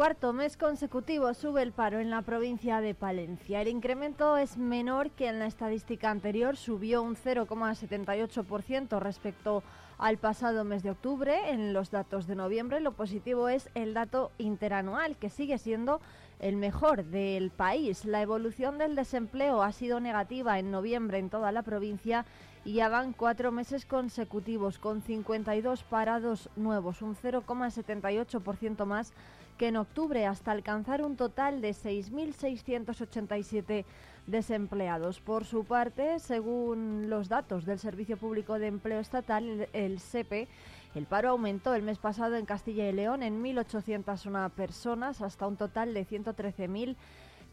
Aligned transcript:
Cuarto 0.00 0.32
mes 0.32 0.56
consecutivo 0.56 1.34
sube 1.34 1.60
el 1.60 1.72
paro 1.72 1.98
en 2.00 2.08
la 2.08 2.22
provincia 2.22 2.80
de 2.80 2.94
Palencia. 2.94 3.60
El 3.60 3.68
incremento 3.68 4.38
es 4.38 4.56
menor 4.56 5.10
que 5.10 5.28
en 5.28 5.38
la 5.38 5.44
estadística 5.44 6.10
anterior, 6.10 6.56
subió 6.56 7.02
un 7.02 7.16
0,78% 7.16 8.98
respecto 8.98 9.62
al 9.98 10.16
pasado 10.16 10.64
mes 10.64 10.82
de 10.82 10.92
octubre. 10.92 11.50
En 11.50 11.74
los 11.74 11.90
datos 11.90 12.26
de 12.26 12.34
noviembre 12.34 12.80
lo 12.80 12.92
positivo 12.92 13.50
es 13.50 13.68
el 13.74 13.92
dato 13.92 14.32
interanual, 14.38 15.18
que 15.18 15.28
sigue 15.28 15.58
siendo 15.58 16.00
el 16.38 16.56
mejor 16.56 17.04
del 17.04 17.50
país. 17.50 18.06
La 18.06 18.22
evolución 18.22 18.78
del 18.78 18.96
desempleo 18.96 19.62
ha 19.62 19.72
sido 19.72 20.00
negativa 20.00 20.58
en 20.58 20.70
noviembre 20.70 21.18
en 21.18 21.28
toda 21.28 21.52
la 21.52 21.60
provincia 21.60 22.24
y 22.64 22.72
ya 22.74 22.88
van 22.88 23.12
cuatro 23.12 23.52
meses 23.52 23.84
consecutivos 23.84 24.78
con 24.78 25.02
52 25.02 25.82
parados 25.82 26.48
nuevos, 26.56 27.02
un 27.02 27.14
0,78% 27.16 28.86
más 28.86 29.12
que 29.60 29.68
en 29.68 29.76
octubre 29.76 30.24
hasta 30.24 30.52
alcanzar 30.52 31.04
un 31.04 31.16
total 31.16 31.60
de 31.60 31.72
6.687 31.72 33.84
desempleados. 34.26 35.20
Por 35.20 35.44
su 35.44 35.66
parte, 35.66 36.18
según 36.18 37.10
los 37.10 37.28
datos 37.28 37.66
del 37.66 37.78
Servicio 37.78 38.16
Público 38.16 38.58
de 38.58 38.68
Empleo 38.68 39.00
Estatal, 39.00 39.68
el 39.74 40.00
SEPE, 40.00 40.48
el 40.94 41.04
paro 41.04 41.28
aumentó 41.28 41.74
el 41.74 41.82
mes 41.82 41.98
pasado 41.98 42.36
en 42.36 42.46
Castilla 42.46 42.88
y 42.88 42.92
León 42.92 43.22
en 43.22 43.44
1.801 43.44 44.50
personas 44.52 45.20
hasta 45.20 45.46
un 45.46 45.58
total 45.58 45.92
de 45.92 46.06
113.000 46.06 46.96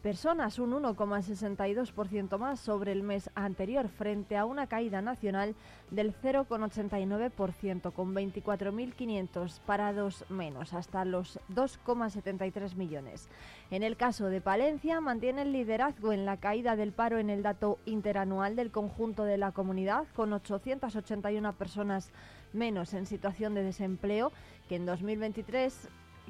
personas, 0.02 0.58
un 0.58 0.72
1,62% 0.72 2.38
más 2.38 2.60
sobre 2.60 2.92
el 2.92 3.02
mes 3.02 3.30
anterior, 3.34 3.88
frente 3.88 4.36
a 4.36 4.44
una 4.44 4.66
caída 4.66 5.02
nacional 5.02 5.54
del 5.90 6.14
0,89%, 6.14 7.92
con 7.92 8.14
24.500 8.14 9.60
parados 9.60 10.24
menos, 10.28 10.74
hasta 10.74 11.04
los 11.04 11.38
2,73 11.54 12.74
millones. 12.76 13.28
En 13.70 13.82
el 13.82 13.96
caso 13.96 14.26
de 14.26 14.40
Palencia, 14.40 15.00
mantiene 15.00 15.42
el 15.42 15.52
liderazgo 15.52 16.12
en 16.12 16.24
la 16.24 16.36
caída 16.36 16.76
del 16.76 16.92
paro 16.92 17.18
en 17.18 17.30
el 17.30 17.42
dato 17.42 17.78
interanual 17.84 18.56
del 18.56 18.70
conjunto 18.70 19.24
de 19.24 19.38
la 19.38 19.52
comunidad, 19.52 20.06
con 20.14 20.32
881 20.32 21.52
personas 21.54 22.12
menos 22.52 22.94
en 22.94 23.06
situación 23.06 23.54
de 23.54 23.62
desempleo 23.62 24.32
que 24.68 24.76
en 24.76 24.86
2023 24.86 25.88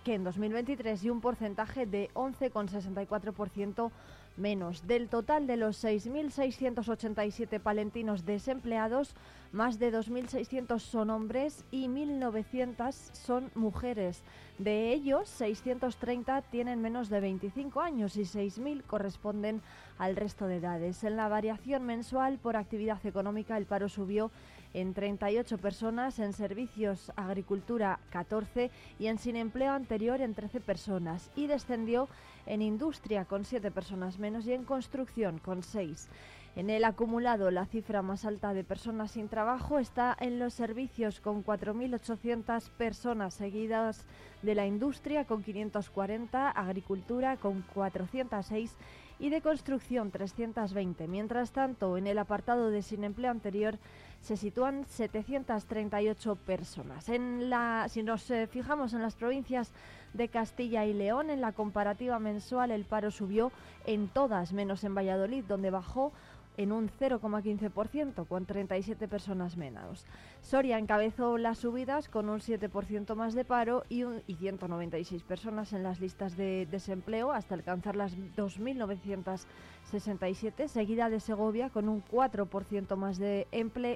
que 0.09 0.15
en 0.15 0.25
2023 0.25 1.05
y 1.05 1.11
un 1.11 1.21
porcentaje 1.21 1.85
de 1.85 2.09
11,64% 2.15 3.91
menos. 4.39 4.87
Del 4.87 5.11
total 5.11 5.47
de 5.47 5.59
los 5.59 5.85
6.687 5.85 7.61
palentinos 7.61 8.25
desempleados, 8.25 9.15
más 9.53 9.79
de 9.79 9.93
2.600 9.93 10.79
son 10.79 11.11
hombres 11.11 11.63
y 11.71 11.89
1.900 11.89 12.93
son 13.13 13.51
mujeres. 13.55 14.23
De 14.57 14.95
ellos, 14.95 15.29
630 15.29 16.41
tienen 16.41 16.81
menos 16.81 17.11
de 17.11 17.21
25 17.21 17.83
años 17.83 18.17
y 18.17 18.23
6.000 18.23 18.85
corresponden 18.85 19.61
al 19.99 20.17
resto 20.17 20.47
de 20.47 20.57
edades. 20.57 21.05
En 21.05 21.17
la 21.17 21.29
variación 21.29 21.85
mensual 21.85 22.39
por 22.39 22.57
actividad 22.57 23.05
económica, 23.05 23.59
el 23.59 23.67
paro 23.67 23.91
subió 23.91 24.31
en 24.75 24.95
38 24.95 25.59
personas, 25.59 26.19
en 26.19 26.33
servicios, 26.33 27.13
agricultura 27.17 28.01
14 28.11 28.71
y 28.99 29.07
en 29.07 29.19
sin 29.19 29.37
empleo 29.37 29.73
anterior 29.73 30.21
en 30.21 30.35
13 30.35 30.61
personas 30.61 31.31
y 31.37 31.47
descendió 31.47 32.09
en 32.47 32.63
industria 32.63 33.25
con 33.25 33.45
7 33.45 33.71
personas 33.71 34.19
menos 34.19 34.47
y 34.47 34.53
en 34.53 34.65
construcción 34.65 35.39
con 35.39 35.63
6. 35.63 36.09
En 36.57 36.71
el 36.71 36.85
acumulado, 36.85 37.53
la 37.53 37.67
cifra 37.67 38.03
más 38.03 38.25
alta 38.25 38.53
de 38.53 38.65
personas 38.65 39.13
sin 39.13 39.29
trabajo 39.29 39.79
está 39.79 40.17
en 40.19 40.41
los 40.41 40.55
servicios 40.55 41.21
con 41.21 41.45
4.800 41.45 42.69
personas 42.71 43.35
seguidas 43.35 44.05
de 44.43 44.57
la 44.57 44.67
industria 44.67 45.25
con 45.25 45.45
540, 45.45 46.51
agricultura 46.51 47.37
con 47.37 47.63
406 47.75 48.77
y 49.21 49.31
de 49.31 49.41
construcción 49.41 50.11
320. 50.11 51.07
Mientras 51.07 51.53
tanto, 51.53 51.97
en 51.97 52.09
el 52.09 52.19
apartado 52.19 52.71
de 52.71 52.83
sin 52.83 53.05
empleo 53.05 53.31
anterior 53.31 53.79
se 54.21 54.37
sitúan 54.37 54.85
738 54.87 56.37
personas. 56.37 57.09
En 57.09 57.51
la, 57.51 57.87
si 57.89 58.03
nos 58.03 58.31
eh, 58.31 58.47
fijamos 58.47 58.93
en 58.93 59.03
las 59.03 59.15
provincias 59.15 59.73
de 60.15 60.29
Castilla 60.29 60.85
y 60.85 60.95
León, 60.95 61.31
en 61.31 61.41
la 61.41 61.53
comparativa 61.53 62.19
mensual 62.19 62.71
el 62.71 62.85
paro 62.85 63.11
subió 63.11 63.53
en 63.87 64.09
todas, 64.09 64.53
menos 64.53 64.85
en 64.85 64.95
Valladolid, 64.95 65.45
donde 65.45 65.71
bajó 65.71 66.13
en 66.59 66.73
un 66.73 66.91
0,15%, 66.91 68.27
con 68.27 68.45
37 68.45 69.09
personas 69.09 69.57
menos. 69.57 70.05
Soria 70.43 70.79
encabezó 70.79 71.39
las 71.39 71.57
subidas 71.59 72.09
con 72.09 72.29
un 72.29 72.41
7% 72.41 73.15
más 73.15 73.35
de 73.35 73.45
paro 73.45 73.85
y, 73.89 74.03
y 74.27 74.35
196 74.35 75.23
personas 75.23 75.73
en 75.73 75.85
las 75.85 76.01
listas 76.01 76.37
de 76.37 76.67
desempleo 76.71 77.31
hasta 77.33 77.55
alcanzar 77.55 77.95
las 77.95 78.19
2.967, 78.19 80.67
seguida 80.67 81.09
de 81.09 81.21
Segovia 81.21 81.71
con 81.71 81.89
un 81.89 82.05
4% 82.05 82.97
más 82.97 83.19
de, 83.19 83.47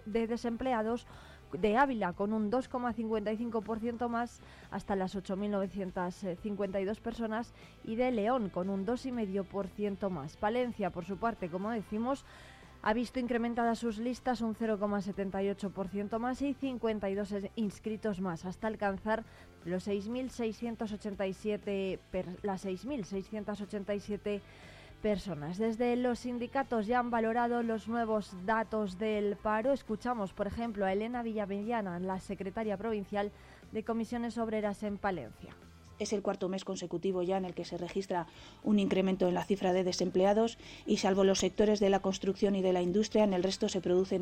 de 0.06 0.26
desempleados, 0.28 1.08
de 1.52 1.76
Ávila 1.76 2.12
con 2.12 2.32
un 2.32 2.50
2,55% 2.50 4.08
más 4.08 4.40
hasta 4.70 4.96
las 4.96 5.16
8.952 5.16 7.00
personas 7.00 7.52
y 7.84 7.96
de 7.96 8.10
León 8.10 8.48
con 8.48 8.70
un 8.70 8.86
2,5% 8.86 10.10
más. 10.10 10.36
Palencia, 10.36 10.90
por 10.90 11.04
su 11.04 11.18
parte, 11.18 11.48
como 11.48 11.70
decimos, 11.70 12.24
ha 12.82 12.92
visto 12.92 13.18
incrementadas 13.20 13.78
sus 13.78 13.98
listas 13.98 14.40
un 14.40 14.56
0,78% 14.56 16.18
más 16.18 16.42
y 16.42 16.54
52 16.54 17.34
inscritos 17.54 18.20
más, 18.20 18.44
hasta 18.44 18.66
alcanzar 18.66 19.22
los 19.64 19.86
6.687 19.86 22.00
las 22.42 22.66
6.687 22.66 24.40
personas. 25.00 25.58
Desde 25.58 25.94
los 25.96 26.18
sindicatos 26.20 26.86
ya 26.86 26.98
han 26.98 27.10
valorado 27.10 27.62
los 27.62 27.86
nuevos 27.88 28.34
datos 28.44 28.98
del 28.98 29.36
paro. 29.36 29.72
Escuchamos, 29.72 30.32
por 30.32 30.48
ejemplo, 30.48 30.84
a 30.84 30.92
Elena 30.92 31.22
Villamediana, 31.22 32.00
la 32.00 32.18
secretaria 32.18 32.76
provincial 32.76 33.30
de 33.72 33.84
Comisiones 33.84 34.38
Obreras 34.38 34.82
en 34.82 34.98
Palencia 34.98 35.54
es 36.02 36.12
el 36.12 36.22
cuarto 36.22 36.48
mes 36.48 36.64
consecutivo 36.64 37.22
ya 37.22 37.36
en 37.36 37.44
el 37.44 37.54
que 37.54 37.64
se 37.64 37.78
registra 37.78 38.26
un 38.62 38.78
incremento 38.78 39.28
en 39.28 39.34
la 39.34 39.44
cifra 39.44 39.72
de 39.72 39.84
desempleados 39.84 40.58
y 40.86 40.98
salvo 40.98 41.24
los 41.24 41.38
sectores 41.38 41.80
de 41.80 41.90
la 41.90 42.00
construcción 42.00 42.54
y 42.56 42.62
de 42.62 42.72
la 42.72 42.82
industria, 42.82 43.24
en 43.24 43.32
el 43.32 43.42
resto 43.42 43.68
se 43.68 43.80
produce 43.80 44.20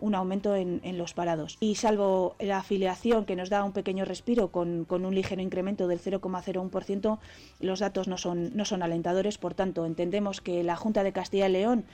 un, 0.00 0.14
aumento 0.14 0.56
en, 0.56 0.98
los 0.98 1.14
parados. 1.14 1.56
Y 1.60 1.76
salvo 1.76 2.34
la 2.40 2.58
afiliación 2.58 3.24
que 3.24 3.36
nos 3.36 3.50
da 3.50 3.64
un 3.64 3.72
pequeño 3.72 4.04
respiro 4.04 4.48
con, 4.48 4.84
con 4.84 5.04
un 5.04 5.14
ligero 5.14 5.42
incremento 5.42 5.86
del 5.86 6.00
0,01%, 6.00 7.18
los 7.60 7.78
datos 7.80 8.08
no 8.08 8.18
son, 8.18 8.56
no 8.56 8.64
son 8.64 8.82
alentadores. 8.82 9.38
Por 9.38 9.54
tanto, 9.54 9.86
entendemos 9.86 10.40
que 10.40 10.62
la 10.64 10.76
Junta 10.76 11.02
de 11.02 11.12
Castilla 11.12 11.48
y 11.48 11.52
León 11.52 11.84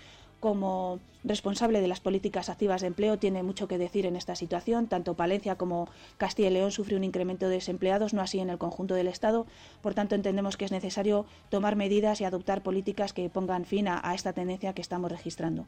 como 0.44 1.00
responsable 1.24 1.80
de 1.80 1.88
las 1.88 2.00
políticas 2.00 2.50
activas 2.50 2.82
de 2.82 2.88
empleo 2.88 3.18
tiene 3.18 3.42
mucho 3.42 3.66
que 3.66 3.78
decir 3.78 4.04
en 4.04 4.14
esta 4.14 4.36
situación. 4.36 4.88
Tanto 4.88 5.14
Palencia 5.14 5.56
como 5.56 5.88
Castilla 6.18 6.50
y 6.50 6.52
León 6.52 6.70
sufre 6.70 6.96
un 6.96 7.02
incremento 7.02 7.48
de 7.48 7.54
desempleados, 7.54 8.12
no 8.12 8.20
así 8.20 8.40
en 8.40 8.50
el 8.50 8.58
conjunto 8.58 8.94
del 8.94 9.08
Estado. 9.08 9.46
Por 9.80 9.94
tanto, 9.94 10.14
entendemos 10.14 10.58
que 10.58 10.66
es 10.66 10.70
necesario 10.70 11.24
tomar 11.48 11.76
medidas 11.76 12.20
y 12.20 12.24
adoptar 12.24 12.62
políticas 12.62 13.14
que 13.14 13.30
pongan 13.30 13.64
fin 13.64 13.88
a 13.88 14.14
esta 14.14 14.34
tendencia 14.34 14.74
que 14.74 14.82
estamos 14.82 15.10
registrando 15.10 15.64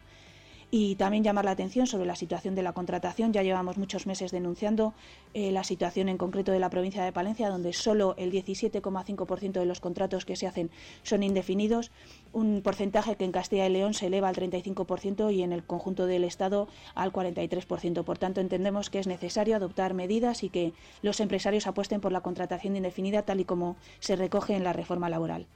y 0.79 0.95
también 0.95 1.25
llamar 1.25 1.47
la 1.47 1.53
atención 1.53 1.87
sobre 1.87 2.05
la 2.05 2.17
situación 2.17 2.55
de 2.55 2.63
la 2.63 2.75
contratación. 2.75 3.33
Ya 3.33 3.43
llevamos 3.43 3.79
muchos 3.79 4.07
meses 4.07 4.31
denunciando 4.31 4.93
eh, 5.33 5.51
la 5.51 5.65
situación 5.65 6.11
en 6.11 6.19
concreto 6.19 6.53
de 6.53 6.61
la 6.61 6.69
provincia 6.69 7.03
de 7.03 7.13
Palencia, 7.13 7.49
donde 7.49 7.73
solo 7.73 8.15
el 8.19 8.31
17,5% 8.31 9.53
de 9.53 9.65
los 9.65 9.81
contratos 9.81 10.27
que 10.27 10.37
se 10.37 10.47
hacen 10.47 10.71
son 11.03 11.23
indefinidos, 11.23 11.93
un 12.35 12.61
porcentaje 12.61 13.17
que 13.17 13.25
en 13.25 13.33
Castilla 13.33 13.67
y 13.67 13.71
León 13.71 13.95
se 13.95 14.09
eleva 14.09 14.29
al 14.29 14.37
35% 14.37 15.33
y 15.33 15.43
en 15.43 15.55
el 15.55 15.65
conjunto 15.65 16.05
del 16.05 16.25
Estado 16.25 16.69
al 16.95 17.11
43%. 17.11 18.05
Por 18.05 18.19
tanto, 18.19 18.43
entendemos 18.43 18.91
que 18.91 18.99
es 18.99 19.07
necesario 19.07 19.57
adoptar 19.57 19.95
medidas 19.95 20.43
y 20.43 20.51
que 20.51 20.75
los 21.01 21.21
empresarios 21.21 21.67
apuesten 21.67 22.03
por 22.03 22.13
la 22.13 22.21
contratación 22.21 22.77
indefinida, 22.77 23.23
tal 23.23 23.41
y 23.41 23.47
como 23.47 23.77
se 23.99 24.15
recoge 24.15 24.55
en 24.55 24.65
la 24.65 24.75
reforma 24.75 25.09
laboral. 25.09 25.47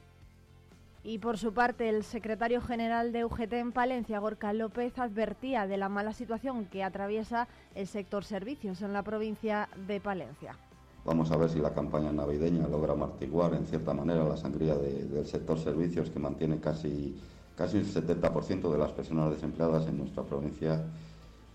Y 1.03 1.17
por 1.17 1.39
su 1.39 1.51
parte, 1.51 1.89
el 1.89 2.03
secretario 2.03 2.61
general 2.61 3.11
de 3.11 3.25
UGT 3.25 3.53
en 3.53 3.71
Palencia, 3.71 4.19
Gorka 4.19 4.53
López, 4.53 4.99
advertía 4.99 5.65
de 5.65 5.77
la 5.77 5.89
mala 5.89 6.13
situación 6.13 6.65
que 6.65 6.83
atraviesa 6.83 7.47
el 7.73 7.87
sector 7.87 8.23
servicios 8.23 8.83
en 8.83 8.93
la 8.93 9.01
provincia 9.01 9.67
de 9.87 9.99
Palencia. 9.99 10.55
Vamos 11.03 11.31
a 11.31 11.37
ver 11.37 11.49
si 11.49 11.57
la 11.57 11.73
campaña 11.73 12.11
navideña 12.11 12.67
logra 12.67 12.93
amortiguar 12.93 13.55
en 13.55 13.65
cierta 13.65 13.95
manera 13.95 14.23
la 14.23 14.37
sangría 14.37 14.75
del 14.75 15.25
sector 15.25 15.57
servicios 15.57 16.11
que 16.11 16.19
mantiene 16.19 16.59
casi, 16.59 17.19
casi 17.55 17.77
el 17.77 17.87
70% 17.87 18.71
de 18.71 18.77
las 18.77 18.91
personas 18.91 19.31
desempleadas 19.31 19.87
en 19.87 19.97
nuestra 19.97 20.21
provincia 20.21 20.85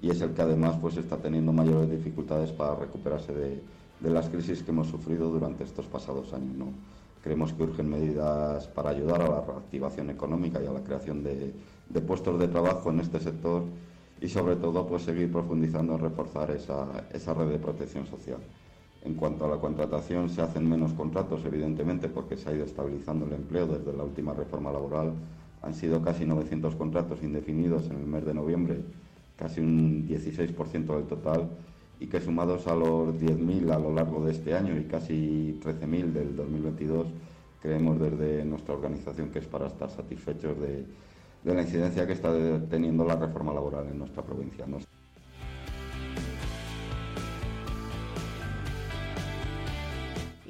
y 0.03 0.11
es 0.11 0.21
el 0.21 0.35
que 0.35 0.43
además 0.43 0.77
pues, 0.81 0.97
está 0.97 1.19
teniendo 1.19 1.53
mayores 1.53 1.89
dificultades 1.89 2.51
para 2.51 2.75
recuperarse 2.75 3.33
de, 3.33 3.63
de 4.01 4.11
las 4.11 4.29
crisis 4.29 4.65
que 4.65 4.73
hemos 4.73 4.89
sufrido 4.89 5.31
durante 5.31 5.63
estos 5.63 5.87
pasados 5.87 6.33
años. 6.33 6.57
¿no? 6.57 6.67
Creemos 7.27 7.53
que 7.55 7.65
urgen 7.65 7.91
medidas 7.91 8.69
para 8.69 8.91
ayudar 8.91 9.21
a 9.21 9.29
la 9.29 9.41
reactivación 9.41 10.11
económica 10.11 10.63
y 10.63 10.67
a 10.69 10.71
la 10.71 10.85
creación 10.85 11.25
de, 11.25 11.53
puestos 12.07 12.39
de 12.39 12.47
trabajo 12.47 12.91
en 12.91 13.01
este 13.01 13.19
sector 13.19 13.65
y 14.21 14.29
sobre 14.29 14.55
todo 14.55 14.87
pues 14.87 15.03
seguir 15.03 15.33
profundizando 15.33 15.95
en 15.95 16.03
reforzar 16.03 16.53
esa, 16.53 16.87
esa 17.13 17.35
red 17.35 17.49
de 17.49 17.59
protección 17.59 18.07
social. 18.07 18.39
En 19.03 19.15
cuanto 19.15 19.45
a 19.45 19.49
la 19.49 19.57
contratación, 19.57 20.31
se 20.31 20.41
hacen 20.41 20.71
menos 20.71 20.93
contratos, 20.93 21.45
evidentemente, 21.45 22.09
porque 22.09 22.37
se 22.37 22.49
ha 22.49 22.55
ido 22.55 22.65
estabilizando 22.65 23.27
el 23.27 23.33
empleo 23.33 23.67
desde 23.67 23.93
la 23.93 24.05
última 24.05 24.33
reforma 24.33 24.71
laboral. 24.71 25.13
Han 25.63 25.75
sido 25.75 26.01
casi 26.03 26.25
900 26.25 26.77
contratos 26.77 27.25
indefinidos 27.25 27.91
en 27.91 27.97
el 27.97 28.07
mes 28.07 28.25
de 28.25 28.35
noviembre, 28.35 28.83
casi 29.35 29.61
un 29.61 30.07
16% 30.07 30.95
del 30.95 31.07
total, 31.09 31.49
y 31.99 32.07
que 32.07 32.21
sumados 32.21 32.67
a 32.67 32.75
los 32.75 33.15
10.000 33.15 33.73
a 33.73 33.79
lo 33.79 33.93
largo 33.93 34.25
de 34.25 34.33
este 34.33 34.55
año 34.55 34.77
y 34.77 34.85
casi 34.85 35.59
13.000 35.63 36.13
del 36.13 36.37
2022, 36.37 37.07
creemos 37.63 37.99
desde 37.99 38.45
nuestra 38.45 38.75
organización 38.75 39.31
que 39.31 39.39
es 39.39 39.47
para 39.47 39.67
estar 39.67 39.91
satisfechos 39.91 40.59
de, 40.61 40.85
la 41.45 41.63
incidencia 41.63 42.07
que 42.07 42.13
está 42.13 42.33
teniendo 42.69 43.05
la 43.05 43.15
reforma 43.15 43.55
laboral 43.55 43.87
en 43.87 43.99
nuestra 43.99 44.23
provincia. 44.23 44.67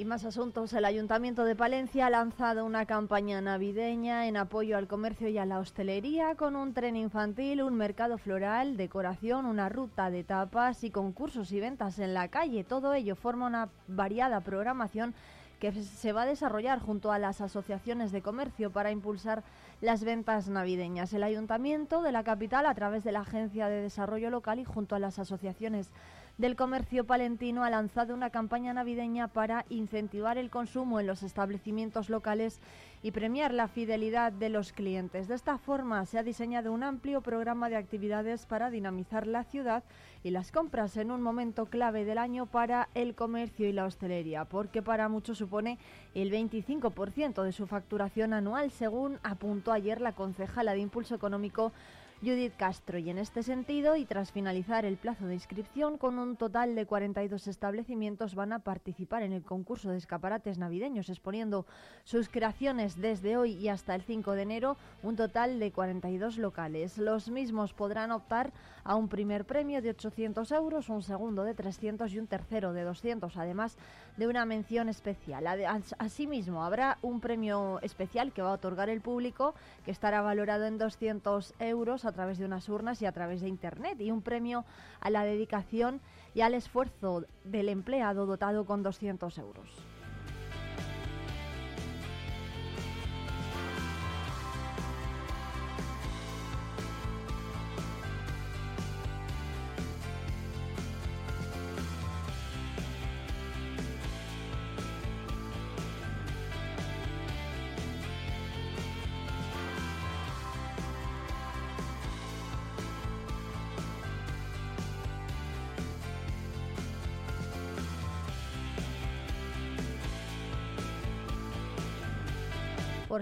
Más 0.07 0.25
asuntos. 0.25 0.73
El 0.73 0.85
Ayuntamiento 0.85 1.45
de 1.45 1.57
Palencia 1.57 2.07
ha 2.07 2.11
lanzado 2.11 2.65
una 2.65 2.87
campaña 2.87 3.41
navideña 3.41 4.27
en 4.27 4.37
apoyo 4.37 4.77
al 4.77 4.87
comercio 4.87 5.29
y 5.29 5.39
a 5.39 5.45
la 5.45 5.59
hostelería 5.59 6.35
con 6.37 6.57
un 6.57 6.73
tren 6.73 6.97
infantil, 6.97 7.63
un 7.63 7.75
mercado 7.75 8.17
floral, 8.17 8.77
decoración, 8.77 9.47
una 9.47 9.69
ruta 9.69 10.11
de 10.11 10.25
tapas 10.25 10.85
y 10.85 10.91
concursos 10.91 11.53
y 11.53 11.61
ventas 11.61 11.99
en 11.99 12.15
la 12.15 12.29
calle. 12.29 12.65
Todo 12.65 12.95
ello 12.95 13.17
forma 13.17 13.47
una 13.47 13.69
variada 13.89 14.41
programación 14.41 15.15
que 15.59 15.73
se 15.73 16.13
va 16.13 16.23
a 16.23 16.27
desarrollar 16.27 16.81
junto 16.81 17.13
a 17.13 17.19
las 17.19 17.41
asociaciones 17.41 18.13
de 18.13 18.23
comercio 18.23 18.71
para 18.71 18.91
impulsar 18.91 19.43
las 19.81 20.05
ventas 20.05 20.49
navideñas. 20.49 21.13
El 21.13 21.23
Ayuntamiento 21.23 22.03
de 22.03 22.13
la 22.13 22.25
capital, 22.25 22.67
a 22.67 22.75
través 22.75 23.05
de 23.05 23.13
la 23.13 23.21
Agencia 23.21 23.69
de 23.69 23.83
Desarrollo 23.83 24.31
Local 24.31 24.59
y 24.59 24.65
junto 24.65 24.95
a 24.95 24.99
las 24.99 25.19
asociaciones 25.19 25.91
del 26.39 26.55
Comercio 26.55 27.05
Palentino 27.07 27.65
ha 27.65 27.71
lanzado 27.71 28.13
una 28.13 28.29
campaña 28.29 28.75
navideña 28.75 29.29
para 29.29 29.65
incentivar 29.71 30.37
el 30.37 30.51
consumo 30.51 31.01
en 31.01 31.07
los 31.07 31.23
establecimientos 31.23 32.11
locales 32.11 32.61
y 33.03 33.13
premiar 33.13 33.55
la 33.55 33.69
fidelidad 33.69 34.33
de 34.33 34.51
los 34.51 34.73
clientes. 34.73 35.29
De 35.29 35.35
esta 35.35 35.57
forma 35.57 36.05
se 36.05 36.19
ha 36.19 36.23
diseñado 36.23 36.73
un 36.73 36.83
amplio 36.83 37.23
programa 37.23 37.71
de 37.71 37.77
actividades 37.77 38.45
para 38.45 38.69
dinamizar 38.69 39.27
la 39.27 39.45
ciudad 39.45 39.83
y 40.23 40.31
las 40.31 40.53
compras 40.53 40.97
en 40.99 41.11
un 41.11 41.23
momento 41.23 41.67
clave 41.67 42.05
del 42.05 42.19
año 42.19 42.45
para 42.45 42.89
el 42.95 43.15
comercio 43.15 43.67
y 43.69 43.73
la 43.73 43.87
hostelería, 43.87 44.45
porque 44.45 44.83
para 44.83 45.09
muchos 45.09 45.39
supone 45.39 45.79
el 46.15 46.31
25% 46.31 47.45
de 47.45 47.53
su 47.53 47.67
facturación 47.67 48.35
anual, 48.35 48.71
según 48.71 49.19
apuntó 49.23 49.73
ayer 49.73 50.03
la 50.03 50.13
concejala 50.13 50.75
de 50.75 50.81
Impulso 50.81 51.15
Económico 51.15 51.73
Judith 52.23 52.55
Castro. 52.57 52.99
Y 52.99 53.11
en 53.11 53.19
este 53.19 53.43
sentido, 53.43 53.97
y 53.97 54.05
tras 54.05 54.33
finalizar 54.33 54.85
el 54.85 54.97
plazo 54.97 55.27
de 55.27 55.35
inscripción, 55.35 55.99
con 55.99 56.19
un 56.19 56.37
total 56.37 56.75
de 56.75 56.87
42 56.87 57.47
establecimientos 57.47 58.35
van 58.35 58.53
a 58.53 58.61
participar 58.61 59.23
en 59.23 59.33
el 59.33 59.43
concurso 59.43 59.91
de 59.91 59.99
escaparates 59.99 60.59
navideños, 60.59 61.09
exponiendo 61.09 61.67
sus 62.05 62.29
creaciones 62.29 63.01
desde 63.01 63.37
hoy 63.37 63.53
y 63.53 63.69
hasta 63.69 63.95
el 63.95 64.03
5 64.03 64.33
de 64.33 64.43
enero, 64.43 64.77
un 65.03 65.17
total 65.17 65.59
de 65.59 65.73
42 65.73 66.39
locales. 66.39 66.99
Los 66.99 67.29
mismos 67.29 67.75
podrán 67.75 68.13
optar 68.13 68.53
a 68.85 68.95
un 68.95 69.09
primer 69.09 69.45
premio 69.45 69.83
de 69.83 69.91
800 69.91 70.51
euros, 70.53 70.89
un 70.89 71.03
segundo 71.03 71.45
de 71.45 71.55
300 71.55 72.13
y 72.13 72.19
un 72.19 72.27
tercero 72.27 72.73
de 72.73 72.85
200, 72.85 73.37
además 73.37 73.77
de 74.17 74.27
una 74.27 74.47
mención 74.47 74.89
especial. 74.89 75.47
Asimismo, 75.99 76.65
habrá 76.65 76.99
un 77.03 77.21
premio 77.21 77.81
especial 77.83 78.33
que 78.33 78.43
va 78.43 78.51
a 78.51 78.55
otorgar 78.55 78.89
el 78.89 79.01
público, 79.01 79.55
que 79.85 79.91
estará 79.91 80.23
valorado 80.23 80.65
en 80.65 80.79
200 80.79 81.55
euros 81.59 82.06
a 82.07 82.13
través 82.13 82.39
de 82.39 82.45
unas 82.45 82.69
urnas 82.69 83.03
y 83.03 83.07
a 83.07 83.13
través 83.13 83.41
de 83.41 83.49
Internet, 83.49 84.01
y 84.01 84.11
un 84.11 84.23
premio 84.23 84.65
a 85.01 85.11
la 85.11 85.25
dedicación 85.25 86.01
y 86.35 86.41
al 86.41 86.55
esfuerzo 86.55 87.25
del 87.45 87.69
empleado 87.69 88.27
dotado 88.27 88.65
con 88.65 88.83
200 88.83 89.39
euros. 89.39 89.96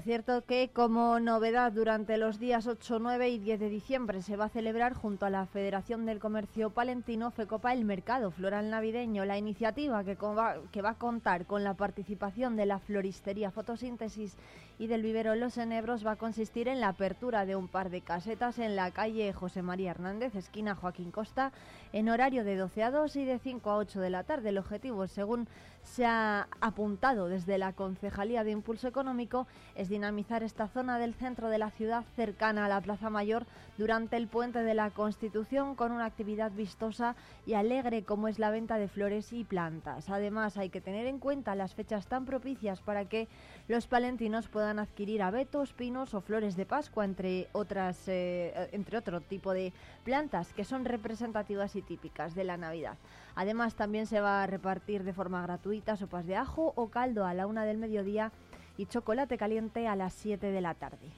Cierto 0.05 0.45
que 0.45 0.69
como 0.69 1.19
novedad 1.19 1.73
durante 1.73 2.19
los 2.19 2.39
días 2.39 2.67
8, 2.67 2.99
9 2.99 3.31
y 3.31 3.39
10 3.39 3.59
de 3.59 3.71
diciembre 3.71 4.21
se 4.21 4.37
va 4.37 4.45
a 4.45 4.49
celebrar 4.51 4.93
junto 4.93 5.25
a 5.25 5.31
la 5.31 5.47
Federación 5.47 6.05
del 6.05 6.19
Comercio 6.19 6.69
Palentino 6.69 7.31
FECOPA 7.31 7.73
el 7.73 7.87
Mercado 7.87 8.31
Floral 8.31 8.69
Navideño. 8.69 9.25
La 9.25 9.39
iniciativa 9.39 10.05
que, 10.05 10.15
va 10.15 10.91
a 10.91 10.95
contar 10.99 11.47
con 11.47 11.65
la 11.65 11.73
participación 11.73 12.55
de 12.55 12.67
la 12.67 12.81
floristería 12.81 13.51
Fotosíntesis 13.51 14.37
y 14.79 14.89
del 14.89 15.03
vivero 15.03 15.35
Los 15.37 15.57
Enebros 15.57 16.05
va 16.05 16.13
a 16.13 16.17
consistir 16.17 16.69
en 16.69 16.81
la 16.81 16.89
apertura 16.89 17.47
de 17.47 17.57
un 17.57 17.69
par 17.69 17.89
de 17.89 18.03
casetas 18.03 18.59
en 18.59 18.77
la 18.77 18.91
calle 18.91 19.33
José 19.33 19.63
María 19.63 19.93
Hernández, 19.93 20.35
esquina 20.35 20.75
Joaquín 20.75 21.13
Costa, 21.13 21.51
en 21.95 22.11
horario 22.11 22.45
de 22.45 22.57
12 22.57 22.83
a 22.83 22.91
2 22.91 23.17
y 23.17 23.25
de 23.25 23.39
5 23.39 23.71
a 23.71 23.77
8 23.77 24.01
de 24.01 24.11
la 24.11 24.25
tarde. 24.25 24.51
El 24.51 24.59
objetivo, 24.59 25.07
según 25.07 25.49
se 25.83 26.05
ha 26.05 26.49
apuntado 26.61 27.29
desde 27.29 27.59
la 27.59 27.73
Concejalía 27.73 28.43
de 28.43 28.51
Impulso 28.51 28.89
Económico 28.89 29.47
es 29.75 29.89
dinamizar 29.95 30.43
esta 30.43 30.67
zona 30.67 30.99
del 30.99 31.15
centro 31.15 31.49
de 31.49 31.59
la 31.59 31.71
ciudad 31.71 32.03
cercana 32.17 32.65
a 32.65 32.69
la 32.69 32.81
Plaza 32.81 33.11
Mayor 33.11 33.47
durante 33.79 34.17
el 34.17 34.27
puente 34.27 34.65
de 34.65 34.75
la 34.75 34.91
Constitución 34.91 35.77
con 35.77 35.93
una 35.93 36.05
actividad 36.05 36.51
vistosa 36.51 37.15
y 37.47 37.55
alegre 37.55 38.03
como 38.03 38.27
es 38.27 38.41
la 38.41 38.51
venta 38.51 38.77
de 38.77 38.89
flores 38.89 39.33
y 39.33 39.45
plantas. 39.45 40.11
Además 40.11 40.57
hay 40.57 40.69
que 40.69 40.81
tener 40.81 41.07
en 41.07 41.21
cuenta 41.21 41.55
las 41.55 41.75
fechas 41.75 42.09
tan 42.09 42.25
propicias 42.25 42.81
para 42.81 43.05
que 43.05 43.29
los 43.69 43.87
palentinos 43.87 44.49
puedan 44.49 44.81
adquirir 44.81 45.23
abetos, 45.23 45.73
pinos 45.73 46.13
o 46.13 46.21
flores 46.21 46.57
de 46.57 46.67
Pascua 46.67 47.05
entre 47.05 47.47
otras 47.53 48.09
eh, 48.09 48.71
entre 48.73 48.99
otro 48.99 49.21
tipo 49.21 49.53
de 49.53 49.73
plantas 50.03 50.53
que 50.53 50.65
son 50.65 50.85
representativas 50.85 51.77
y 51.77 51.83
típicas 51.83 52.35
de 52.35 52.43
la 52.43 52.57
Navidad. 52.57 52.97
Además, 53.37 53.75
también 53.75 54.07
se 54.07 54.21
va 54.21 54.43
a 54.43 54.47
repartir 54.47 55.03
de 55.03 55.13
forma 55.13 55.43
gratuita 55.43 55.97
sopas 55.97 56.27
de 56.27 56.37
ajo 56.37 56.73
o 56.77 56.89
caldo 56.89 57.27
a 57.27 57.35
la 57.35 57.47
una 57.47 57.65
del 57.65 57.79
mediodía 57.79 58.31
y 58.77 58.87
chocolate 58.87 59.39
caliente 59.39 59.89
a 59.89 59.97
las 59.97 60.15
7 60.15 60.51
de 60.51 60.61
la 60.61 60.75
tarde. 60.75 61.11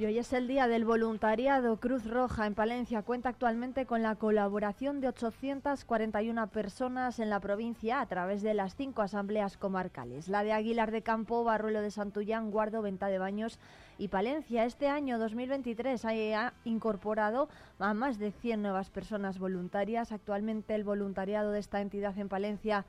Y 0.00 0.06
hoy 0.06 0.16
es 0.16 0.32
el 0.32 0.48
día 0.48 0.66
del 0.66 0.86
voluntariado. 0.86 1.76
Cruz 1.76 2.06
Roja 2.08 2.46
en 2.46 2.54
Palencia 2.54 3.02
cuenta 3.02 3.28
actualmente 3.28 3.84
con 3.84 4.02
la 4.02 4.14
colaboración 4.14 5.02
de 5.02 5.08
841 5.08 6.46
personas 6.46 7.18
en 7.18 7.28
la 7.28 7.38
provincia 7.38 8.00
a 8.00 8.06
través 8.06 8.40
de 8.40 8.54
las 8.54 8.74
cinco 8.74 9.02
asambleas 9.02 9.58
comarcales. 9.58 10.28
La 10.28 10.42
de 10.42 10.54
Aguilar 10.54 10.90
de 10.90 11.02
Campo, 11.02 11.44
Barruelo 11.44 11.82
de 11.82 11.90
Santullán, 11.90 12.50
Guardo, 12.50 12.80
Venta 12.80 13.08
de 13.08 13.18
Baños 13.18 13.58
y 14.00 14.08
Palencia. 14.08 14.64
Este 14.64 14.88
año 14.88 15.18
2023 15.18 16.02
ha 16.06 16.54
incorporado 16.64 17.50
a 17.78 17.92
más 17.92 18.18
de 18.18 18.32
100 18.32 18.62
nuevas 18.62 18.88
personas 18.88 19.38
voluntarias. 19.38 20.10
Actualmente 20.10 20.74
el 20.74 20.84
voluntariado 20.84 21.52
de 21.52 21.60
esta 21.60 21.82
entidad 21.82 22.18
en 22.18 22.30
Palencia 22.30 22.86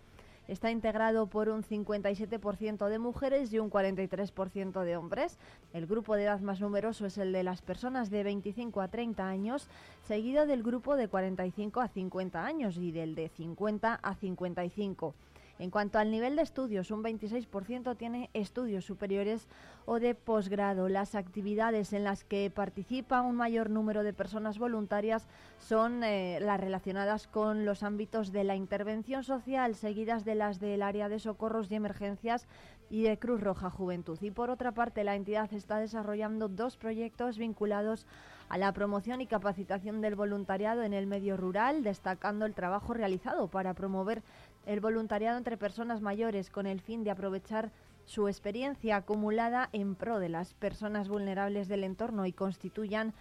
está 0.48 0.72
integrado 0.72 1.27
por 1.27 1.50
un 1.50 1.63
57% 1.63 2.88
de 2.88 2.98
mujeres 2.98 3.51
y 3.51 3.60
un 3.60 3.70
43% 3.70 4.84
de 4.84 4.96
hombres. 4.96 5.38
El 5.74 5.86
grupo 5.86 6.15
de 6.15 6.24
edad 6.24 6.39
más 6.39 6.62
numeroso 6.62 7.06
es 7.06 7.18
el 7.18 7.34
de 7.34 7.44
las 7.44 7.62
personas 7.62 8.10
de 8.10 8.24
25 8.24 8.80
a 8.80 8.88
30 8.88 9.27
años, 9.27 9.68
seguido 10.03 10.48
del 10.48 10.63
grupo 10.63 10.96
de 10.96 11.10
45 11.10 11.82
a 11.82 11.89
50 11.89 12.46
años 12.46 12.77
y 12.77 12.94
del 12.94 13.15
de 13.15 13.27
50 13.27 13.96
a 13.96 14.15
55. 14.15 15.13
En 15.62 15.70
cuanto 15.70 16.00
al 16.00 16.10
nivel 16.10 16.36
de 16.36 16.41
estudios, 16.41 16.89
un 16.89 17.03
26% 17.03 17.96
tiene 17.96 18.32
estudios 18.34 18.84
superiores 18.84 19.48
o 19.86 20.00
de 20.00 20.15
posgrado. 20.15 20.89
Las 20.89 21.13
actividades 21.13 21.94
en 21.94 22.03
las 22.03 22.24
que 22.24 22.50
participa 22.50 23.22
un 23.22 23.36
mayor 23.36 23.70
número 23.70 24.01
de 24.01 24.12
personas 24.12 24.58
voluntarias 24.58 25.27
son 25.60 26.03
eh, 26.03 26.39
las 26.41 26.60
relacionadas 26.60 27.27
con 27.27 27.63
los 27.63 27.84
ámbitos 27.84 28.32
de 28.32 28.44
la 28.44 28.56
intervención 28.56 29.24
social, 29.24 29.75
seguidas 29.75 30.25
de 30.25 30.34
las 30.34 30.60
del 30.60 30.82
área 30.82 31.10
de 31.10 31.20
socorros 31.20 31.72
y 31.72 31.75
emergencias 31.75 32.48
y 32.89 33.03
de 33.03 33.20
Cruz 33.20 33.39
Roja 33.39 33.70
Juventud. 33.70 34.18
Y 34.22 34.32
por 34.32 34.50
otra 34.50 34.72
parte, 34.72 35.03
la 35.03 35.15
entidad 35.15 35.53
está 35.53 35.77
desarrollando 35.77 36.50
dos 36.50 36.75
proyectos 36.75 37.38
vinculados 37.38 38.08
a 38.50 38.58
la 38.58 38.74
promoción 38.74 39.22
y 39.22 39.27
capacitación 39.27 40.01
del 40.01 40.15
voluntariado 40.15 40.84
en 40.84 40.91
el 40.91 41.08
medio 41.08 41.38
rural, 41.38 41.84
destacando 41.84 42.46
el 42.46 42.53
trabajo 42.53 42.94
realizado 42.94 43.48
para 43.48 43.74
promover 43.74 44.24
el 44.65 44.80
voluntariado 44.80 45.38
entre 45.38 45.58
personas 45.58 46.01
mayores 46.01 46.50
con 46.50 46.68
el 46.68 46.82
fin 46.82 47.03
de 47.03 47.12
aprovechar 47.12 47.72
su 48.06 48.27
experiencia 48.27 48.98
acumulada 48.98 49.70
en 49.74 49.96
pro 49.96 50.20
de 50.20 50.30
las 50.30 50.53
personas 50.53 51.08
vulnerables 51.08 51.68
del 51.68 51.84
entorno 51.84 52.25
y 52.25 52.34
constituyan 52.34 53.13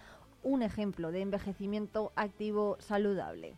un 0.43 0.63
ejemplo 0.63 1.11
de 1.11 1.21
envejecimiento 1.21 2.11
activo 2.15 2.77
saludable. 2.79 3.55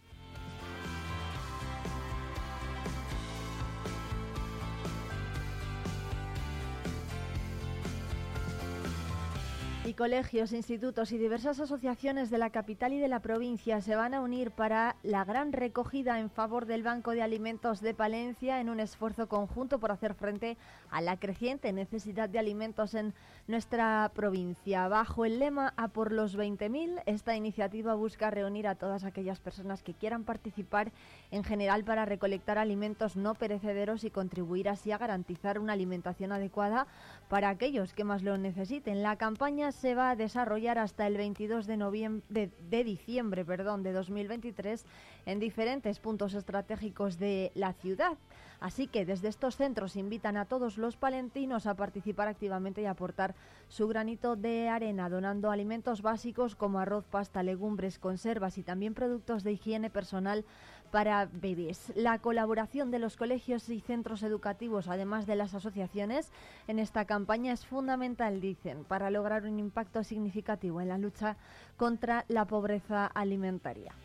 Colegios, 9.96 10.54
institutos 10.54 11.12
y 11.12 11.18
diversas 11.18 11.60
asociaciones 11.60 12.30
de 12.30 12.38
la 12.38 12.50
capital 12.50 12.94
y 12.94 13.00
de 13.00 13.08
la 13.08 13.20
provincia 13.20 13.82
se 13.82 13.96
van 13.96 14.14
a 14.14 14.22
unir 14.22 14.52
para 14.52 14.96
la 15.04 15.24
gran 15.24 15.52
recogida 15.52 16.20
en 16.20 16.30
favor 16.30 16.66
del 16.66 16.84
Banco 16.84 17.12
de 17.12 17.22
Alimentos 17.22 17.82
de 17.82 17.94
Palencia 17.94 18.60
en 18.60 18.70
un 18.70 18.80
esfuerzo 18.80 19.28
conjunto 19.28 19.80
por 19.80 19.92
hacer 19.92 20.16
frente 20.16 20.58
a 20.90 21.02
la 21.02 21.18
creciente 21.18 21.72
necesidad 21.74 22.30
de 22.30 22.40
alimentos 22.40 22.94
en 22.96 23.14
nuestra 23.48 24.12
provincia. 24.16 24.88
Bajo 24.88 25.26
el 25.26 25.40
lema 25.40 25.74
A 25.78 25.90
por 25.90 26.12
los 26.12 26.38
20.000, 26.38 27.04
esta 27.06 27.36
iniciativa 27.36 27.94
busca 27.94 28.32
reunir 28.32 28.68
a 28.68 28.76
todas 28.76 29.04
aquellas 29.04 29.40
personas 29.40 29.84
que 29.84 29.94
quieran 29.94 30.24
participar 30.24 30.92
en 31.30 31.44
general 31.44 31.84
para 31.84 32.06
recolectar 32.06 32.58
alimentos 32.58 33.16
no 33.16 33.36
perecederos 33.36 34.04
y 34.04 34.12
contribuir 34.12 34.70
así 34.70 34.92
a 34.92 34.98
garantizar 34.98 35.60
una 35.60 35.74
alimentación 35.74 36.32
adecuada 36.32 36.88
para 37.34 37.50
aquellos 37.50 37.94
que 37.94 38.04
más 38.04 38.22
lo 38.22 38.38
necesiten. 38.38 39.02
La 39.02 39.16
campaña 39.16 39.72
se 39.72 39.96
va 39.96 40.12
a 40.12 40.16
desarrollar 40.16 40.78
hasta 40.78 41.08
el 41.08 41.18
22 41.18 41.66
de, 41.66 41.78
noviembre, 41.78 42.52
de, 42.60 42.84
diciembre 42.84 43.44
perdón, 43.44 43.82
de 43.82 43.92
2023 43.92 44.86
en 45.26 45.40
diferentes 45.40 45.98
puntos 45.98 46.36
estratégicos 46.36 47.18
de 47.18 47.52
la 47.56 47.74
ciudad. 47.74 48.20
Así 48.60 48.86
que 48.86 49.04
desde 49.04 49.30
estos 49.30 49.56
centros 49.56 49.96
invitan 49.96 50.38
a 50.38 50.46
todos 50.46 50.78
los 50.78 50.96
palentinos 50.96 51.66
a 51.66 51.74
participar 51.74 52.28
activamente 52.28 52.84
y 52.84 52.86
aportar 52.86 53.34
su 53.68 53.88
granito 53.88 54.36
de 54.36 54.70
arena, 54.70 55.10
donando 55.10 55.50
alimentos 55.50 56.04
básicos 56.04 56.56
como 56.56 56.78
arroz, 56.78 57.04
pasta, 57.04 57.42
legumbres, 57.42 57.98
conservas 57.98 58.60
y 58.60 58.64
también 58.64 58.94
productos 58.94 59.44
de 59.44 59.54
higiene 59.54 59.90
personal 59.90 60.46
para 60.94 61.26
bebés. 61.26 61.92
La 61.96 62.20
colaboración 62.20 62.92
de 62.92 63.00
los 63.00 63.18
colegios 63.18 63.68
y 63.68 63.82
centros 63.82 64.22
educativos, 64.22 64.88
además 64.88 65.26
de 65.26 65.36
las 65.36 65.56
asociaciones, 65.56 66.32
en 66.68 66.78
esta 66.78 67.06
campaña 67.06 67.52
es 67.52 67.66
fundamental, 67.66 68.40
dicen, 68.40 68.84
para 68.84 69.10
lograr 69.10 69.46
un 69.46 69.58
impacto 69.58 70.04
significativo 70.04 70.82
en 70.82 70.90
la 70.90 71.00
lucha 71.00 71.36
contra 71.78 72.26
la 72.28 72.46
pobreza 72.46 73.08
alimentaria. 73.08 73.96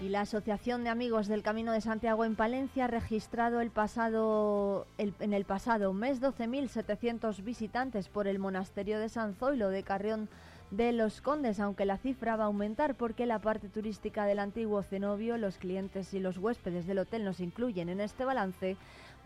Y 0.00 0.08
la 0.08 0.22
Asociación 0.22 0.82
de 0.82 0.88
Amigos 0.88 1.28
del 1.28 1.42
Camino 1.42 1.72
de 1.72 1.82
Santiago 1.82 2.24
en 2.24 2.36
Palencia 2.36 2.86
ha 2.86 2.88
registrado 2.88 3.60
el 3.60 3.70
pasado, 3.70 4.86
en 4.96 5.34
el 5.34 5.44
pasado 5.44 5.92
mes 5.92 6.22
12.700 6.22 7.44
visitantes 7.44 8.08
por 8.08 8.26
el 8.26 8.38
monasterio 8.38 8.98
de 8.98 9.10
San 9.10 9.34
Zoilo 9.34 9.68
de 9.68 9.82
Carrión 9.82 10.30
de 10.70 10.92
los 10.92 11.20
Condes, 11.20 11.58
aunque 11.58 11.84
la 11.84 11.98
cifra 11.98 12.36
va 12.36 12.44
a 12.44 12.46
aumentar 12.46 12.94
porque 12.94 13.26
la 13.26 13.40
parte 13.40 13.68
turística 13.68 14.24
del 14.24 14.38
antiguo 14.38 14.82
cenobio, 14.82 15.36
los 15.36 15.58
clientes 15.58 16.14
y 16.14 16.20
los 16.20 16.38
huéspedes 16.38 16.86
del 16.86 17.00
hotel 17.00 17.24
nos 17.24 17.40
incluyen 17.40 17.88
en 17.88 18.00
este 18.00 18.24
balance, 18.24 18.76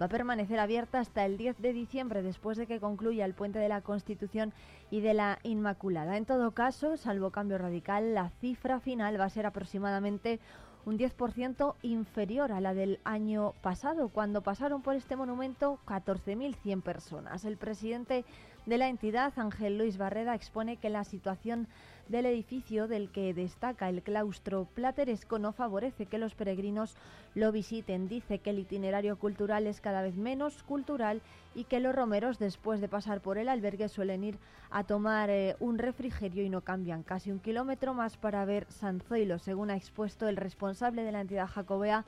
va 0.01 0.07
a 0.07 0.09
permanecer 0.09 0.59
abierta 0.59 1.01
hasta 1.01 1.27
el 1.27 1.37
10 1.37 1.61
de 1.61 1.73
diciembre 1.73 2.23
después 2.23 2.57
de 2.57 2.67
que 2.67 2.81
concluya 2.81 3.27
el 3.27 3.35
puente 3.35 3.59
de 3.59 3.69
la 3.69 3.83
Constitución 3.83 4.53
y 4.91 5.01
de 5.01 5.13
la 5.13 5.39
Inmaculada. 5.43 6.17
En 6.17 6.25
todo 6.25 6.53
caso, 6.53 6.97
salvo 6.97 7.31
cambio 7.31 7.59
radical, 7.59 8.15
la 8.15 8.31
cifra 8.41 8.81
final 8.81 9.21
va 9.21 9.25
a 9.25 9.31
ser 9.31 9.45
aproximadamente 9.45 10.41
un 10.87 10.99
10% 10.99 11.75
inferior 11.83 12.53
a 12.53 12.61
la 12.61 12.75
del 12.75 13.01
año 13.05 13.55
pasado, 13.63 14.09
cuando 14.09 14.43
pasaron 14.43 14.83
por 14.83 14.95
este 14.95 15.17
monumento 15.17 15.79
14.100 15.87 16.83
personas. 16.83 17.45
El 17.45 17.57
presidente 17.57 18.25
de 18.67 18.79
la 18.79 18.89
entidad, 18.89 19.33
Ángel 19.37 19.79
Luis 19.79 19.99
Barreda, 19.99 20.35
expone 20.35 20.77
que 20.77 20.89
la 20.89 21.05
situación 21.05 21.69
del 22.09 22.27
edificio 22.27 22.89
del 22.89 23.11
que 23.11 23.33
destaca 23.33 23.89
el 23.89 24.03
claustro 24.03 24.67
plateresco 24.75 25.39
no 25.39 25.53
favorece 25.53 26.07
que 26.07 26.19
los 26.19 26.35
peregrinos 26.35 26.97
lo 27.35 27.53
visiten. 27.53 28.09
Dice 28.09 28.39
que 28.39 28.51
el 28.51 28.59
itinerario 28.59 29.17
cultural 29.17 29.67
es 29.67 29.81
cada 29.81 30.03
vez 30.03 30.17
menos 30.17 30.63
cultural 30.63 31.23
y 31.55 31.65
que 31.65 31.81
los 31.81 31.95
romeros 31.95 32.39
después 32.39 32.81
de 32.81 32.89
pasar 32.89 33.21
por 33.21 33.39
el 33.39 33.49
albergue 33.49 33.89
suelen 33.89 34.25
ir 34.25 34.39
a 34.71 34.85
tomar 34.85 35.31
eh, 35.31 35.57
un 35.61 35.79
refrigerio 35.79 36.43
y 36.43 36.49
no 36.49 36.63
cambian 36.63 37.03
casi 37.03 37.31
un 37.31 37.39
kilómetro 37.39 37.95
más 37.95 38.17
para 38.17 38.45
ver 38.45 38.67
San 38.71 39.01
Zoilo, 39.01 39.39
según 39.39 39.71
ha 39.71 39.77
expuesto 39.77 40.29
el 40.29 40.37
responsable 40.37 41.05
de 41.05 41.13
la 41.13 41.21
entidad 41.21 41.49
jacobea 41.49 42.05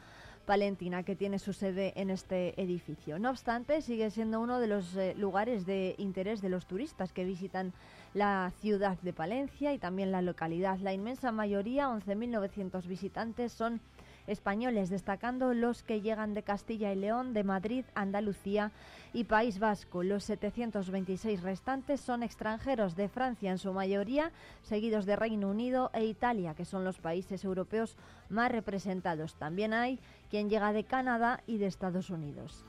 Palentina, 0.47 1.03
que 1.03 1.17
tiene 1.17 1.39
su 1.39 1.53
sede 1.53 1.93
en 1.97 2.09
este 2.09 2.61
edificio. 2.61 3.19
No 3.19 3.31
obstante, 3.31 3.83
sigue 3.83 4.11
siendo 4.11 4.41
uno 4.41 4.61
de 4.61 4.69
los 4.69 4.97
eh, 4.97 5.15
lugares 5.19 5.67
de 5.67 5.97
interés 5.99 6.41
de 6.41 6.49
los 6.49 6.67
turistas 6.67 7.13
que 7.13 7.25
visitan 7.25 7.73
la 8.15 8.53
ciudad 8.61 8.97
de 9.03 9.13
Palencia 9.13 9.75
y 9.75 9.79
también 9.79 10.13
la 10.13 10.23
localidad. 10.23 10.79
La 10.79 10.95
inmensa 10.95 11.33
mayoría, 11.33 11.89
11.900 11.89 12.87
visitantes, 12.87 13.53
son 13.53 13.81
españoles, 14.27 14.91
destacando 14.91 15.55
los 15.55 15.83
que 15.83 16.01
llegan 16.01 16.35
de 16.35 16.43
Castilla 16.43 16.93
y 16.93 16.97
León, 16.97 17.33
de 17.33 17.45
Madrid, 17.45 17.85
Andalucía 17.95 18.73
y 19.13 19.25
País 19.25 19.59
Vasco. 19.59 20.03
Los 20.03 20.25
726 20.25 21.43
restantes 21.43 22.01
son 22.01 22.23
extranjeros 22.23 22.97
de 22.97 23.09
Francia 23.09 23.51
en 23.51 23.59
su 23.59 23.73
mayoría, 23.73 24.33
seguidos 24.63 25.07
de 25.07 25.17
Reino 25.17 25.49
Unido 25.49 25.91
e 25.95 26.05
Italia, 26.05 26.55
que 26.55 26.65
son 26.65 26.85
los 26.85 26.99
países 26.99 27.45
europeos 27.45 27.97
más 28.29 28.51
representados. 28.51 29.35
También 29.35 29.73
hay 29.73 29.99
quien 30.31 30.51
llega 30.51 30.73
de 30.73 30.85
Canadá 30.85 31.43
y 31.47 31.59
de 31.59 31.67
Estados 31.67 32.11
Unidos. 32.11 32.65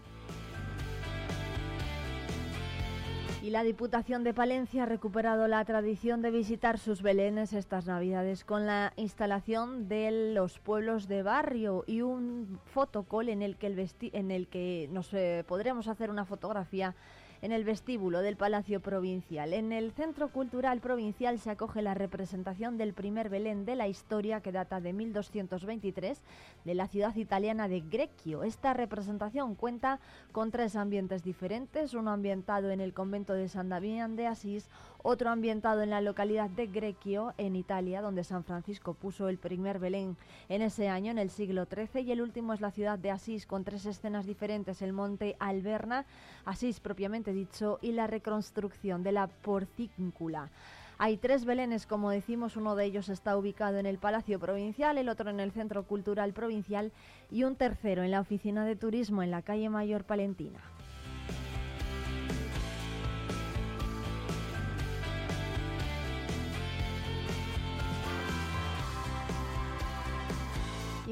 Y 3.48 3.50
la 3.50 3.64
Diputación 3.64 4.26
de 4.26 4.34
Palencia 4.34 4.84
ha 4.84 4.86
recuperado 4.86 5.48
la 5.48 5.64
tradición 5.64 6.22
de 6.22 6.32
visitar 6.32 6.78
sus 6.78 7.02
belenes 7.02 7.54
estas 7.54 7.86
Navidades 7.86 8.44
con 8.44 8.66
la 8.66 8.92
instalación 8.98 9.88
de 9.88 10.34
los 10.34 10.60
pueblos 10.60 11.08
de 11.08 11.24
barrio 11.24 11.86
y 11.88 12.02
un 12.02 12.60
fotocall 12.66 13.30
en 13.30 13.42
el 13.42 13.56
que, 13.56 13.68
el 13.68 13.90
en 14.12 14.32
el 14.32 14.48
que 14.48 14.90
nos 14.92 15.14
eh, 15.14 15.46
podremos 15.48 15.88
hacer 15.88 16.10
una 16.10 16.26
fotografía 16.26 16.94
en 17.42 17.52
el 17.52 17.64
vestíbulo 17.64 18.22
del 18.22 18.38
Palacio 18.38 18.80
Provincial. 18.80 19.54
En 19.54 19.72
el 19.72 19.92
Centro 19.92 20.30
Cultural 20.30 20.80
Provincial 20.80 21.40
se 21.40 21.52
acoge 21.52 21.82
la 21.82 21.94
representación 21.94 22.78
del 22.78 22.94
primer 22.94 23.30
Belén 23.30 23.66
de 23.66 23.76
la 23.76 23.88
historia 23.88 24.42
que 24.42 24.52
data 24.52 24.82
de 24.82 24.94
1223 24.94 26.22
de 26.66 26.76
la 26.76 26.88
ciudad 26.88 27.16
italiana 27.16 27.68
de 27.68 27.82
Greccio. 27.82 28.44
Esta 28.44 28.74
representación 28.74 29.56
cuenta 29.56 30.00
con 30.32 30.52
tres 30.52 30.76
ambientes 30.76 31.24
diferentes, 31.24 31.94
uno 31.94 32.12
ambientado 32.12 32.72
en 32.72 32.82
el 32.82 32.94
convento 32.94 33.34
de 33.34 33.50
San 33.50 33.70
Damián 33.70 34.16
de 34.16 34.28
Asís, 34.28 34.70
otro 35.10 35.30
ambientado 35.30 35.84
en 35.84 35.90
la 35.90 36.02
localidad 36.02 36.50
de 36.50 36.68
Greccio, 36.68 37.34
en 37.38 37.56
Italia, 37.56 38.02
donde 38.02 38.26
San 38.26 38.44
Francisco 38.44 38.94
puso 38.94 39.30
el 39.30 39.38
primer 39.38 39.80
Belén 39.80 40.18
en 40.50 40.62
ese 40.62 40.90
año, 40.90 41.12
en 41.12 41.18
el 41.18 41.30
siglo 41.30 41.66
XIII, 41.66 42.02
y 42.02 42.12
el 42.12 42.20
último 42.20 42.52
es 42.52 42.60
la 42.60 42.72
ciudad 42.72 43.00
de 43.00 43.12
Asís, 43.12 43.46
con 43.46 43.64
tres 43.64 43.86
escenas 43.86 44.26
diferentes, 44.26 44.82
el 44.82 44.92
monte 44.92 45.38
Alberna, 45.40 46.06
Asís 46.44 46.82
propiamente 46.82 47.32
dicho, 47.32 47.80
y 47.82 47.94
la 47.94 48.08
reconstrucción 48.08 49.02
de 49.02 49.14
la 49.14 49.28
porcíncula. 49.28 50.50
Hay 50.98 51.16
tres 51.16 51.46
belenes, 51.46 51.88
como 51.88 52.10
decimos, 52.10 52.58
uno 52.58 52.76
de 52.76 52.84
ellos 52.84 53.08
está 53.08 53.38
ubicado 53.38 53.78
en 53.78 53.86
el 53.86 54.00
Palacio 54.00 54.40
Provincial, 54.40 54.98
el 54.98 55.08
otro 55.08 55.30
en 55.30 55.40
el 55.40 55.54
Centro 55.54 55.84
Cultural 55.84 56.34
Provincial 56.34 56.92
y 57.32 57.46
un 57.46 57.56
tercero 57.56 58.04
en 58.04 58.12
la 58.12 58.20
Oficina 58.20 58.66
de 58.66 58.76
Turismo 58.76 59.24
en 59.24 59.32
la 59.32 59.42
calle 59.42 59.70
Mayor 59.70 60.04
Palentina. 60.04 60.60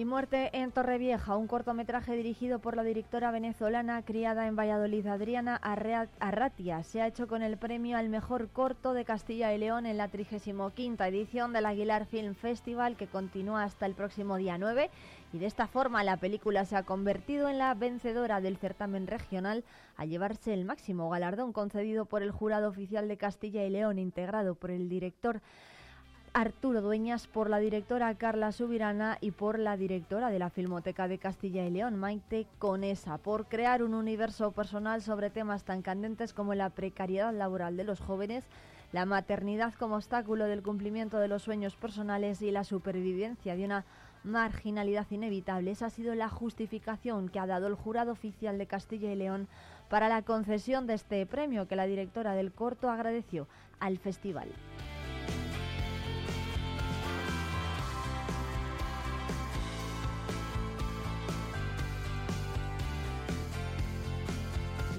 Muerte 0.05 0.51
en 0.53 0.71
Torrevieja, 0.71 1.35
un 1.35 1.47
cortometraje 1.47 2.15
dirigido 2.15 2.59
por 2.59 2.75
la 2.75 2.83
directora 2.83 3.31
venezolana 3.31 4.03
criada 4.03 4.45
en 4.45 4.55
Valladolid, 4.55 5.07
Adriana 5.07 5.55
Arratia. 5.55 6.83
Se 6.83 7.01
ha 7.01 7.07
hecho 7.07 7.27
con 7.27 7.41
el 7.41 7.57
premio 7.57 7.97
al 7.97 8.09
mejor 8.09 8.49
corto 8.49 8.93
de 8.93 9.03
Castilla 9.03 9.53
y 9.53 9.57
León 9.57 9.85
en 9.85 9.97
la 9.97 10.07
35 10.07 10.73
edición 11.05 11.53
del 11.53 11.65
Aguilar 11.65 12.05
Film 12.05 12.35
Festival 12.35 12.97
que 12.97 13.07
continúa 13.07 13.63
hasta 13.63 13.87
el 13.87 13.95
próximo 13.95 14.37
día 14.37 14.57
9 14.59 14.91
y 15.33 15.39
de 15.39 15.47
esta 15.47 15.65
forma 15.65 16.03
la 16.03 16.17
película 16.17 16.65
se 16.65 16.75
ha 16.75 16.83
convertido 16.83 17.49
en 17.49 17.57
la 17.57 17.73
vencedora 17.73 18.41
del 18.41 18.57
certamen 18.57 19.07
regional 19.07 19.63
a 19.97 20.05
llevarse 20.05 20.53
el 20.53 20.65
máximo 20.65 21.09
galardón 21.09 21.51
concedido 21.51 22.05
por 22.05 22.21
el 22.21 22.31
jurado 22.31 22.69
oficial 22.69 23.07
de 23.07 23.17
Castilla 23.17 23.65
y 23.65 23.69
León 23.71 23.97
integrado 23.97 24.55
por 24.55 24.69
el 24.69 24.87
director 24.87 25.41
Arturo 26.35 26.81
Dueñas, 26.81 27.27
por 27.27 27.49
la 27.49 27.59
directora 27.59 28.13
Carla 28.15 28.51
Subirana 28.51 29.17
y 29.21 29.31
por 29.31 29.57
la 29.57 29.77
directora 29.77 30.29
de 30.29 30.37
la 30.37 30.49
Filmoteca 30.49 31.07
de 31.07 31.17
Castilla 31.17 31.65
y 31.65 31.71
León, 31.71 31.95
Maite 31.95 32.45
Conesa, 32.59 33.17
por 33.17 33.45
crear 33.45 33.81
un 33.81 33.93
universo 33.93 34.51
personal 34.51 35.01
sobre 35.01 35.29
temas 35.29 35.63
tan 35.63 35.81
candentes 35.81 36.33
como 36.33 36.53
la 36.53 36.71
precariedad 36.71 37.33
laboral 37.33 37.77
de 37.77 37.85
los 37.85 38.01
jóvenes, 38.01 38.43
la 38.91 39.05
maternidad 39.05 39.73
como 39.75 39.95
obstáculo 39.95 40.43
del 40.43 40.61
cumplimiento 40.61 41.19
de 41.19 41.29
los 41.29 41.41
sueños 41.41 41.77
personales 41.77 42.41
y 42.41 42.51
la 42.51 42.65
supervivencia 42.65 43.55
de 43.55 43.63
una 43.63 43.85
marginalidad 44.25 45.07
inevitable. 45.11 45.71
Esa 45.71 45.85
ha 45.85 45.89
sido 45.89 46.15
la 46.15 46.27
justificación 46.27 47.29
que 47.29 47.39
ha 47.39 47.47
dado 47.47 47.67
el 47.67 47.75
jurado 47.75 48.11
oficial 48.11 48.57
de 48.57 48.67
Castilla 48.67 49.09
y 49.09 49.15
León 49.15 49.47
para 49.87 50.09
la 50.09 50.21
concesión 50.21 50.85
de 50.85 50.95
este 50.95 51.25
premio 51.25 51.69
que 51.69 51.77
la 51.77 51.85
directora 51.85 52.33
del 52.33 52.51
corto 52.51 52.89
agradeció 52.89 53.47
al 53.79 53.99
festival. 53.99 54.49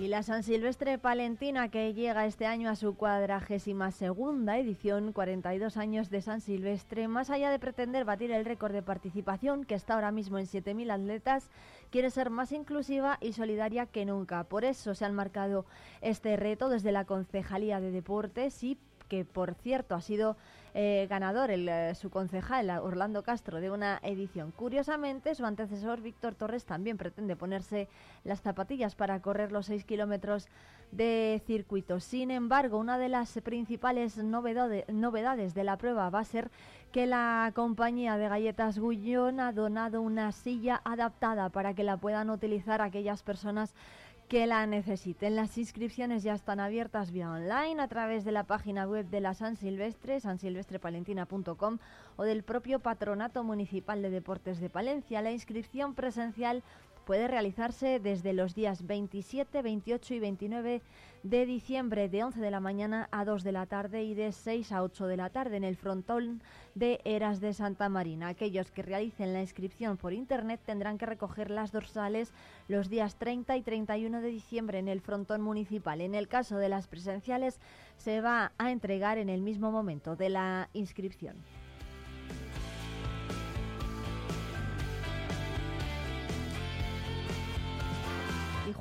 Y 0.06 0.08
la 0.08 0.22
San 0.22 0.44
Silvestre 0.44 0.98
Palentina, 0.98 1.68
que 1.68 1.92
llega 1.92 2.26
este 2.26 2.46
año 2.46 2.70
a 2.70 2.76
su 2.76 2.94
cuadragésima 2.94 3.90
segunda 3.90 4.56
edición, 4.56 5.12
42 5.12 5.76
años 5.76 6.10
de 6.10 6.22
San 6.22 6.40
Silvestre, 6.40 7.08
más 7.08 7.28
allá 7.28 7.50
de 7.50 7.58
pretender 7.58 8.04
batir 8.04 8.30
el 8.30 8.44
récord 8.44 8.72
de 8.72 8.82
participación, 8.82 9.64
que 9.64 9.74
está 9.74 9.94
ahora 9.94 10.12
mismo 10.12 10.38
en 10.38 10.46
7.000 10.46 10.92
atletas, 10.92 11.50
quiere 11.90 12.10
ser 12.10 12.30
más 12.30 12.52
inclusiva 12.52 13.18
y 13.20 13.32
solidaria 13.32 13.86
que 13.86 14.04
nunca. 14.04 14.44
Por 14.44 14.64
eso 14.64 14.94
se 14.94 15.04
han 15.04 15.12
marcado 15.12 15.66
este 16.02 16.36
reto 16.36 16.68
desde 16.68 16.92
la 16.92 17.04
Concejalía 17.04 17.80
de 17.80 17.90
Deportes 17.90 18.62
y 18.62 18.78
que 19.08 19.24
por 19.24 19.54
cierto 19.54 19.94
ha 19.94 20.00
sido 20.00 20.36
eh, 20.74 21.06
ganador, 21.08 21.50
el, 21.50 21.68
eh, 21.68 21.94
su 21.94 22.10
concejal 22.10 22.68
Orlando 22.68 23.22
Castro, 23.22 23.60
de 23.60 23.70
una 23.70 23.98
edición. 24.02 24.52
Curiosamente, 24.52 25.34
su 25.34 25.46
antecesor 25.46 26.02
Víctor 26.02 26.34
Torres 26.34 26.66
también 26.66 26.98
pretende 26.98 27.34
ponerse 27.34 27.88
las 28.24 28.42
zapatillas 28.42 28.94
para 28.94 29.20
correr 29.22 29.52
los 29.52 29.66
6 29.66 29.84
kilómetros 29.84 30.48
de 30.92 31.42
circuito. 31.46 31.98
Sin 32.00 32.30
embargo, 32.30 32.78
una 32.78 32.98
de 32.98 33.08
las 33.08 33.40
principales 33.42 34.18
novedades 34.18 35.54
de 35.54 35.64
la 35.64 35.78
prueba 35.78 36.10
va 36.10 36.20
a 36.20 36.24
ser 36.24 36.50
que 36.92 37.06
la 37.06 37.52
compañía 37.54 38.16
de 38.16 38.28
galletas 38.28 38.78
Gullón 38.78 39.40
ha 39.40 39.52
donado 39.52 40.00
una 40.02 40.32
silla 40.32 40.80
adaptada 40.84 41.48
para 41.48 41.74
que 41.74 41.84
la 41.84 41.96
puedan 41.96 42.30
utilizar 42.30 42.80
aquellas 42.80 43.22
personas 43.22 43.74
que 44.28 44.46
la 44.46 44.66
necesiten. 44.66 45.36
Las 45.36 45.56
inscripciones 45.56 46.22
ya 46.22 46.34
están 46.34 46.58
abiertas 46.60 47.12
vía 47.12 47.30
online 47.30 47.80
a 47.80 47.88
través 47.88 48.24
de 48.24 48.32
la 48.32 48.44
página 48.44 48.86
web 48.86 49.08
de 49.08 49.20
la 49.20 49.34
San 49.34 49.56
Silvestre, 49.56 50.20
sansilvestrepalentina.com 50.20 51.78
o 52.16 52.22
del 52.24 52.42
propio 52.42 52.80
Patronato 52.80 53.44
Municipal 53.44 54.02
de 54.02 54.10
Deportes 54.10 54.58
de 54.60 54.68
Palencia. 54.68 55.22
La 55.22 55.30
inscripción 55.30 55.94
presencial 55.94 56.62
puede 57.06 57.28
realizarse 57.28 58.00
desde 58.00 58.32
los 58.32 58.56
días 58.56 58.84
27, 58.84 59.62
28 59.62 60.14
y 60.14 60.18
29 60.18 60.82
de 61.22 61.46
diciembre 61.46 62.08
de 62.08 62.24
11 62.24 62.40
de 62.40 62.50
la 62.50 62.58
mañana 62.58 63.08
a 63.12 63.24
2 63.24 63.44
de 63.44 63.52
la 63.52 63.66
tarde 63.66 64.02
y 64.02 64.14
de 64.14 64.32
6 64.32 64.72
a 64.72 64.82
8 64.82 65.06
de 65.06 65.16
la 65.16 65.30
tarde 65.30 65.56
en 65.56 65.62
el 65.62 65.76
frontón 65.76 66.42
de 66.74 67.00
Eras 67.04 67.40
de 67.40 67.54
Santa 67.54 67.88
Marina. 67.88 68.26
Aquellos 68.26 68.72
que 68.72 68.82
realicen 68.82 69.32
la 69.32 69.40
inscripción 69.40 69.96
por 69.96 70.12
internet 70.12 70.60
tendrán 70.66 70.98
que 70.98 71.06
recoger 71.06 71.50
las 71.50 71.70
dorsales 71.70 72.32
los 72.66 72.90
días 72.90 73.14
30 73.14 73.56
y 73.56 73.62
31 73.62 74.20
de 74.20 74.28
diciembre 74.28 74.80
en 74.80 74.88
el 74.88 75.00
frontón 75.00 75.42
municipal. 75.42 76.00
En 76.00 76.16
el 76.16 76.26
caso 76.26 76.58
de 76.58 76.68
las 76.68 76.88
presenciales 76.88 77.60
se 77.98 78.20
va 78.20 78.50
a 78.58 78.72
entregar 78.72 79.18
en 79.18 79.28
el 79.28 79.42
mismo 79.42 79.70
momento 79.70 80.16
de 80.16 80.30
la 80.30 80.70
inscripción. 80.72 81.36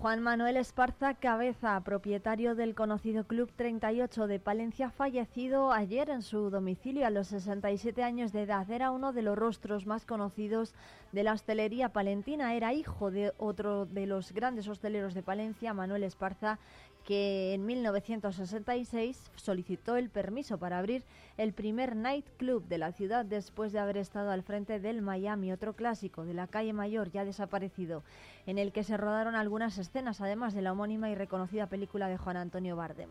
Juan 0.05 0.21
Manuel 0.21 0.57
Esparza 0.57 1.15
Cabeza, 1.15 1.81
propietario 1.81 2.53
del 2.53 2.75
conocido 2.75 3.23
Club 3.23 3.51
38 3.55 4.27
de 4.27 4.39
Palencia, 4.39 4.91
fallecido 4.91 5.71
ayer 5.71 6.11
en 6.11 6.21
su 6.21 6.51
domicilio 6.51 7.07
a 7.07 7.09
los 7.09 7.29
67 7.29 8.03
años 8.03 8.31
de 8.31 8.43
edad. 8.43 8.69
Era 8.69 8.91
uno 8.91 9.13
de 9.13 9.23
los 9.23 9.35
rostros 9.35 9.87
más 9.87 10.05
conocidos 10.05 10.75
de 11.11 11.23
la 11.23 11.33
hostelería 11.33 11.89
palentina. 11.89 12.53
Era 12.53 12.71
hijo 12.71 13.09
de 13.09 13.33
otro 13.39 13.87
de 13.87 14.05
los 14.05 14.31
grandes 14.31 14.67
hosteleros 14.67 15.15
de 15.15 15.23
Palencia, 15.23 15.73
Manuel 15.73 16.03
Esparza, 16.03 16.59
que 17.05 17.53
en 17.53 17.65
1966 17.65 19.31
solicitó 19.35 19.95
el 19.95 20.09
permiso 20.09 20.57
para 20.57 20.79
abrir 20.79 21.03
el 21.37 21.53
primer 21.53 21.95
nightclub 21.95 22.67
de 22.67 22.79
la 22.79 22.91
ciudad 22.91 23.23
después 23.25 23.71
de 23.71 23.79
haber 23.79 23.97
estado 23.97 24.31
al 24.31 24.41
frente 24.41 24.79
del 24.79 25.03
Miami, 25.03 25.51
otro 25.51 25.73
clásico 25.73 26.25
de 26.25 26.33
la 26.33 26.47
calle 26.47 26.73
Mayor 26.73 27.11
ya 27.11 27.23
desaparecido, 27.23 28.03
en 28.47 28.57
el 28.57 28.71
que 28.71 28.83
se 28.83 28.97
rodaron 28.97 29.35
algunas 29.35 29.77
escenas, 29.77 30.19
además 30.19 30.55
de 30.55 30.63
la 30.63 30.71
homónima 30.71 31.09
y 31.09 31.15
reconocida 31.15 31.67
película 31.67 32.07
de 32.07 32.17
Juan 32.17 32.37
Antonio 32.37 32.75
Bardem. 32.75 33.09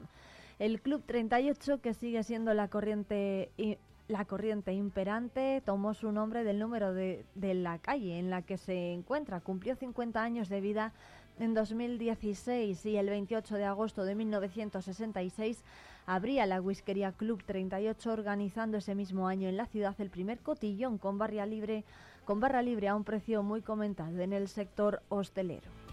El 0.58 0.80
Club 0.80 1.02
38, 1.06 1.80
que 1.80 1.94
sigue 1.94 2.22
siendo 2.24 2.52
la 2.52 2.68
corriente 2.68 3.50
imperante 4.72 5.62
tomó 5.64 5.94
su 5.94 6.10
nombre 6.12 6.44
del 6.44 6.58
número 6.58 6.94
de, 6.94 7.24
de, 7.34 7.54
la 7.54 7.78
calle 7.78 8.18
en 8.18 8.30
la 8.30 8.42
que 8.42 8.56
se 8.56 8.92
encuentra. 8.92 9.40
Cumplió 9.40 9.74
50 9.74 10.22
años 10.22 10.48
de 10.48 10.60
vida 10.60 10.92
en 11.38 11.54
2016 11.54 12.86
y 12.86 12.96
el 12.96 13.08
28 13.08 13.56
de 13.56 13.64
agosto 13.64 14.04
de 14.04 14.14
1966 14.14 15.64
abría 16.06 16.46
la 16.46 16.60
Whiskería 16.60 17.12
Club 17.12 17.42
38 17.44 18.12
organizando 18.12 18.78
ese 18.78 18.94
mismo 18.94 19.28
año 19.28 19.48
en 19.48 19.56
la 19.56 19.66
ciudad 19.66 19.94
el 19.98 20.10
primer 20.10 20.38
cotillón 20.40 20.98
con 20.98 21.18
libre, 21.48 21.84
con 22.24 22.40
barra 22.40 22.62
libre 22.62 22.88
a 22.88 22.94
un 22.94 23.04
precio 23.04 23.42
muy 23.42 23.62
comentado 23.62 24.20
en 24.20 24.32
el 24.32 24.48
sector 24.48 25.02
hostelero. 25.08 25.83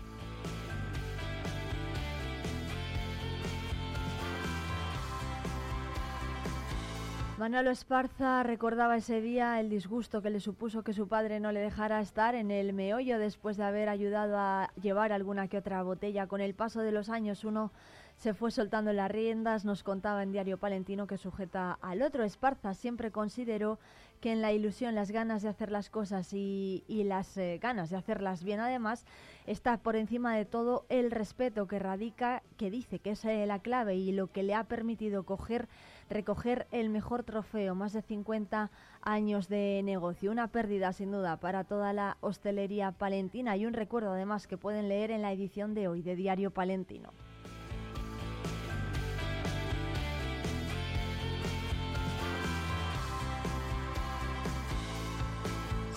Manolo 7.41 7.71
Esparza 7.71 8.43
recordaba 8.43 8.97
ese 8.97 9.19
día 9.19 9.59
el 9.59 9.67
disgusto 9.67 10.21
que 10.21 10.29
le 10.29 10.39
supuso 10.39 10.83
que 10.83 10.93
su 10.93 11.07
padre 11.07 11.39
no 11.39 11.51
le 11.51 11.59
dejara 11.59 11.99
estar 11.99 12.35
en 12.35 12.51
el 12.51 12.71
meollo 12.71 13.17
después 13.17 13.57
de 13.57 13.63
haber 13.63 13.89
ayudado 13.89 14.37
a 14.37 14.69
llevar 14.79 15.11
alguna 15.11 15.47
que 15.47 15.57
otra 15.57 15.81
botella. 15.81 16.27
Con 16.27 16.39
el 16.39 16.53
paso 16.53 16.81
de 16.81 16.91
los 16.91 17.09
años 17.09 17.43
uno 17.43 17.71
se 18.15 18.35
fue 18.35 18.51
soltando 18.51 18.93
las 18.93 19.09
riendas, 19.09 19.65
nos 19.65 19.81
contaba 19.81 20.21
en 20.21 20.31
Diario 20.31 20.59
Palentino 20.59 21.07
que 21.07 21.17
sujeta 21.17 21.79
al 21.81 22.03
otro. 22.03 22.23
Esparza 22.23 22.75
siempre 22.75 23.09
consideró 23.09 23.79
que 24.21 24.31
en 24.31 24.41
la 24.41 24.53
ilusión, 24.53 24.95
las 24.95 25.11
ganas 25.11 25.41
de 25.41 25.49
hacer 25.49 25.71
las 25.71 25.89
cosas 25.89 26.31
y, 26.31 26.83
las 26.87 27.35
eh, 27.37 27.59
ganas 27.61 27.89
de 27.89 27.97
hacerlas 27.97 28.43
bien 28.43 28.59
además, 28.59 29.05
está 29.47 29.77
por 29.77 29.95
encima 29.95 30.35
de 30.35 30.45
todo 30.45 30.85
el 30.89 31.11
respeto 31.11 31.67
que 31.67 31.79
radica, 31.79 32.43
que 32.55 32.69
dice 32.69 32.99
que 32.99 33.11
es 33.11 33.25
eh, 33.25 33.45
la 33.47 33.59
clave 33.59 33.95
y 33.95 34.11
lo 34.11 34.27
que 34.27 34.43
le 34.43 34.53
ha 34.53 34.63
permitido 34.63 35.23
coger, 35.23 35.67
recoger 36.09 36.67
el 36.71 36.89
mejor 36.89 37.23
trofeo, 37.23 37.73
más 37.73 37.93
de 37.93 38.03
50 38.03 38.69
años 39.01 39.49
de 39.49 39.81
negocio. 39.83 40.31
Una 40.31 40.47
pérdida 40.47 40.93
sin 40.93 41.11
duda 41.11 41.37
para 41.37 41.63
toda 41.63 41.91
la 41.91 42.17
hostelería 42.21 42.91
palentina 42.91 43.57
y 43.57 43.65
un 43.65 43.73
recuerdo 43.73 44.11
además 44.11 44.45
que 44.45 44.57
pueden 44.57 44.87
leer 44.87 45.09
en 45.09 45.23
la 45.23 45.33
edición 45.33 45.73
de 45.73 45.87
hoy 45.87 46.03
de 46.03 46.15
Diario 46.15 46.51
Palentino. 46.51 47.11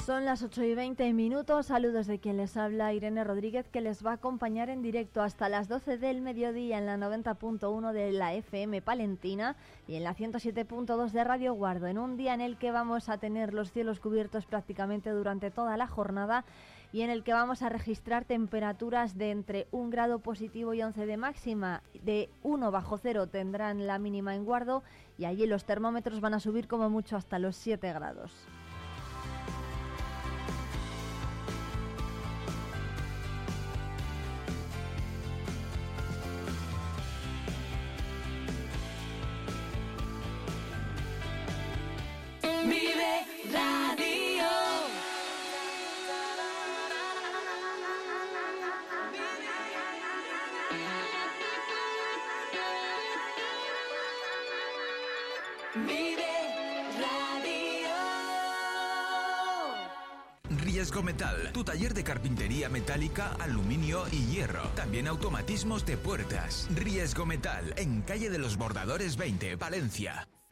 Son 0.05 0.27
las 0.27 0.43
8 0.43 0.65
y 0.65 0.75
20 0.75 1.15
minutos. 1.15 1.65
Saludos 1.65 2.07
de 2.07 2.19
quien 2.19 2.37
les 2.37 2.59
habla, 2.59 2.93
Irene 2.93 3.25
Rodríguez, 3.25 3.71
que 3.71 3.81
les 3.81 4.05
va 4.05 4.11
a 4.11 4.15
acompañar 4.15 4.69
en 4.69 4.83
directo 4.83 5.23
hasta 5.23 5.49
las 5.49 5.67
12 5.67 5.97
del 5.97 6.21
mediodía 6.21 6.77
en 6.77 6.85
la 6.85 6.99
90.1 6.99 7.91
de 7.93 8.13
la 8.13 8.35
FM 8.35 8.83
Palentina 8.83 9.57
y 9.89 9.95
en 9.95 10.05
la 10.05 10.15
107.2 10.15 11.11
de 11.11 11.25
Radio 11.25 11.55
Guardo, 11.55 11.87
en 11.87 11.97
un 11.97 12.19
día 12.19 12.35
en 12.35 12.43
el 12.43 12.59
que 12.59 12.71
vamos 12.71 13.09
a 13.09 13.17
tener 13.17 13.55
los 13.55 13.73
cielos 13.73 13.99
cubiertos 13.99 14.45
prácticamente 14.45 15.09
durante 15.09 15.51
toda 15.51 15.79
la 15.79 15.87
jornada 15.87 16.45
y 16.93 17.01
en 17.01 17.09
el 17.09 17.25
que 17.25 17.33
vamos 17.33 17.63
a 17.63 17.71
registrar 17.71 18.27
temperaturas 18.27 19.17
de 19.17 19.31
entre 19.31 19.69
1 19.71 19.89
grado 19.89 20.19
positivo 20.19 20.75
y 20.75 20.83
11 20.83 21.07
de 21.07 21.17
máxima. 21.17 21.83
De 22.03 22.29
1 22.43 22.71
bajo 22.71 22.99
cero 22.99 23.27
tendrán 23.27 23.87
la 23.87 23.99
mínima 23.99 24.35
en 24.35 24.45
Guardo 24.45 24.83
y 25.17 25.25
allí 25.25 25.47
los 25.47 25.65
termómetros 25.65 26.21
van 26.21 26.35
a 26.35 26.41
subir 26.41 26.69
como 26.69 26.91
mucho 26.91 27.17
hasta 27.17 27.39
los 27.39 27.57
7 27.57 27.91
grados. 27.95 28.47
Riesgo 60.85 61.03
Metal, 61.03 61.51
tu 61.53 61.65
taller 61.65 61.95
de 61.95 62.05
carpintería 62.05 62.69
metálica, 62.69 63.33
aluminio 63.41 64.05
y 64.13 64.27
hierro. 64.27 64.63
También 64.77 65.09
automatismos 65.09 65.87
de 65.87 65.97
puertas. 65.97 66.69
Riesgo 66.75 67.25
Metal, 67.27 67.73
en 67.77 68.03
calle 68.03 68.29
de 68.29 68.39
los 68.39 68.57
Bordadores 68.57 69.17
20, 69.17 69.57
Valencia. 69.57 70.29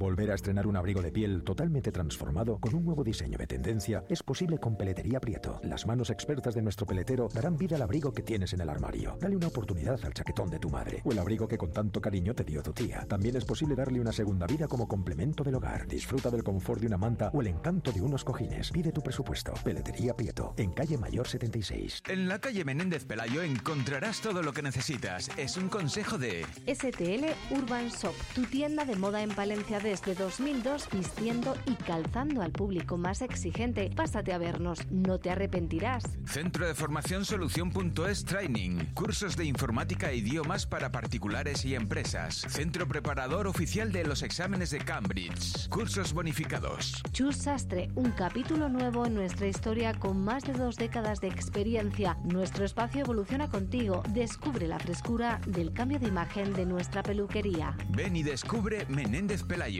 Volver 0.00 0.30
a 0.30 0.34
estrenar 0.34 0.66
un 0.66 0.78
abrigo 0.78 1.02
de 1.02 1.12
piel 1.12 1.44
totalmente 1.44 1.92
transformado 1.92 2.58
con 2.58 2.74
un 2.74 2.86
nuevo 2.86 3.04
diseño 3.04 3.36
de 3.36 3.46
tendencia 3.46 4.02
es 4.08 4.22
posible 4.22 4.56
con 4.56 4.74
Peletería 4.74 5.20
Prieto. 5.20 5.60
Las 5.62 5.86
manos 5.86 6.08
expertas 6.08 6.54
de 6.54 6.62
nuestro 6.62 6.86
peletero 6.86 7.28
darán 7.28 7.58
vida 7.58 7.76
al 7.76 7.82
abrigo 7.82 8.14
que 8.14 8.22
tienes 8.22 8.54
en 8.54 8.62
el 8.62 8.70
armario. 8.70 9.18
Dale 9.20 9.36
una 9.36 9.48
oportunidad 9.48 10.02
al 10.02 10.14
chaquetón 10.14 10.48
de 10.48 10.58
tu 10.58 10.70
madre 10.70 11.02
o 11.04 11.12
el 11.12 11.18
abrigo 11.18 11.46
que 11.46 11.58
con 11.58 11.70
tanto 11.70 12.00
cariño 12.00 12.34
te 12.34 12.44
dio 12.44 12.62
tu 12.62 12.72
tía. 12.72 13.04
También 13.10 13.36
es 13.36 13.44
posible 13.44 13.74
darle 13.74 14.00
una 14.00 14.10
segunda 14.10 14.46
vida 14.46 14.68
como 14.68 14.88
complemento 14.88 15.44
del 15.44 15.56
hogar. 15.56 15.86
Disfruta 15.86 16.30
del 16.30 16.44
confort 16.44 16.80
de 16.80 16.86
una 16.86 16.96
manta 16.96 17.30
o 17.34 17.42
el 17.42 17.48
encanto 17.48 17.92
de 17.92 18.00
unos 18.00 18.24
cojines. 18.24 18.70
Pide 18.70 18.92
tu 18.92 19.02
presupuesto. 19.02 19.52
Peletería 19.62 20.16
Prieto, 20.16 20.54
en 20.56 20.72
calle 20.72 20.96
Mayor 20.96 21.28
76. 21.28 22.04
En 22.08 22.26
la 22.26 22.38
calle 22.38 22.64
Menéndez 22.64 23.04
Pelayo 23.04 23.42
encontrarás 23.42 24.22
todo 24.22 24.42
lo 24.42 24.54
que 24.54 24.62
necesitas. 24.62 25.28
Es 25.36 25.58
un 25.58 25.68
consejo 25.68 26.16
de 26.16 26.46
STL 26.66 27.54
Urban 27.54 27.88
Shop, 27.88 28.14
tu 28.34 28.44
tienda 28.44 28.86
de 28.86 28.96
moda 28.96 29.22
en 29.22 29.34
Palencia 29.34 29.78
de 29.78 29.89
desde 29.90 30.14
2002 30.14 30.88
vistiendo 30.92 31.56
y 31.66 31.74
calzando 31.74 32.42
al 32.42 32.52
público 32.52 32.96
más 32.96 33.22
exigente. 33.22 33.90
Pásate 33.96 34.32
a 34.32 34.38
vernos, 34.38 34.78
no 34.88 35.18
te 35.18 35.30
arrepentirás. 35.30 36.04
Centro 36.26 36.64
de 36.64 36.76
Formación 36.76 37.24
Solución.es 37.24 38.24
Training. 38.24 38.84
Cursos 38.94 39.36
de 39.36 39.46
informática 39.46 40.12
e 40.12 40.18
idiomas 40.18 40.64
para 40.64 40.92
particulares 40.92 41.64
y 41.64 41.74
empresas. 41.74 42.36
Centro 42.48 42.86
preparador 42.86 43.48
oficial 43.48 43.90
de 43.90 44.04
los 44.04 44.22
exámenes 44.22 44.70
de 44.70 44.78
Cambridge. 44.78 45.68
Cursos 45.70 46.12
bonificados. 46.12 47.02
Chus 47.10 47.38
Sastre, 47.38 47.90
un 47.96 48.12
capítulo 48.12 48.68
nuevo 48.68 49.06
en 49.06 49.14
nuestra 49.16 49.48
historia 49.48 49.92
con 49.94 50.22
más 50.22 50.44
de 50.44 50.52
dos 50.52 50.76
décadas 50.76 51.20
de 51.20 51.26
experiencia. 51.26 52.16
Nuestro 52.22 52.64
espacio 52.64 53.00
evoluciona 53.00 53.48
contigo. 53.48 54.04
Descubre 54.10 54.68
la 54.68 54.78
frescura 54.78 55.40
del 55.48 55.72
cambio 55.72 55.98
de 55.98 56.06
imagen 56.06 56.52
de 56.52 56.64
nuestra 56.64 57.02
peluquería. 57.02 57.76
Ven 57.88 58.14
y 58.14 58.22
descubre 58.22 58.86
Menéndez 58.88 59.42
Pelayo 59.42 59.79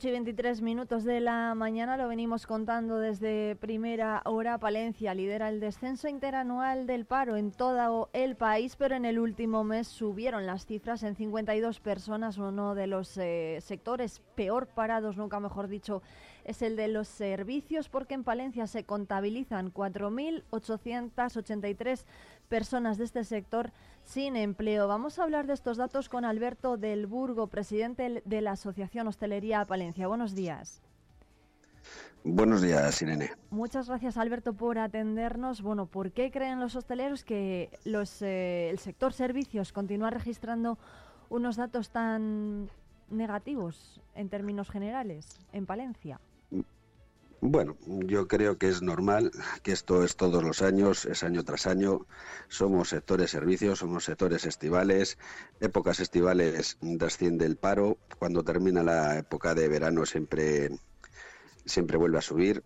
8 0.00 0.08
y 0.08 0.12
23 0.12 0.62
minutos 0.62 1.04
de 1.04 1.20
la 1.20 1.54
mañana 1.54 1.98
lo 1.98 2.08
venimos 2.08 2.46
contando 2.46 2.98
desde 2.98 3.54
primera 3.56 4.22
hora. 4.24 4.56
Palencia 4.56 5.12
lidera 5.12 5.50
el 5.50 5.60
descenso 5.60 6.08
interanual 6.08 6.86
del 6.86 7.04
paro 7.04 7.36
en 7.36 7.52
todo 7.52 8.08
el 8.14 8.34
país, 8.34 8.76
pero 8.76 8.94
en 8.94 9.04
el 9.04 9.18
último 9.18 9.62
mes 9.62 9.88
subieron 9.88 10.46
las 10.46 10.64
cifras 10.64 11.02
en 11.02 11.16
52 11.16 11.80
personas, 11.80 12.38
uno 12.38 12.74
de 12.74 12.86
los 12.86 13.14
eh, 13.18 13.58
sectores 13.60 14.22
peor 14.36 14.68
parados, 14.68 15.18
nunca 15.18 15.38
mejor 15.38 15.68
dicho, 15.68 16.00
es 16.44 16.62
el 16.62 16.76
de 16.76 16.88
los 16.88 17.06
servicios, 17.06 17.90
porque 17.90 18.14
en 18.14 18.24
Palencia 18.24 18.66
se 18.66 18.84
contabilizan 18.84 19.70
4.883 19.70 22.06
personas 22.48 22.96
de 22.96 23.04
este 23.04 23.22
sector 23.24 23.70
sin 24.10 24.34
empleo. 24.34 24.88
Vamos 24.88 25.18
a 25.18 25.22
hablar 25.22 25.46
de 25.46 25.52
estos 25.52 25.76
datos 25.76 26.08
con 26.08 26.24
Alberto 26.24 26.76
del 26.76 27.06
Burgo, 27.06 27.46
presidente 27.46 28.22
de 28.24 28.40
la 28.40 28.52
Asociación 28.52 29.06
Hostelería 29.06 29.64
Palencia. 29.64 30.08
Buenos 30.08 30.34
días. 30.34 30.82
Buenos 32.24 32.60
días, 32.60 33.00
Irene. 33.02 33.30
Muchas 33.50 33.88
gracias, 33.88 34.16
Alberto, 34.16 34.52
por 34.52 34.78
atendernos. 34.78 35.62
Bueno, 35.62 35.86
¿por 35.86 36.10
qué 36.10 36.32
creen 36.32 36.58
los 36.58 36.74
hosteleros 36.74 37.22
que 37.22 37.70
los, 37.84 38.20
eh, 38.20 38.68
el 38.70 38.80
sector 38.80 39.12
servicios 39.12 39.72
continúa 39.72 40.10
registrando 40.10 40.76
unos 41.28 41.54
datos 41.54 41.90
tan 41.90 42.68
negativos 43.10 44.00
en 44.16 44.28
términos 44.28 44.70
generales 44.70 45.38
en 45.52 45.66
Palencia? 45.66 46.20
Bueno, 47.42 47.78
yo 47.86 48.28
creo 48.28 48.58
que 48.58 48.68
es 48.68 48.82
normal, 48.82 49.30
que 49.62 49.72
esto 49.72 50.04
es 50.04 50.16
todos 50.16 50.42
los 50.44 50.60
años, 50.60 51.06
es 51.06 51.22
año 51.22 51.42
tras 51.42 51.66
año. 51.66 52.06
Somos 52.48 52.90
sectores 52.90 53.30
servicios, 53.30 53.78
somos 53.78 54.04
sectores 54.04 54.44
estivales. 54.44 55.16
Épocas 55.58 56.00
estivales 56.00 56.76
desciende 56.82 57.46
el 57.46 57.56
paro. 57.56 57.96
Cuando 58.18 58.44
termina 58.44 58.82
la 58.82 59.18
época 59.18 59.54
de 59.54 59.68
verano 59.68 60.04
siempre, 60.04 60.68
siempre 61.64 61.96
vuelve 61.96 62.18
a 62.18 62.22
subir. 62.22 62.62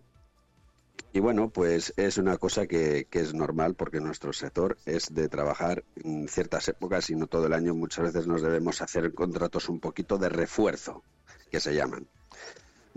Y 1.13 1.21
bueno, 1.21 1.51
pues 1.51 1.95
es 1.97 2.19
una 2.19 2.37
cosa 2.39 2.67
que, 2.67 3.07
que, 3.09 3.21
es 3.21 3.33
normal 3.33 3.77
porque 3.77 4.01
nuestro 4.01 4.33
sector 4.33 4.77
es 4.87 5.15
de 5.15 5.29
trabajar 5.29 5.85
en 6.03 6.27
ciertas 6.27 6.67
épocas 6.67 7.09
y 7.11 7.15
no 7.15 7.29
todo 7.29 7.47
el 7.47 7.53
año. 7.53 7.77
Muchas 7.77 8.07
veces 8.07 8.27
nos 8.27 8.43
debemos 8.43 8.83
hacer 8.83 9.15
contratos 9.15 9.69
un 9.69 9.79
poquito 9.79 10.19
de 10.19 10.31
refuerzo, 10.31 11.05
que 11.53 11.61
se 11.61 11.77
llaman. 11.77 12.09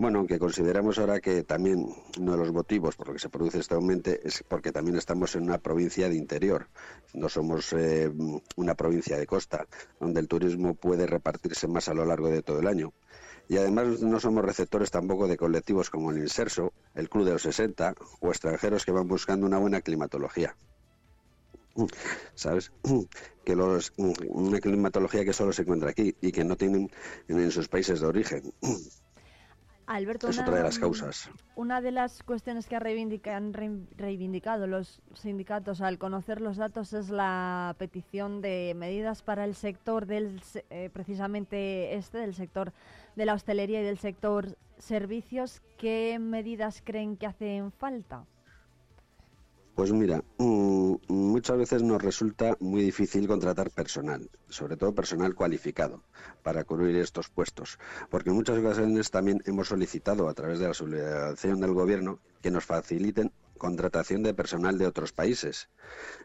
Bueno, 0.00 0.20
aunque 0.20 0.38
consideramos 0.38 0.96
ahora 1.00 1.18
que 1.18 1.42
también 1.42 1.84
uno 2.20 2.32
de 2.32 2.38
los 2.38 2.52
motivos 2.52 2.94
por 2.94 3.08
los 3.08 3.14
que 3.14 3.22
se 3.22 3.28
produce 3.28 3.58
este 3.58 3.74
aumento 3.74 4.12
es 4.12 4.44
porque 4.46 4.70
también 4.70 4.96
estamos 4.96 5.34
en 5.34 5.42
una 5.42 5.58
provincia 5.58 6.08
de 6.08 6.14
interior, 6.14 6.68
no 7.14 7.28
somos 7.28 7.72
eh, 7.72 8.08
una 8.54 8.76
provincia 8.76 9.18
de 9.18 9.26
costa, 9.26 9.66
donde 9.98 10.20
el 10.20 10.28
turismo 10.28 10.74
puede 10.74 11.04
repartirse 11.08 11.66
más 11.66 11.88
a 11.88 11.94
lo 11.94 12.04
largo 12.04 12.28
de 12.28 12.42
todo 12.42 12.60
el 12.60 12.68
año. 12.68 12.92
Y 13.48 13.56
además 13.56 14.00
no 14.00 14.20
somos 14.20 14.44
receptores 14.44 14.92
tampoco 14.92 15.26
de 15.26 15.36
colectivos 15.36 15.90
como 15.90 16.12
el 16.12 16.18
Inserso, 16.18 16.72
el 16.94 17.08
Club 17.08 17.24
de 17.24 17.32
los 17.32 17.42
60 17.42 17.96
o 18.20 18.28
extranjeros 18.28 18.84
que 18.84 18.92
van 18.92 19.08
buscando 19.08 19.46
una 19.46 19.58
buena 19.58 19.80
climatología. 19.80 20.54
¿Sabes? 22.36 22.70
Que 23.44 23.56
los, 23.56 23.94
una 23.96 24.60
climatología 24.60 25.24
que 25.24 25.32
solo 25.32 25.54
se 25.54 25.62
encuentra 25.62 25.88
aquí 25.88 26.14
y 26.20 26.32
que 26.32 26.44
no 26.44 26.54
tienen 26.54 26.90
en 27.28 27.50
sus 27.50 27.66
países 27.66 28.00
de 28.00 28.06
origen. 28.06 28.52
Alberto, 29.88 30.28
es 30.28 30.36
una, 30.36 30.46
otra 30.46 30.58
de 30.58 30.62
las 30.64 30.78
causas. 30.78 31.30
Una 31.56 31.80
de 31.80 31.92
las 31.92 32.22
cuestiones 32.22 32.66
que 32.66 32.76
han 32.76 33.54
reivindicado 33.96 34.66
los 34.66 35.00
sindicatos 35.14 35.80
al 35.80 35.98
conocer 35.98 36.42
los 36.42 36.58
datos 36.58 36.92
es 36.92 37.08
la 37.08 37.74
petición 37.78 38.42
de 38.42 38.74
medidas 38.76 39.22
para 39.22 39.44
el 39.44 39.54
sector 39.54 40.04
del 40.04 40.42
eh, 40.68 40.90
precisamente 40.92 41.94
este, 41.94 42.18
del 42.18 42.34
sector 42.34 42.74
de 43.16 43.24
la 43.24 43.32
hostelería 43.32 43.80
y 43.80 43.84
del 43.84 43.98
sector 43.98 44.58
servicios. 44.76 45.62
¿Qué 45.78 46.18
medidas 46.20 46.82
creen 46.84 47.16
que 47.16 47.26
hacen 47.26 47.72
falta? 47.72 48.26
Pues 49.78 49.92
mira, 49.92 50.24
mm, 50.38 50.94
muchas 51.06 51.56
veces 51.56 51.84
nos 51.84 52.02
resulta 52.02 52.56
muy 52.58 52.82
difícil 52.82 53.28
contratar 53.28 53.70
personal, 53.70 54.28
sobre 54.48 54.76
todo 54.76 54.92
personal 54.92 55.36
cualificado, 55.36 56.02
para 56.42 56.64
cubrir 56.64 56.96
estos 56.96 57.28
puestos, 57.28 57.78
porque 58.10 58.30
en 58.30 58.34
muchas 58.34 58.58
ocasiones 58.58 59.12
también 59.12 59.40
hemos 59.46 59.68
solicitado 59.68 60.28
a 60.28 60.34
través 60.34 60.58
de 60.58 60.66
la 60.66 60.74
subvención 60.74 61.60
del 61.60 61.74
gobierno 61.74 62.18
que 62.42 62.50
nos 62.50 62.64
faciliten 62.64 63.30
contratación 63.58 64.22
de 64.22 64.34
personal 64.34 64.78
de 64.78 64.86
otros 64.86 65.12
países 65.12 65.68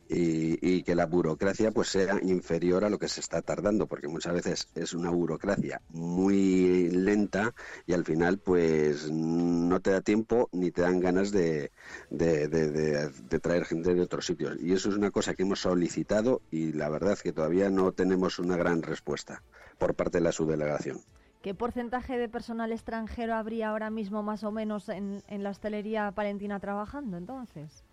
y, 0.09 0.83
que 0.83 0.95
la 0.95 1.05
burocracia 1.05 1.71
pues 1.71 1.89
sea 1.89 2.19
inferior 2.21 2.83
a 2.83 2.89
lo 2.89 2.99
que 2.99 3.07
se 3.07 3.21
está 3.21 3.41
tardando 3.41 3.87
porque 3.87 4.07
muchas 4.07 4.33
veces 4.33 4.67
es 4.75 4.93
una 4.93 5.09
burocracia 5.09 5.81
muy 5.89 6.89
lenta 6.89 7.53
y 7.85 7.93
al 7.93 8.03
final 8.03 8.37
pues 8.37 9.09
no 9.11 9.79
te 9.79 9.91
da 9.91 10.01
tiempo 10.01 10.49
ni 10.51 10.71
te 10.71 10.81
dan 10.81 10.99
ganas 10.99 11.31
de, 11.31 11.71
de 12.09 13.39
traer 13.41 13.65
gente 13.65 13.93
de 13.93 14.01
otros 14.01 14.25
sitios 14.25 14.57
y 14.59 14.73
eso 14.73 14.89
es 14.89 14.95
una 14.95 15.11
cosa 15.11 15.33
que 15.33 15.43
hemos 15.43 15.61
solicitado 15.61 16.41
y 16.51 16.73
la 16.73 16.89
verdad 16.89 17.17
que 17.17 17.33
todavía 17.33 17.69
no 17.69 17.91
tenemos 17.91 18.39
una 18.39 18.57
gran 18.57 18.81
respuesta 18.81 19.41
por 19.77 19.95
parte 19.95 20.17
de 20.17 20.23
la 20.23 20.31
subdelegación. 20.31 21.01
¿Qué 21.43 21.53
porcentaje 21.53 22.17
de 22.17 22.29
personal 22.29 22.71
extranjero 22.71 23.35
habría 23.35 23.67
ahora 23.67 23.89
mismo 23.89 24.23
más 24.23 24.45
o 24.45 24.51
menos 24.51 24.87
en, 24.87 25.21
la 25.27 25.49
hostelería 25.49 26.09
palentina 26.13 26.57
trabajando 26.61 27.17
entonces? 27.17 27.83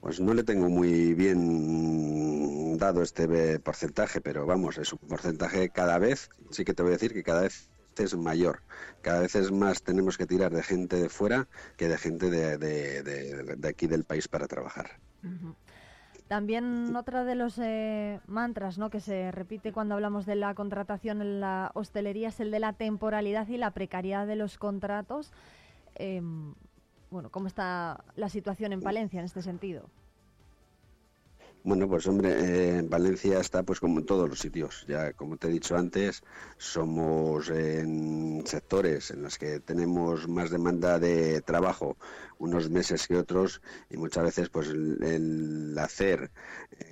Pues 0.00 0.20
no 0.20 0.32
le 0.32 0.42
tengo 0.42 0.70
muy 0.70 1.12
bien 1.12 2.78
dado 2.78 3.02
este 3.02 3.60
porcentaje, 3.60 4.22
pero 4.22 4.46
vamos, 4.46 4.78
es 4.78 4.90
un 4.90 5.00
porcentaje 5.00 5.68
cada 5.68 5.98
vez, 5.98 6.30
sí 6.48 6.64
que 6.64 6.72
te 6.72 6.82
voy 6.82 6.92
a 6.92 6.94
decir 6.94 7.12
que 7.12 7.22
cada 7.22 7.42
vez 7.42 7.68
es 7.98 8.16
mayor. 8.16 8.62
Cada 9.02 9.20
vez 9.20 9.34
es 9.34 9.52
más 9.52 9.82
tenemos 9.82 10.16
que 10.16 10.26
tirar 10.26 10.50
de 10.50 10.62
gente 10.62 10.96
de 10.96 11.10
fuera 11.10 11.46
que 11.76 11.88
de 11.88 11.98
gente 11.98 12.30
de, 12.30 13.68
aquí 13.68 13.86
del 13.86 14.04
país 14.04 14.28
para 14.28 14.46
trabajar. 14.48 14.98
También 16.30 16.94
otro 16.94 17.24
de 17.24 17.34
los 17.34 17.58
eh, 17.58 18.20
mantras 18.28 18.78
¿no? 18.78 18.88
que 18.88 19.00
se 19.00 19.32
repite 19.32 19.72
cuando 19.72 19.96
hablamos 19.96 20.26
de 20.26 20.36
la 20.36 20.54
contratación 20.54 21.22
en 21.22 21.40
la 21.40 21.72
hostelería 21.74 22.28
es 22.28 22.38
el 22.38 22.52
de 22.52 22.60
la 22.60 22.72
temporalidad 22.72 23.48
y 23.48 23.56
la 23.56 23.72
precariedad 23.72 24.28
de 24.28 24.36
los 24.36 24.56
contratos. 24.56 25.32
Em, 25.96 26.54
bueno, 27.10 27.30
¿cómo 27.30 27.48
está 27.48 28.04
la 28.14 28.28
situación 28.28 28.72
en 28.72 28.80
Palencia 28.80 29.18
en 29.18 29.24
este 29.24 29.42
sentido? 29.42 29.90
Bueno, 31.62 31.86
pues 31.88 32.06
hombre, 32.06 32.78
eh, 32.78 32.82
Valencia 32.82 33.38
está 33.38 33.62
pues 33.62 33.80
como 33.80 33.98
en 34.00 34.06
todos 34.06 34.28
los 34.28 34.38
sitios. 34.38 34.84
Ya 34.88 35.12
como 35.12 35.36
te 35.36 35.48
he 35.48 35.50
dicho 35.50 35.76
antes, 35.76 36.22
somos 36.56 37.50
en 37.50 38.42
sectores 38.46 39.10
en 39.10 39.22
los 39.22 39.36
que 39.38 39.60
tenemos 39.60 40.26
más 40.26 40.50
demanda 40.50 40.98
de 40.98 41.42
trabajo 41.42 41.98
unos 42.38 42.70
meses 42.70 43.06
que 43.06 43.16
otros 43.18 43.60
y 43.90 43.98
muchas 43.98 44.24
veces 44.24 44.48
pues 44.48 44.68
el, 44.68 45.76
hacer 45.78 46.30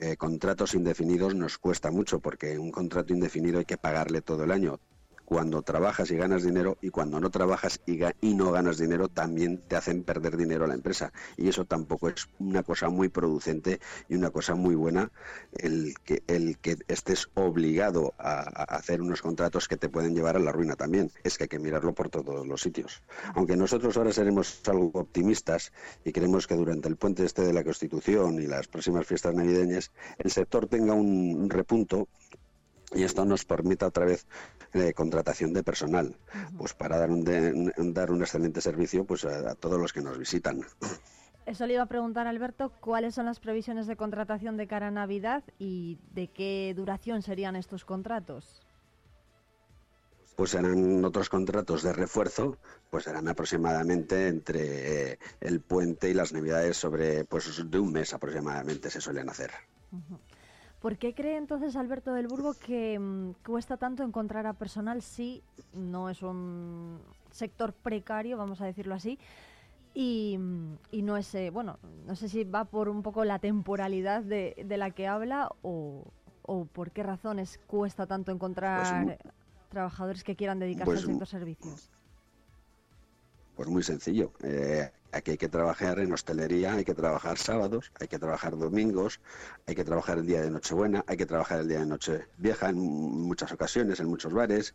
eh, 0.01 0.17
contratos 0.17 0.75
indefinidos 0.75 1.35
nos 1.35 1.57
cuesta 1.59 1.91
mucho 1.91 2.21
porque 2.21 2.59
un 2.59 2.71
contrato 2.71 3.15
indefinido 3.15 3.59
hay 3.61 3.65
que 3.65 3.79
pagarle 3.79 4.21
todo 4.21 4.45
el 4.45 4.53
año 4.53 4.81
cuando 5.29 5.61
trabajas 5.61 6.11
y 6.11 6.17
ganas 6.17 6.43
dinero 6.43 6.79
y 6.81 6.89
cuando 6.89 7.21
no 7.21 7.29
trabajas 7.29 7.83
y, 7.85 8.01
y, 8.23 8.33
no 8.33 8.51
ganas 8.51 8.79
dinero 8.79 9.09
también 9.09 9.59
te 9.59 9.77
hacen 9.77 10.03
perder 10.03 10.39
dinero 10.39 10.65
a 10.65 10.69
la 10.69 10.73
empresa. 10.73 11.13
Y 11.37 11.51
eso 11.51 11.67
tampoco 11.67 12.09
es 12.09 12.31
una 12.39 12.63
cosa 12.63 12.89
muy 12.89 13.11
producente 13.11 13.79
y 14.09 14.15
una 14.15 14.31
cosa 14.31 14.55
muy 14.55 14.75
buena 14.75 15.13
el 15.53 15.93
que, 16.03 16.23
el 16.29 16.57
que 16.57 16.79
estés 16.89 17.29
obligado 17.35 18.15
a, 18.17 18.41
hacer 18.75 19.03
unos 19.03 19.21
contratos 19.21 19.69
que 19.69 19.77
te 19.77 19.91
pueden 19.91 20.15
llevar 20.15 20.37
a 20.37 20.41
la 20.41 20.51
ruina 20.51 20.77
también. 20.77 21.11
Es 21.23 21.37
que 21.37 21.45
hay 21.45 21.49
que 21.49 21.59
mirarlo 21.59 21.93
por 21.93 22.09
todos 22.09 22.47
los 22.47 22.63
sitios. 22.63 23.03
Aunque 23.35 23.55
nosotros 23.55 23.99
ahora 23.99 24.13
seremos 24.13 24.63
algo 24.67 24.99
optimistas 24.99 25.75
y 26.07 26.13
queremos 26.13 26.47
que 26.47 26.55
durante 26.55 26.89
el 26.89 26.97
puente 26.97 27.27
este 27.27 27.43
de 27.43 27.53
la 27.53 27.65
Constitución 27.65 28.41
y 28.41 28.47
las 28.47 28.67
próximas 28.67 29.07
fiestas 29.07 29.35
navideñas 29.35 29.93
el 30.17 30.31
sector 30.31 30.69
tenga 30.69 30.95
un 30.95 31.51
repunto 31.51 32.09
y 32.95 33.03
esto 33.03 33.25
nos 33.25 33.45
permite 33.45 33.85
otra 33.85 34.05
vez 34.05 34.27
eh, 34.73 34.93
contratación 34.95 35.53
de 35.53 35.63
personal, 35.63 36.17
pues 36.57 36.75
para 36.75 36.99
dar 36.99 37.11
un, 37.11 37.25
dar 37.93 38.11
un 38.11 38.23
excelente 38.23 38.61
servicio 38.61 39.05
pues 39.05 39.25
a, 39.25 39.55
todos 39.55 39.81
los 39.81 39.93
que 39.93 40.01
nos 40.01 40.19
visitan. 40.19 40.65
Eso 41.47 41.67
le 41.67 41.75
iba 41.75 41.83
a 41.83 41.87
preguntar, 41.87 42.27
Alberto, 42.27 42.73
¿cuáles 42.81 43.15
son 43.15 43.27
las 43.27 43.41
previsiones 43.41 43.87
de 43.87 43.97
contratación 43.97 44.57
de 44.57 44.67
cara 44.67 44.89
a 44.89 44.91
Navidad 44.91 45.43
y 45.59 45.99
de 46.13 46.29
qué 46.29 46.75
duración 46.77 47.23
serían 47.23 47.57
estos 47.57 47.85
contratos? 47.85 48.61
Pues 50.37 50.51
serán 50.51 51.05
otros 51.05 51.29
contratos 51.31 51.83
de 51.83 51.93
refuerzo, 51.93 52.59
pues 52.91 53.05
serán 53.05 53.29
aproximadamente 53.29 54.29
entre 54.29 55.13
eh, 55.13 55.19
el 55.41 55.61
puente 55.61 56.11
y 56.11 56.15
las 56.15 56.33
Navidades 56.33 56.77
sobre, 56.77 57.25
pues 57.25 57.65
de 57.69 57.79
un 57.79 57.93
mes 57.93 58.15
aproximadamente 58.15 58.91
se 58.91 59.01
suelen 59.01 59.29
hacer. 59.31 59.51
¿Por 60.81 60.97
qué 60.97 61.13
cree 61.13 61.37
entonces 61.37 61.75
Alberto 61.75 62.13
del 62.13 62.29
Burgo 62.29 62.55
que 62.55 62.99
mm, 62.99 63.33
cuesta 63.45 63.77
tanto 63.77 64.05
encontrar 64.05 64.47
a 64.47 64.53
personal 64.53 65.03
si 65.03 65.43
no 65.73 66.09
es 66.09 66.23
un 66.23 67.01
sector 67.31 67.73
precario, 67.73 68.37
vamos 68.37 68.61
a 68.61 68.67
decirlo 68.67 68.95
así? 68.95 69.19
Y, 69.93 70.37
mm, 70.39 70.77
no 71.03 71.17
es, 71.17 71.35
eh, 71.35 71.51
bueno, 71.51 71.79
no 72.07 72.15
sé 72.15 72.29
si 72.29 72.45
va 72.45 72.65
por 72.65 72.89
un 72.89 73.03
poco 73.03 73.25
la 73.25 73.41
temporalidad 73.41 74.23
de, 74.23 74.55
la 74.69 74.91
que 74.93 75.09
habla 75.09 75.51
o, 75.63 76.05
por 76.73 76.93
qué 76.93 77.03
razones 77.03 77.59
cuesta 77.67 78.07
tanto 78.07 78.33
encontrar 78.33 79.05
pues 79.05 79.19
trabajadores 79.69 80.25
que 80.25 80.35
quieran 80.35 80.59
dedicarse 80.59 80.87
pues 80.87 81.01
al 81.01 81.07
sector 81.07 81.27
servicios. 81.27 81.91
Pues 83.57 83.69
muy 83.69 83.83
sencillo. 83.83 84.33
Eh, 84.43 84.91
aquí 85.13 85.33
hay 85.33 85.39
que 85.39 85.49
trabajar 85.49 85.99
en 85.99 86.13
hostelería, 86.13 86.75
hay 86.75 86.85
que 86.85 86.95
trabajar 86.95 87.39
sábados, 87.39 87.93
hay 88.01 88.09
que 88.09 88.19
trabajar 88.19 88.57
domingos, 88.57 89.21
hay 89.67 89.75
que 89.75 89.85
trabajar 89.85 90.19
el 90.19 90.27
día 90.27 90.43
de 90.43 90.51
Nochebuena, 90.51 91.05
hay 91.07 91.17
que 91.17 91.27
trabajar 91.27 91.61
el 91.61 91.69
día 91.69 91.81
de 91.81 91.87
Nochevieja 91.87 92.69
en 92.69 92.79
muchas 92.79 93.53
ocasiones, 93.53 94.01
en 94.01 94.09
muchos 94.09 94.33
bares. 94.33 94.75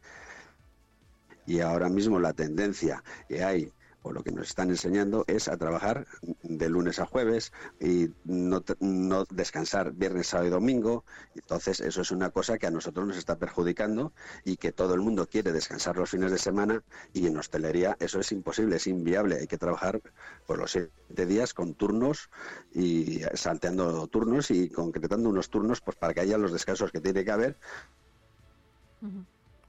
Y 1.46 1.60
ahora 1.60 1.89
mismo 1.89 2.19
la 2.19 2.34
tendencia 2.34 3.04
que 3.28 3.43
hay 3.43 3.74
o 4.04 4.12
lo 4.12 4.24
que 4.24 4.32
nos 4.32 4.50
están 4.50 4.70
enseñando 4.70 5.24
es 5.28 5.48
a 5.48 5.58
trabajar 5.58 6.06
de 6.44 6.70
lunes 6.70 7.00
a 7.00 7.06
jueves 7.06 7.52
y 7.80 8.10
no, 8.26 8.63
no, 8.80 9.26
descansar 9.26 9.94
viernes, 9.94 10.28
sábado 10.28 10.48
y 10.48 10.52
domingo. 10.52 11.04
Entonces 11.36 11.80
eso 11.80 12.02
es 12.02 12.12
una 12.12 12.30
cosa 12.30 12.58
que 12.58 12.68
a 12.68 12.72
nosotros 12.72 13.08
nos 13.08 13.18
está 13.18 13.38
perjudicando 13.38 14.13
y 14.44 14.58
que 14.58 14.72
todo 14.72 14.94
el 14.94 15.02
mundo 15.02 15.28
quiere 15.28 15.52
descansar 15.52 15.98
los 15.98 16.10
fines 16.10 16.32
de 16.32 16.38
semana 16.38 16.84
y 17.13 17.28
en 17.28 17.38
hostelería 17.38 17.98
eso 18.00 18.20
es 18.20 18.32
imposible, 18.32 18.76
es 18.76 18.88
inviable. 18.88 19.38
Hay 19.39 19.48
que 19.48 19.58
trabajar 19.58 20.02
por 20.46 20.60
los 20.60 20.72
siete 20.72 21.26
días 21.26 21.54
con 21.54 21.74
turnos 21.74 22.30
y 22.74 23.22
salteando 23.34 24.06
turnos 24.08 24.52
y 24.52 24.70
concretando 24.70 25.30
unos 25.30 25.50
turnos 25.50 25.82
pues 25.82 25.98
para 25.98 26.13
que 26.13 26.22
haya 26.22 26.38
los 26.38 26.52
descansos 26.52 26.92
que 26.92 27.02
tiene 27.02 27.24
que 27.24 27.32
haber. 27.32 27.58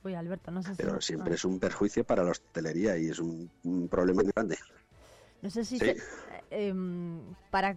Uy, 0.05 0.15
Alberto, 0.15 0.51
no 0.51 0.63
sé 0.63 0.75
si... 0.75 0.83
Pero 0.83 1.01
siempre 1.01 1.35
es 1.35 1.45
un 1.45 1.59
perjuicio 1.59 2.05
para 2.05 2.23
la 2.23 2.33
hostelería 2.33 2.99
y 2.99 3.09
es 3.09 3.19
un, 3.19 3.51
problema 3.91 4.23
grande. 4.23 4.59
No 5.41 5.49
sé 5.49 5.65
si 5.65 5.79
eh, 5.83 5.97
em, 6.51 7.21
para 7.51 7.77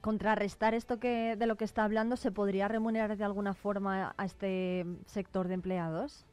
contrarrestar 0.00 0.74
esto 0.74 0.98
que 0.98 1.36
de 1.36 1.46
lo 1.46 1.56
que 1.56 1.64
está 1.64 1.84
hablando, 1.84 2.16
¿se 2.16 2.32
podría 2.32 2.68
remunerar 2.68 3.16
de 3.16 3.24
alguna 3.24 3.52
forma 3.52 4.14
a 4.16 4.24
este 4.24 4.86
sector 5.06 5.48
de 5.48 5.54
empleados? 5.54 6.24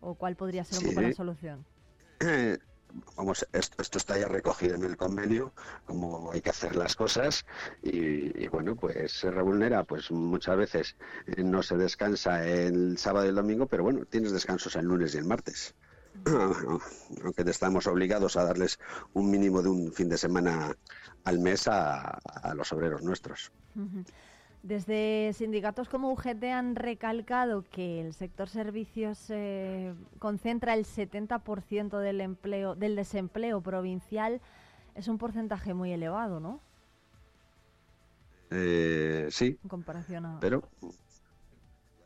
¿O 0.00 0.16
cuál 0.16 0.34
podría 0.34 0.64
ser 0.64 0.80
un 0.80 0.90
poco 0.90 1.00
la 1.00 1.12
solución? 1.12 1.64
vamos, 3.16 3.46
esto, 3.52 3.82
esto, 3.82 3.98
está 3.98 4.18
ya 4.18 4.28
recogido 4.28 4.74
en 4.74 4.84
el 4.84 4.96
convenio, 4.96 5.52
como 5.86 6.32
hay 6.32 6.40
que 6.40 6.50
hacer 6.50 6.76
las 6.76 6.96
cosas 6.96 7.44
y, 7.82 8.46
bueno, 8.48 8.76
pues 8.76 9.12
se 9.12 9.30
remunera, 9.30 9.84
pues 9.84 10.10
muchas 10.10 10.56
veces 10.56 10.96
eh, 11.26 11.42
no 11.42 11.62
se 11.62 11.76
descansa 11.76 12.46
el 12.46 12.98
sábado 12.98 13.26
y 13.26 13.28
el 13.30 13.34
domingo, 13.34 13.66
pero 13.66 13.82
bueno, 13.82 14.04
tienes 14.04 14.32
descansos 14.32 14.76
el 14.76 14.86
lunes 14.86 15.14
y 15.14 15.18
el 15.18 15.24
martes. 15.24 15.74
Aunque 17.24 17.42
estamos 17.46 17.86
obligados 17.86 18.36
a 18.36 18.44
darles 18.44 18.78
un 19.14 19.30
mínimo 19.30 19.62
de 19.62 19.70
un 19.70 19.92
fin 19.92 20.08
de 20.08 20.18
semana 20.18 20.76
al 21.24 21.38
mes 21.38 21.68
a, 21.68 22.18
los 22.54 22.72
obreros 22.72 23.02
nuestros. 23.02 23.50
Desde 24.62 25.32
sindicatos 25.34 25.88
como 25.88 26.12
UGT 26.12 26.44
han 26.44 26.76
recalcado 26.76 27.64
que 27.68 28.00
el 28.00 28.14
sector 28.14 28.48
servicios 28.48 29.26
eh, 29.30 29.92
concentra 30.20 30.74
el 30.74 30.84
70% 30.84 31.98
del 31.98 32.20
empleo, 32.20 32.76
del 32.76 32.94
desempleo 32.94 33.60
provincial. 33.60 34.40
Es 34.94 35.08
un 35.08 35.18
porcentaje 35.18 35.74
muy 35.74 35.90
elevado, 35.92 36.38
¿no? 36.38 36.60
Eh, 38.50 39.26
sí. 39.30 39.58
En 39.64 39.68
comparación 39.68 40.26
a... 40.26 40.38
Pero 40.40 40.62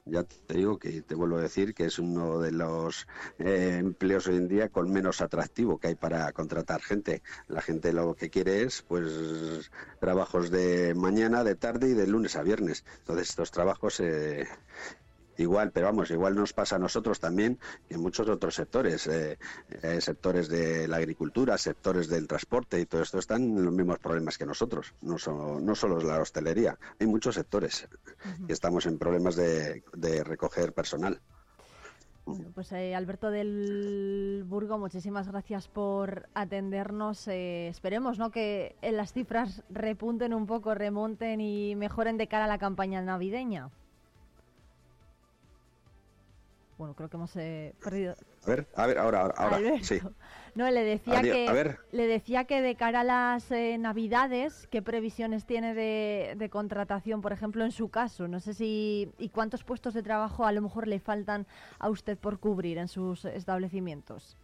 ya 0.06 0.22
te 0.22 0.54
digo 0.54 0.78
que 0.78 1.02
te 1.02 1.14
vuelvo 1.14 1.36
a 1.36 1.42
decir 1.42 1.74
que 1.74 1.84
es 1.84 1.98
uno 1.98 2.38
de 2.38 2.52
los 2.52 3.06
eh, 3.38 3.78
empleos 3.80 4.26
hoy 4.28 4.36
en 4.36 4.48
día 4.48 4.68
con 4.68 4.90
menos 4.90 5.20
atractivo 5.20 5.78
que 5.78 5.88
hay 5.88 5.94
para 5.96 6.32
contratar 6.32 6.80
gente. 6.80 7.22
La 7.48 7.60
gente 7.60 7.92
lo 7.92 8.14
que 8.14 8.30
quiere 8.30 8.62
es 8.62 8.82
pues 8.82 9.70
trabajos 10.00 10.50
de 10.50 10.94
mañana, 10.94 11.44
de 11.44 11.56
tarde 11.56 11.88
y 11.90 11.94
de 11.94 12.06
lunes 12.06 12.36
a 12.36 12.42
viernes. 12.42 12.84
Entonces 12.98 13.30
estos 13.30 13.50
trabajos 13.50 14.00
eh, 14.00 14.46
igual, 15.38 15.70
pero 15.72 15.86
vamos, 15.86 16.10
igual 16.10 16.34
nos 16.34 16.52
pasa 16.52 16.76
a 16.76 16.78
nosotros 16.78 17.20
también 17.20 17.58
en 17.88 18.00
muchos 18.00 18.28
otros 18.28 18.54
sectores, 18.54 19.06
eh, 19.06 19.38
eh, 19.82 20.00
sectores 20.00 20.48
de 20.48 20.88
la 20.88 20.96
agricultura, 20.96 21.58
sectores 21.58 22.08
del 22.08 22.26
transporte 22.26 22.80
y 22.80 22.86
todo 22.86 23.02
esto 23.02 23.18
están 23.18 23.42
en 23.42 23.64
los 23.64 23.74
mismos 23.74 23.98
problemas 23.98 24.38
que 24.38 24.46
nosotros, 24.46 24.94
no, 25.02 25.16
no 25.60 25.74
solo 25.74 26.00
la 26.00 26.20
hostelería, 26.20 26.78
hay 26.98 27.06
muchos 27.06 27.34
sectores 27.34 27.88
que 28.46 28.52
estamos 28.52 28.86
en 28.86 28.98
problemas 28.98 29.36
de, 29.36 29.82
recoger 30.24 30.72
personal. 30.72 31.20
Bueno, 32.24 32.50
pues 32.54 32.72
eh, 32.72 32.94
Alberto 32.96 33.30
del 33.30 34.42
Burgo, 34.46 34.78
muchísimas 34.78 35.28
gracias 35.28 35.68
por 35.68 36.28
atendernos. 36.34 37.28
esperemos 37.28 38.18
¿no? 38.18 38.32
que 38.32 38.74
las 38.82 39.12
cifras 39.12 39.62
repunten 39.70 40.34
un 40.34 40.46
poco, 40.46 40.74
remonten 40.74 41.40
y 41.40 41.76
mejoren 41.76 42.16
de 42.16 42.26
cara 42.26 42.46
a 42.46 42.48
la 42.48 42.58
campaña 42.58 43.00
navideña. 43.00 43.70
Bueno, 46.78 46.94
creo 46.94 47.08
que 47.08 47.16
hemos 47.16 47.34
eh, 47.36 47.74
perdido. 47.82 48.14
A 48.44 48.50
ver, 48.50 48.68
a 48.76 48.86
ver, 48.86 48.98
ahora, 48.98 49.20
ahora, 49.36 49.58
sí. 49.82 49.98
No, 50.54 50.70
le 50.70 50.84
decía 50.84 51.22
que 51.22 51.76
le 51.92 52.06
decía 52.06 52.44
que 52.44 52.60
de 52.60 52.74
cara 52.74 53.00
a 53.00 53.04
las 53.04 53.50
eh, 53.50 53.78
Navidades, 53.78 54.68
qué 54.70 54.82
previsiones 54.82 55.46
tiene 55.46 55.74
de, 55.74 56.34
de, 56.36 56.50
contratación, 56.50 57.22
por 57.22 57.32
ejemplo, 57.32 57.64
en 57.64 57.72
su 57.72 57.88
caso. 57.88 58.28
No 58.28 58.40
sé 58.40 58.52
si 58.52 59.10
y 59.18 59.30
cuántos 59.30 59.64
puestos 59.64 59.94
de 59.94 60.02
trabajo 60.02 60.44
a 60.46 60.52
lo 60.52 60.60
mejor 60.60 60.86
le 60.86 61.00
faltan 61.00 61.46
a 61.78 61.88
usted 61.88 62.18
por 62.18 62.38
cubrir 62.40 62.76
en 62.76 62.88
sus 62.88 63.24
establecimientos, 63.24 64.36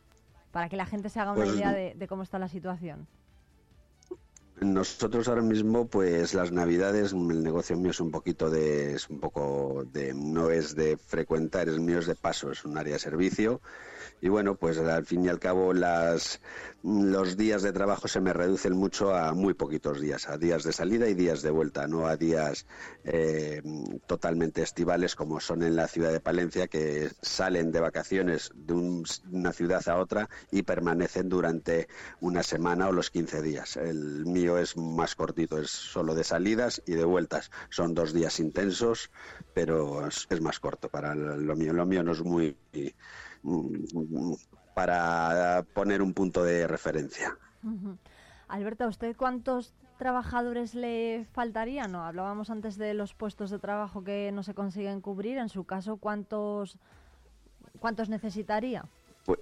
para 0.53 0.71
que 0.71 0.77
la 0.77 0.87
gente 0.87 1.11
se 1.11 1.21
haga 1.21 1.33
una 1.33 1.45
pues 1.45 1.57
idea 1.57 1.73
de 1.73 2.07
cómo 2.09 2.23
está 2.23 2.38
la 2.38 2.49
situación. 2.49 3.07
Nosotros 4.64 5.29
ahora 5.29 5.42
mismo, 5.42 5.87
pues 5.87 6.35
las 6.35 6.53
navidades, 6.53 7.12
el 7.12 7.42
negocio 7.42 7.77
mío 7.77 7.90
es 7.90 8.01
un 8.01 8.11
poquito 8.11 8.51
de, 8.51 8.94
es 8.94 9.11
un 9.11 9.20
poco 9.20 9.85
de, 9.92 10.14
no 10.14 10.51
es 10.51 10.75
de 10.75 10.96
frecuentar, 10.96 11.68
es 11.68 11.79
mío 11.79 11.98
es 11.98 12.07
de 12.07 12.14
paso, 12.14 12.53
es 12.53 12.64
un 12.64 12.79
área 12.79 12.94
de 12.94 12.98
servicio 12.98 13.61
y 14.22 14.28
bueno, 14.28 14.54
pues 14.54 14.78
al 14.78 15.04
fin 15.04 15.24
y 15.24 15.28
al 15.28 15.40
cabo 15.40 15.72
las, 15.74 16.40
los 16.85 17.37
días 17.37 17.62
de 17.62 17.72
trabajo 17.72 18.06
se 18.06 18.20
me 18.20 18.32
reducen 18.32 18.72
mucho 18.72 19.12
a 19.12 19.35
muy 19.35 19.52
poquitos 19.52 20.00
días, 20.00 20.28
a 20.28 20.38
días 20.38 20.62
de 20.62 20.72
salida 20.72 21.08
y 21.08 21.14
días 21.14 21.42
de 21.42 21.50
vuelta, 21.50 21.88
no 21.88 22.06
a 22.06 22.16
días 22.16 22.64
eh, 23.02 23.61
totalmente 24.06 24.62
estivales 24.62 25.16
como 25.16 25.40
son 25.40 25.64
en 25.64 25.74
la 25.74 25.88
ciudad 25.88 26.12
de 26.12 26.20
Palencia, 26.20 26.68
que 26.68 27.11
salen 27.20 27.72
de 27.72 27.80
vacaciones 27.80 28.52
de 28.54 28.74
una 28.74 29.52
ciudad 29.52 29.82
a 29.88 29.98
otra 29.98 30.28
y 30.52 30.62
permanecen 30.62 31.28
durante 31.28 31.88
una 32.20 32.44
semana 32.44 32.87
o 32.87 32.92
los 32.92 33.11
15 33.11 33.42
días. 33.42 33.76
El 33.76 34.24
mío 34.24 34.56
es 34.56 34.76
más 34.76 35.16
cortito, 35.16 35.58
es 35.58 35.70
solo 35.70 36.14
de 36.14 36.22
salidas 36.22 36.80
y 36.87 36.92
de 36.92 37.04
vueltas. 37.04 37.50
Son 37.70 37.92
dos 37.92 38.12
días 38.12 38.38
intensos, 38.38 39.11
pero 39.52 40.06
es 40.06 40.40
más 40.40 40.61
corto 40.61 40.88
para 40.88 41.16
lo 41.16 41.56
mío. 41.56 41.72
Lo 41.72 41.87
mío 41.87 42.04
no 42.04 42.12
es 42.12 42.22
muy 42.22 42.56
para 44.74 45.64
poner 45.74 46.02
un 46.02 46.14
punto 46.14 46.42
de 46.44 46.66
referencia. 46.66 47.37
Alberto, 48.48 48.85
¿a 48.85 48.88
usted 48.88 49.16
cuántos 49.16 49.72
trabajadores 49.98 50.74
le 50.74 51.26
faltarían? 51.33 51.92
No, 51.92 52.05
hablábamos 52.05 52.50
antes 52.50 52.76
de 52.76 52.92
los 52.92 53.14
puestos 53.14 53.50
de 53.50 53.59
trabajo 53.59 54.02
que 54.02 54.33
no 54.33 54.42
se 54.42 54.55
consiguen 54.55 55.00
cubrir. 55.00 55.38
En 55.38 55.48
su 55.48 55.64
caso, 55.64 55.96
¿cuántos, 55.96 56.76
cuántos 57.78 58.09
necesitaría? 58.09 58.85
Pues, 59.24 59.38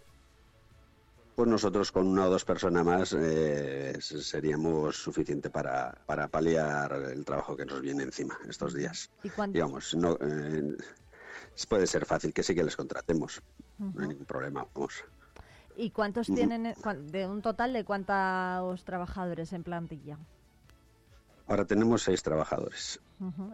pues 1.35 1.49
nosotros 1.49 1.91
con 1.91 2.07
una 2.07 2.27
o 2.27 2.31
dos 2.31 2.45
personas 2.45 2.85
más 2.85 3.17
eh, 3.19 3.97
seríamos 4.01 4.97
suficiente 4.97 5.49
para, 5.49 5.97
para 6.07 6.29
paliar 6.29 6.93
el 6.93 7.25
trabajo 7.25 7.57
que 7.57 7.65
nos 7.65 7.81
viene 7.81 8.03
encima 8.03 8.39
estos 8.49 8.75
días. 8.75 9.11
¿Y 9.23 9.31
Digamos, 9.51 9.95
no, 9.95 10.19
eh, 10.21 10.77
puede 11.69 11.87
ser 11.87 12.07
fácil 12.07 12.33
que 12.33 12.43
sí 12.43 12.55
que 12.55 12.65
les 12.65 12.77
contratemos. 12.77 13.43
No 13.79 14.03
hay 14.03 14.09
ningún 14.09 14.27
problema, 14.27 14.67
vamos. 14.75 15.05
¿Y 15.77 15.91
cuántos 15.91 16.27
tienen, 16.27 16.67
eh, 16.67 16.75
de 17.05 17.27
un 17.27 17.43
total 17.43 17.73
de 17.73 17.85
cuántos 17.85 18.85
trabajadores 18.85 19.53
en 19.53 19.63
plantilla? 19.63 20.19
Ahora 21.47 21.65
tenemos 21.65 22.03
seis 22.03 22.23
trabajadores. 22.23 23.01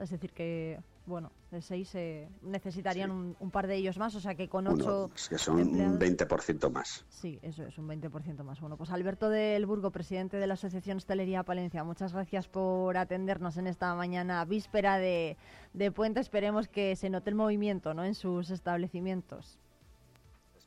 Es 0.00 0.10
decir, 0.10 0.32
que, 0.32 0.80
bueno, 1.06 1.30
de 1.50 1.62
seis 1.62 1.94
eh, 1.94 2.28
necesitarían 2.42 3.36
un, 3.38 3.50
par 3.50 3.66
de 3.66 3.76
ellos 3.76 3.96
más, 3.96 4.14
o 4.14 4.20
sea 4.20 4.34
que 4.34 4.48
con 4.48 4.66
ocho. 4.66 5.10
es 5.14 5.28
que 5.28 5.38
son 5.38 5.60
un 5.60 5.98
20% 5.98 6.70
más. 6.70 7.04
Sí, 7.08 7.38
eso 7.42 7.64
es, 7.64 7.78
un 7.78 7.88
20% 7.88 8.42
más. 8.42 8.60
Bueno, 8.60 8.76
pues 8.76 8.90
Alberto 8.90 9.30
del 9.30 9.64
Burgo, 9.66 9.90
presidente 9.90 10.36
de 10.36 10.46
la 10.46 10.54
Asociación 10.54 10.98
Hostelería 10.98 11.42
Palencia, 11.44 11.84
muchas 11.84 12.12
gracias 12.12 12.48
por 12.48 12.96
atendernos 12.96 13.56
en 13.56 13.68
esta 13.68 13.94
mañana 13.94 14.44
víspera 14.44 14.98
de, 14.98 15.36
de 15.72 15.92
Puente. 15.92 16.20
Esperemos 16.20 16.68
que 16.68 16.96
se 16.96 17.08
note 17.08 17.30
el 17.30 17.36
movimiento 17.36 17.94
¿no? 17.94 18.04
en 18.04 18.14
sus 18.14 18.50
establecimientos. 18.50 19.58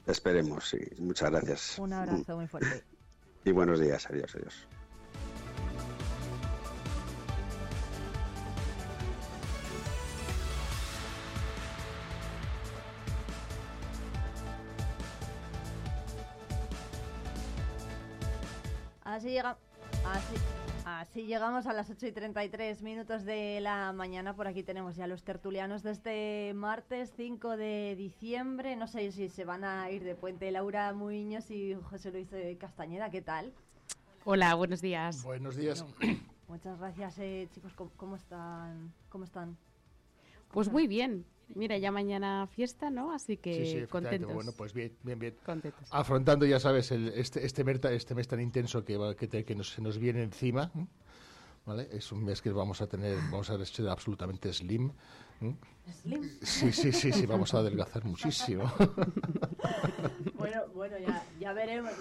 Esperemos, 0.07 0.69
sí. 0.69 0.79
Muchas 0.97 1.29
gracias. 1.29 1.79
Un 1.79 1.93
abrazo 1.93 2.35
muy 2.35 2.47
fuerte. 2.47 2.83
Y 3.45 3.51
buenos 3.51 3.79
días. 3.79 4.05
Adiós, 4.09 4.35
adiós. 4.35 4.67
Así 19.19 19.31
llega. 19.31 19.57
Así. 20.05 20.35
Así 20.85 21.23
llegamos 21.25 21.67
a 21.67 21.73
las 21.73 21.89
8 21.89 22.07
y 22.07 22.11
33 22.13 22.81
minutos 22.83 23.25
de 23.25 23.59
la 23.59 23.91
mañana. 23.91 24.33
Por 24.33 24.47
aquí 24.47 24.63
tenemos 24.63 24.95
ya 24.95 25.07
los 25.07 25.23
tertulianos 25.23 25.83
de 25.83 25.91
este 25.91 26.53
martes 26.55 27.11
5 27.17 27.57
de 27.57 27.95
diciembre. 27.97 28.77
No 28.77 28.87
sé 28.87 29.11
si 29.11 29.27
se 29.27 29.43
van 29.43 29.65
a 29.65 29.91
ir 29.91 30.05
de 30.05 30.15
puente 30.15 30.49
Laura 30.51 30.93
Muiños 30.93 31.51
y 31.51 31.75
José 31.89 32.13
Luis 32.13 32.29
Castañeda. 32.57 33.09
¿Qué 33.09 33.21
tal? 33.21 33.51
Hola, 34.23 34.55
buenos 34.55 34.79
días. 34.79 35.21
Buenos 35.21 35.57
días. 35.57 35.85
muchas 36.47 36.79
gracias, 36.79 37.19
eh, 37.19 37.49
chicos. 37.53 37.73
¿Cómo, 37.97 38.15
están? 38.15 38.93
¿Cómo 39.09 39.25
están? 39.25 39.57
Pues 40.53 40.71
muy 40.71 40.87
bien. 40.87 41.25
Mira, 41.55 41.77
ya 41.77 41.91
mañana 41.91 42.47
fiesta, 42.47 42.89
¿no? 42.89 43.11
Así 43.11 43.37
que 43.37 43.65
sí, 43.65 43.79
sí, 43.81 43.87
contentos. 43.87 44.33
Bueno, 44.33 44.51
pues 44.55 44.73
bien, 44.73 44.95
bien, 45.03 45.17
bien. 45.17 45.35
Contentos. 45.45 45.87
Afrontando, 45.91 46.45
ya 46.45 46.59
sabes, 46.59 46.91
el, 46.91 47.09
este, 47.09 47.45
este, 47.45 47.63
mes, 47.63 47.79
este 47.85 48.13
mes 48.13 48.27
tan 48.27 48.39
intenso 48.39 48.85
que, 48.85 49.15
que, 49.17 49.43
que 49.43 49.55
nos, 49.55 49.71
se 49.71 49.81
nos 49.81 49.97
viene 49.97 50.23
encima. 50.23 50.71
¿Vale? 51.65 51.89
Es 51.91 52.11
un 52.11 52.23
mes 52.23 52.41
que 52.41 52.51
vamos 52.51 52.81
a 52.81 52.87
tener, 52.87 53.17
vamos 53.31 53.49
a 53.49 53.65
ser 53.65 53.89
absolutamente 53.89 54.51
slim. 54.53 54.91
¿Slim? 56.01 56.23
Sí, 56.41 56.71
sí, 56.71 56.91
sí, 56.91 57.11
sí, 57.11 57.25
vamos 57.25 57.53
a 57.53 57.59
adelgazar 57.59 58.05
muchísimo. 58.05 58.63
bueno, 60.35 60.63
bueno, 60.73 60.97
ya, 60.99 61.23
ya 61.39 61.53
veremos. 61.53 61.93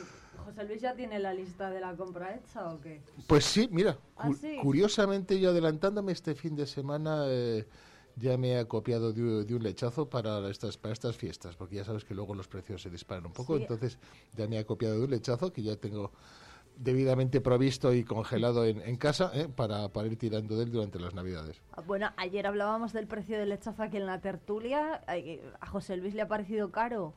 ¿José 0.45 0.65
Luis 0.65 0.81
ya 0.81 0.95
tiene 0.95 1.19
la 1.19 1.35
lista 1.35 1.71
de 1.71 1.81
la 1.81 1.95
compra 1.95 2.35
hecha 2.35 2.69
o 2.69 2.81
qué? 2.81 3.03
Pues 3.27 3.45
sí, 3.45 3.69
mira, 3.71 3.99
¿Ah, 4.17 4.31
curiosamente 4.63 5.39
yo 5.39 5.51
adelantándome 5.51 6.13
este 6.13 6.35
fin 6.35 6.57
de 6.57 6.67
semana... 6.67 7.25
Eh, 7.27 7.67
ya 8.19 8.37
me 8.37 8.53
he 8.53 8.59
acopiado 8.59 9.13
de, 9.13 9.45
de 9.45 9.55
un 9.55 9.63
lechazo 9.63 10.09
para 10.09 10.49
estas, 10.51 10.77
para 10.77 10.93
estas 10.93 11.17
fiestas, 11.17 11.57
porque 11.57 11.77
ya 11.77 11.85
sabes 11.85 12.05
que 12.05 12.15
luego 12.15 12.35
los 12.35 12.49
precios 12.49 12.83
se 12.83 12.91
disparan 12.91 13.27
un 13.27 13.33
poco, 13.33 13.57
Sí. 13.57 13.63
entonces 13.63 13.99
ya 14.37 14.47
me 14.49 14.57
he 14.57 14.59
acopiado 14.59 14.97
de 14.99 15.05
un 15.05 15.11
lechazo 15.11 15.53
que 15.53 15.63
ya 15.63 15.77
tengo 15.77 16.11
debidamente 16.77 17.41
provisto 17.41 17.93
y 17.93 18.05
congelado 18.05 18.65
en, 18.65 18.81
en 18.83 18.97
casa 18.97 19.33
¿eh? 19.35 19.49
para, 19.49 19.89
para 19.89 20.07
ir 20.07 20.17
tirando 20.17 20.57
de 20.57 20.63
él 20.65 20.71
durante 20.71 21.01
las 21.01 21.13
navidades. 21.13 21.61
Bueno, 21.87 22.13
ayer 22.17 22.47
hablábamos 22.47 22.93
del 22.93 23.07
precio 23.09 23.37
del 23.39 23.49
lechazo 23.49 23.83
aquí 23.83 23.97
en 23.97 24.07
la 24.07 24.21
tertulia. 24.21 25.03
¿A 25.61 25.67
José 25.67 25.97
Luis 25.97 26.15
le 26.15 26.23
ha 26.23 26.29
parecido 26.29 26.71
caro? 26.71 27.15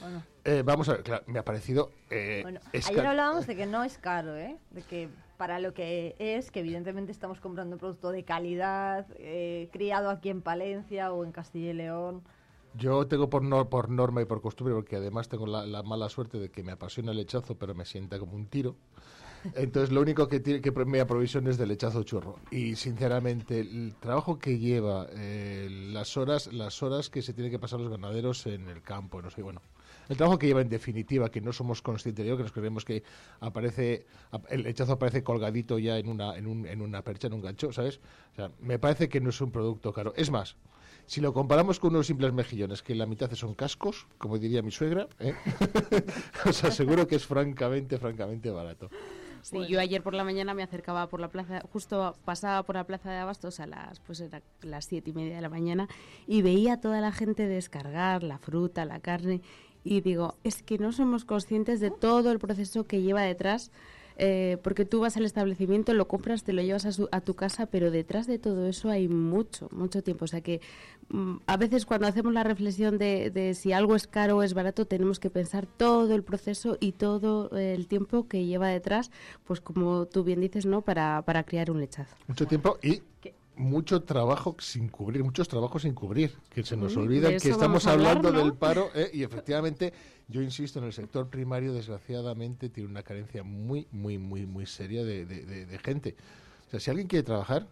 Bueno, 0.00 0.22
Eh, 0.44 0.62
vamos 0.64 0.88
a 0.88 0.94
ver, 0.94 1.02
claro, 1.04 1.22
me 1.28 1.38
ha 1.38 1.44
parecido... 1.44 1.90
eh, 2.10 2.40
bueno. 2.42 2.58
ayer 2.72 3.06
hablábamos 3.06 3.46
de 3.46 3.54
que 3.54 3.66
no 3.66 3.84
es 3.84 3.98
caro, 3.98 4.36
¿eh? 4.36 4.56
De 4.70 4.82
que 4.82 5.08
para 5.42 5.58
lo 5.58 5.74
que 5.74 6.14
es, 6.20 6.52
que 6.52 6.60
evidentemente 6.60 7.10
estamos 7.10 7.40
comprando 7.40 7.74
un 7.74 7.80
producto 7.80 8.12
de 8.12 8.22
calidad, 8.22 9.08
eh, 9.18 9.68
criado 9.72 10.08
aquí 10.08 10.28
en 10.28 10.40
Palencia 10.40 11.12
o 11.12 11.24
en 11.24 11.32
Castilla 11.32 11.70
y 11.70 11.74
León. 11.74 12.22
Yo 12.78 13.08
tengo 13.08 13.28
por, 13.28 13.42
nor- 13.42 13.68
por 13.68 13.90
norma 13.90 14.22
y 14.22 14.24
por 14.24 14.40
costumbre, 14.40 14.72
porque 14.72 14.94
además 14.94 15.28
tengo 15.28 15.48
la, 15.48 15.66
la 15.66 15.82
mala 15.82 16.08
suerte 16.08 16.38
de 16.38 16.48
que 16.48 16.62
me 16.62 16.70
apasiona 16.70 17.10
el 17.10 17.16
lechazo, 17.16 17.56
pero 17.56 17.74
me 17.74 17.84
sienta 17.84 18.20
como 18.20 18.36
un 18.36 18.46
tiro. 18.46 18.76
Entonces, 19.56 19.90
lo 19.90 20.00
único 20.00 20.28
que, 20.28 20.38
tiene, 20.38 20.60
que 20.60 20.70
me 20.70 21.00
aprovisión 21.00 21.48
es 21.48 21.58
de 21.58 21.66
lechazo 21.66 22.04
churro. 22.04 22.36
Y 22.52 22.76
sinceramente, 22.76 23.58
el 23.58 23.96
trabajo 23.98 24.38
que 24.38 24.60
lleva, 24.60 25.08
eh, 25.10 25.66
las 25.92 26.16
horas 26.16 26.52
las 26.52 26.84
horas 26.84 27.10
que 27.10 27.20
se 27.20 27.32
tienen 27.32 27.50
que 27.50 27.58
pasar 27.58 27.80
los 27.80 27.90
ganaderos 27.90 28.46
en 28.46 28.68
el 28.68 28.80
campo, 28.80 29.20
no 29.20 29.28
sé, 29.28 29.42
bueno. 29.42 29.60
El 30.08 30.16
trabajo 30.16 30.38
que 30.38 30.46
lleva 30.46 30.60
en 30.60 30.68
definitiva, 30.68 31.30
que 31.30 31.40
no 31.40 31.52
somos 31.52 31.82
conscientes 31.82 32.24
de 32.24 32.28
ello, 32.30 32.36
que 32.36 32.42
nos 32.44 32.52
creemos 32.52 32.84
que 32.84 33.02
aparece 33.40 34.04
ap- 34.30 34.46
el 34.50 34.62
lechazo 34.62 34.92
aparece 34.92 35.22
colgadito 35.22 35.78
ya 35.78 35.98
en 35.98 36.08
una, 36.08 36.36
en, 36.36 36.46
un, 36.46 36.66
en 36.66 36.82
una 36.82 37.02
percha, 37.02 37.26
en 37.28 37.34
un 37.34 37.42
gancho, 37.42 37.72
¿sabes? 37.72 38.00
O 38.32 38.36
sea, 38.36 38.50
me 38.60 38.78
parece 38.78 39.08
que 39.08 39.20
no 39.20 39.30
es 39.30 39.40
un 39.40 39.50
producto 39.50 39.92
caro. 39.92 40.12
Es 40.16 40.30
más, 40.30 40.56
si 41.06 41.20
lo 41.20 41.32
comparamos 41.32 41.80
con 41.80 41.90
unos 41.94 42.06
simples 42.06 42.32
mejillones, 42.32 42.82
que 42.82 42.94
la 42.94 43.06
mitad 43.06 43.30
son 43.32 43.54
cascos, 43.54 44.06
como 44.18 44.38
diría 44.38 44.62
mi 44.62 44.70
suegra, 44.70 45.08
¿eh? 45.18 45.34
os 46.46 46.64
aseguro 46.64 47.06
que 47.06 47.16
es 47.16 47.26
francamente, 47.26 47.98
francamente 47.98 48.50
barato. 48.50 48.88
Sí, 49.42 49.66
yo 49.66 49.80
ayer 49.80 50.04
por 50.04 50.14
la 50.14 50.22
mañana 50.22 50.54
me 50.54 50.62
acercaba 50.62 51.08
por 51.08 51.18
la 51.18 51.28
plaza, 51.28 51.62
justo 51.72 52.14
pasaba 52.24 52.62
por 52.62 52.76
la 52.76 52.84
plaza 52.84 53.10
de 53.10 53.16
Abastos 53.18 53.58
a 53.58 53.66
las, 53.66 53.98
pues 53.98 54.20
era 54.20 54.40
las 54.62 54.84
siete 54.84 55.10
y 55.10 55.12
media 55.12 55.34
de 55.34 55.42
la 55.42 55.48
mañana 55.48 55.88
y 56.28 56.42
veía 56.42 56.74
a 56.74 56.80
toda 56.80 57.00
la 57.00 57.10
gente 57.10 57.48
descargar 57.48 58.22
la 58.22 58.38
fruta, 58.38 58.84
la 58.84 59.00
carne 59.00 59.40
y 59.84 60.00
digo, 60.00 60.34
es 60.44 60.62
que 60.62 60.78
no 60.78 60.92
somos 60.92 61.24
conscientes 61.24 61.80
de 61.80 61.90
todo 61.90 62.30
el 62.32 62.38
proceso 62.38 62.84
que 62.84 63.02
lleva 63.02 63.22
detrás, 63.22 63.70
eh, 64.18 64.58
porque 64.62 64.84
tú 64.84 65.00
vas 65.00 65.16
al 65.16 65.24
establecimiento, 65.24 65.94
lo 65.94 66.06
compras, 66.06 66.44
te 66.44 66.52
lo 66.52 66.60
llevas 66.62 66.84
a, 66.84 66.92
su- 66.92 67.08
a 67.12 67.22
tu 67.22 67.34
casa, 67.34 67.64
pero 67.66 67.90
detrás 67.90 68.26
de 68.26 68.38
todo 68.38 68.68
eso 68.68 68.90
hay 68.90 69.08
mucho, 69.08 69.68
mucho 69.72 70.02
tiempo. 70.02 70.26
O 70.26 70.28
sea 70.28 70.42
que 70.42 70.60
mm, 71.08 71.36
a 71.46 71.56
veces 71.56 71.86
cuando 71.86 72.06
hacemos 72.06 72.32
la 72.34 72.44
reflexión 72.44 72.98
de, 72.98 73.30
de 73.30 73.54
si 73.54 73.72
algo 73.72 73.96
es 73.96 74.06
caro 74.06 74.36
o 74.36 74.42
es 74.42 74.52
barato, 74.52 74.84
tenemos 74.86 75.18
que 75.18 75.30
pensar 75.30 75.66
todo 75.66 76.14
el 76.14 76.22
proceso 76.22 76.76
y 76.78 76.92
todo 76.92 77.50
eh, 77.56 77.72
el 77.74 77.88
tiempo 77.88 78.28
que 78.28 78.44
lleva 78.44 78.68
detrás, 78.68 79.10
pues 79.44 79.62
como 79.62 80.04
tú 80.06 80.24
bien 80.24 80.40
dices, 80.42 80.66
¿no? 80.66 80.82
Para, 80.82 81.22
para 81.22 81.42
criar 81.44 81.70
un 81.70 81.80
lechazo. 81.80 82.14
Mucho 82.28 82.46
tiempo 82.46 82.78
y 82.82 83.02
mucho 83.56 84.02
trabajo 84.02 84.56
sin 84.58 84.88
cubrir, 84.88 85.22
muchos 85.22 85.46
trabajos 85.48 85.82
sin 85.82 85.94
cubrir, 85.94 86.34
que 86.50 86.62
se 86.62 86.76
nos 86.76 86.96
olvida 86.96 87.28
que 87.28 87.36
estamos 87.50 87.86
hablar, 87.86 88.16
hablando 88.16 88.32
¿no? 88.32 88.38
del 88.44 88.54
paro 88.54 88.90
¿eh? 88.94 89.10
y 89.12 89.22
efectivamente 89.22 89.92
yo 90.28 90.40
insisto 90.40 90.78
en 90.78 90.86
el 90.86 90.92
sector 90.92 91.28
primario 91.28 91.72
desgraciadamente 91.74 92.68
tiene 92.70 92.88
una 92.88 93.02
carencia 93.02 93.42
muy 93.42 93.86
muy 93.92 94.16
muy 94.18 94.46
muy 94.46 94.66
seria 94.66 95.04
de, 95.04 95.26
de- 95.26 95.44
de- 95.44 95.66
de 95.66 95.78
gente. 95.78 96.16
O 96.68 96.70
sea, 96.70 96.80
si 96.80 96.90
alguien 96.90 97.06
quiere 97.08 97.22
trabajar, 97.24 97.66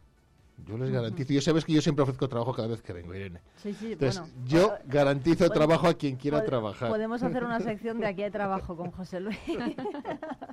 yo 0.66 0.76
les 0.76 0.90
garantizo, 0.90 1.32
yo 1.32 1.40
sabes 1.40 1.64
que 1.64 1.72
yo 1.72 1.80
siempre 1.80 2.02
ofrezco 2.02 2.28
trabajo 2.28 2.52
cada 2.52 2.68
vez 2.68 2.82
que 2.82 2.92
vengo, 2.92 3.14
Irene. 3.14 3.40
Sí, 3.56 3.72
sí, 3.72 3.92
Entonces, 3.92 4.20
bueno. 4.20 4.34
yo 4.46 4.74
eh, 4.74 4.78
garantizo 4.86 5.46
pod- 5.46 5.54
trabajo 5.54 5.86
a 5.88 5.94
quien 5.94 6.16
quiera 6.16 6.44
trabajar. 6.44 6.90
Podemos 6.90 7.22
hacer 7.22 7.42
una 7.44 7.60
sección 7.60 7.98
de 7.98 8.06
aquí 8.06 8.20
de 8.22 8.30
trabajo 8.30 8.76
con 8.76 8.90
José 8.90 9.20
Luis. 9.20 9.38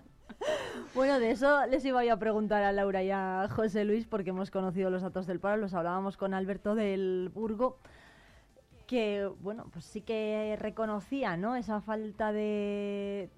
bueno, 0.97 1.19
de 1.19 1.29
eso 1.29 1.65
les 1.67 1.85
iba 1.85 2.01
a 2.11 2.17
preguntar 2.17 2.63
a 2.63 2.71
Laura 2.71 3.03
y 3.03 3.11
a 3.11 3.47
José 3.51 3.85
Luis 3.85 4.07
porque 4.07 4.31
hemos 4.31 4.49
conocido 4.49 4.89
los 4.89 5.03
datos 5.03 5.27
del 5.27 5.39
paro, 5.39 5.57
los 5.57 5.75
hablábamos 5.75 6.17
con 6.17 6.33
Alberto 6.33 6.73
del 6.73 7.31
Burgo 7.33 7.77
que 8.87 9.29
bueno, 9.41 9.67
pues 9.71 9.85
sí 9.85 10.01
que 10.01 10.57
reconocía, 10.59 11.37
¿no? 11.37 11.55
Esa 11.55 11.81
falta 11.81 12.31
de 12.31 13.29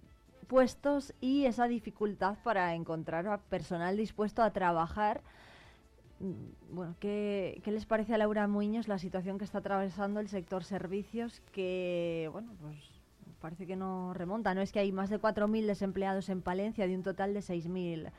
puestos 0.48 1.14
y 1.20 1.46
esa 1.46 1.68
dificultad 1.68 2.38
para 2.44 2.76
encontrar 2.76 3.28
a 3.28 3.40
personal 3.40 3.98
dispuesto 3.98 4.42
a 4.42 4.52
trabajar. 4.52 5.22
Mm, 6.20 6.76
Bueno, 6.76 6.96
¿qué, 7.02 7.62
qué 7.64 7.72
les 7.72 7.86
parece 7.86 8.14
a 8.14 8.18
Laura 8.18 8.48
Muñoz 8.48 8.88
la 8.88 9.00
situación 9.00 9.38
que 9.38 9.44
está 9.46 9.58
atravesando 9.58 10.22
el 10.22 10.30
sector 10.30 10.64
servicios? 10.64 11.42
Que, 11.52 12.30
bueno, 12.32 12.54
pues 12.62 12.78
parece 13.40 13.66
que 13.66 13.76
no 13.76 14.14
remonta, 14.14 14.54
¿no? 14.54 14.62
Es 14.62 14.72
que 14.72 14.80
hay 14.80 14.92
más 14.92 15.10
de 15.10 15.20
4.000 15.20 15.66
desempleados 15.66 16.30
en 16.30 16.42
Palencia 16.42 16.88
de 16.88 16.96
un 16.96 17.04
total 17.04 17.34
de 17.34 17.40
6.000 17.40 18.12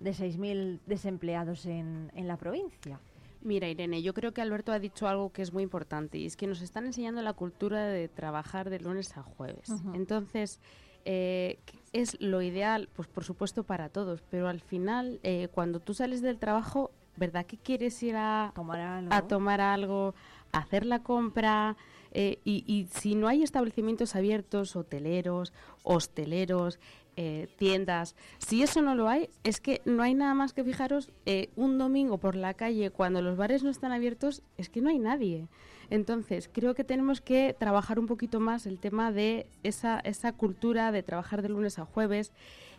de 0.00 0.10
6.000 0.12 0.80
desempleados 0.86 1.66
en, 1.66 2.10
en 2.14 2.26
la 2.26 2.38
provincia. 2.38 2.98
Mira, 3.42 3.68
Irene, 3.68 4.02
yo 4.02 4.12
creo 4.12 4.32
que 4.32 4.42
Alberto 4.42 4.72
ha 4.72 4.78
dicho 4.78 5.08
algo 5.08 5.32
que 5.32 5.42
es 5.42 5.52
muy 5.52 5.62
importante 5.62 6.18
y 6.18 6.26
es 6.26 6.36
que 6.36 6.46
nos 6.46 6.60
están 6.60 6.86
enseñando 6.86 7.22
la 7.22 7.32
cultura 7.32 7.86
de 7.86 8.08
trabajar 8.08 8.68
de 8.68 8.80
lunes 8.80 9.16
a 9.16 9.22
jueves. 9.22 9.70
Entonces, 9.94 10.60
eh, 11.06 11.58
es 11.92 12.20
lo 12.20 12.42
ideal, 12.42 12.88
pues 12.94 13.08
por 13.08 13.24
supuesto 13.24 13.64
para 13.64 13.88
todos, 13.88 14.22
pero 14.30 14.48
al 14.48 14.60
final, 14.60 15.20
eh, 15.22 15.48
cuando 15.52 15.80
tú 15.80 15.94
sales 15.94 16.20
del 16.20 16.38
trabajo, 16.38 16.90
¿verdad 17.16 17.46
que 17.46 17.56
quieres 17.56 18.02
ir 18.02 18.16
a 18.16 18.52
tomar 18.54 18.80
algo, 18.80 19.14
a, 19.14 19.22
tomar 19.22 19.60
algo, 19.62 20.14
a 20.52 20.58
hacer 20.58 20.84
la 20.84 21.02
compra? 21.02 21.76
Eh, 22.12 22.38
y, 22.44 22.64
y 22.66 22.88
si 22.92 23.14
no 23.14 23.28
hay 23.28 23.42
establecimientos 23.42 24.16
abiertos, 24.16 24.74
hoteleros, 24.76 25.52
hosteleros, 25.82 26.78
eh, 27.16 27.48
tiendas, 27.56 28.14
si 28.38 28.62
eso 28.62 28.80
no 28.80 28.94
lo 28.94 29.08
hay, 29.08 29.28
es 29.44 29.60
que 29.60 29.82
no 29.84 30.02
hay 30.02 30.14
nada 30.14 30.32
más 30.32 30.54
que 30.54 30.64
fijaros, 30.64 31.10
eh, 31.26 31.50
un 31.54 31.76
domingo 31.76 32.18
por 32.18 32.34
la 32.34 32.54
calle, 32.54 32.90
cuando 32.90 33.20
los 33.20 33.36
bares 33.36 33.62
no 33.62 33.68
están 33.68 33.92
abiertos, 33.92 34.42
es 34.56 34.70
que 34.70 34.80
no 34.80 34.88
hay 34.88 34.98
nadie. 34.98 35.48
Entonces, 35.90 36.48
creo 36.50 36.74
que 36.74 36.84
tenemos 36.84 37.20
que 37.20 37.54
trabajar 37.58 37.98
un 37.98 38.06
poquito 38.06 38.40
más 38.40 38.64
el 38.64 38.78
tema 38.78 39.12
de 39.12 39.46
esa, 39.64 40.00
esa 40.00 40.32
cultura 40.32 40.92
de 40.92 41.02
trabajar 41.02 41.42
de 41.42 41.48
lunes 41.48 41.78
a 41.78 41.84
jueves. 41.84 42.32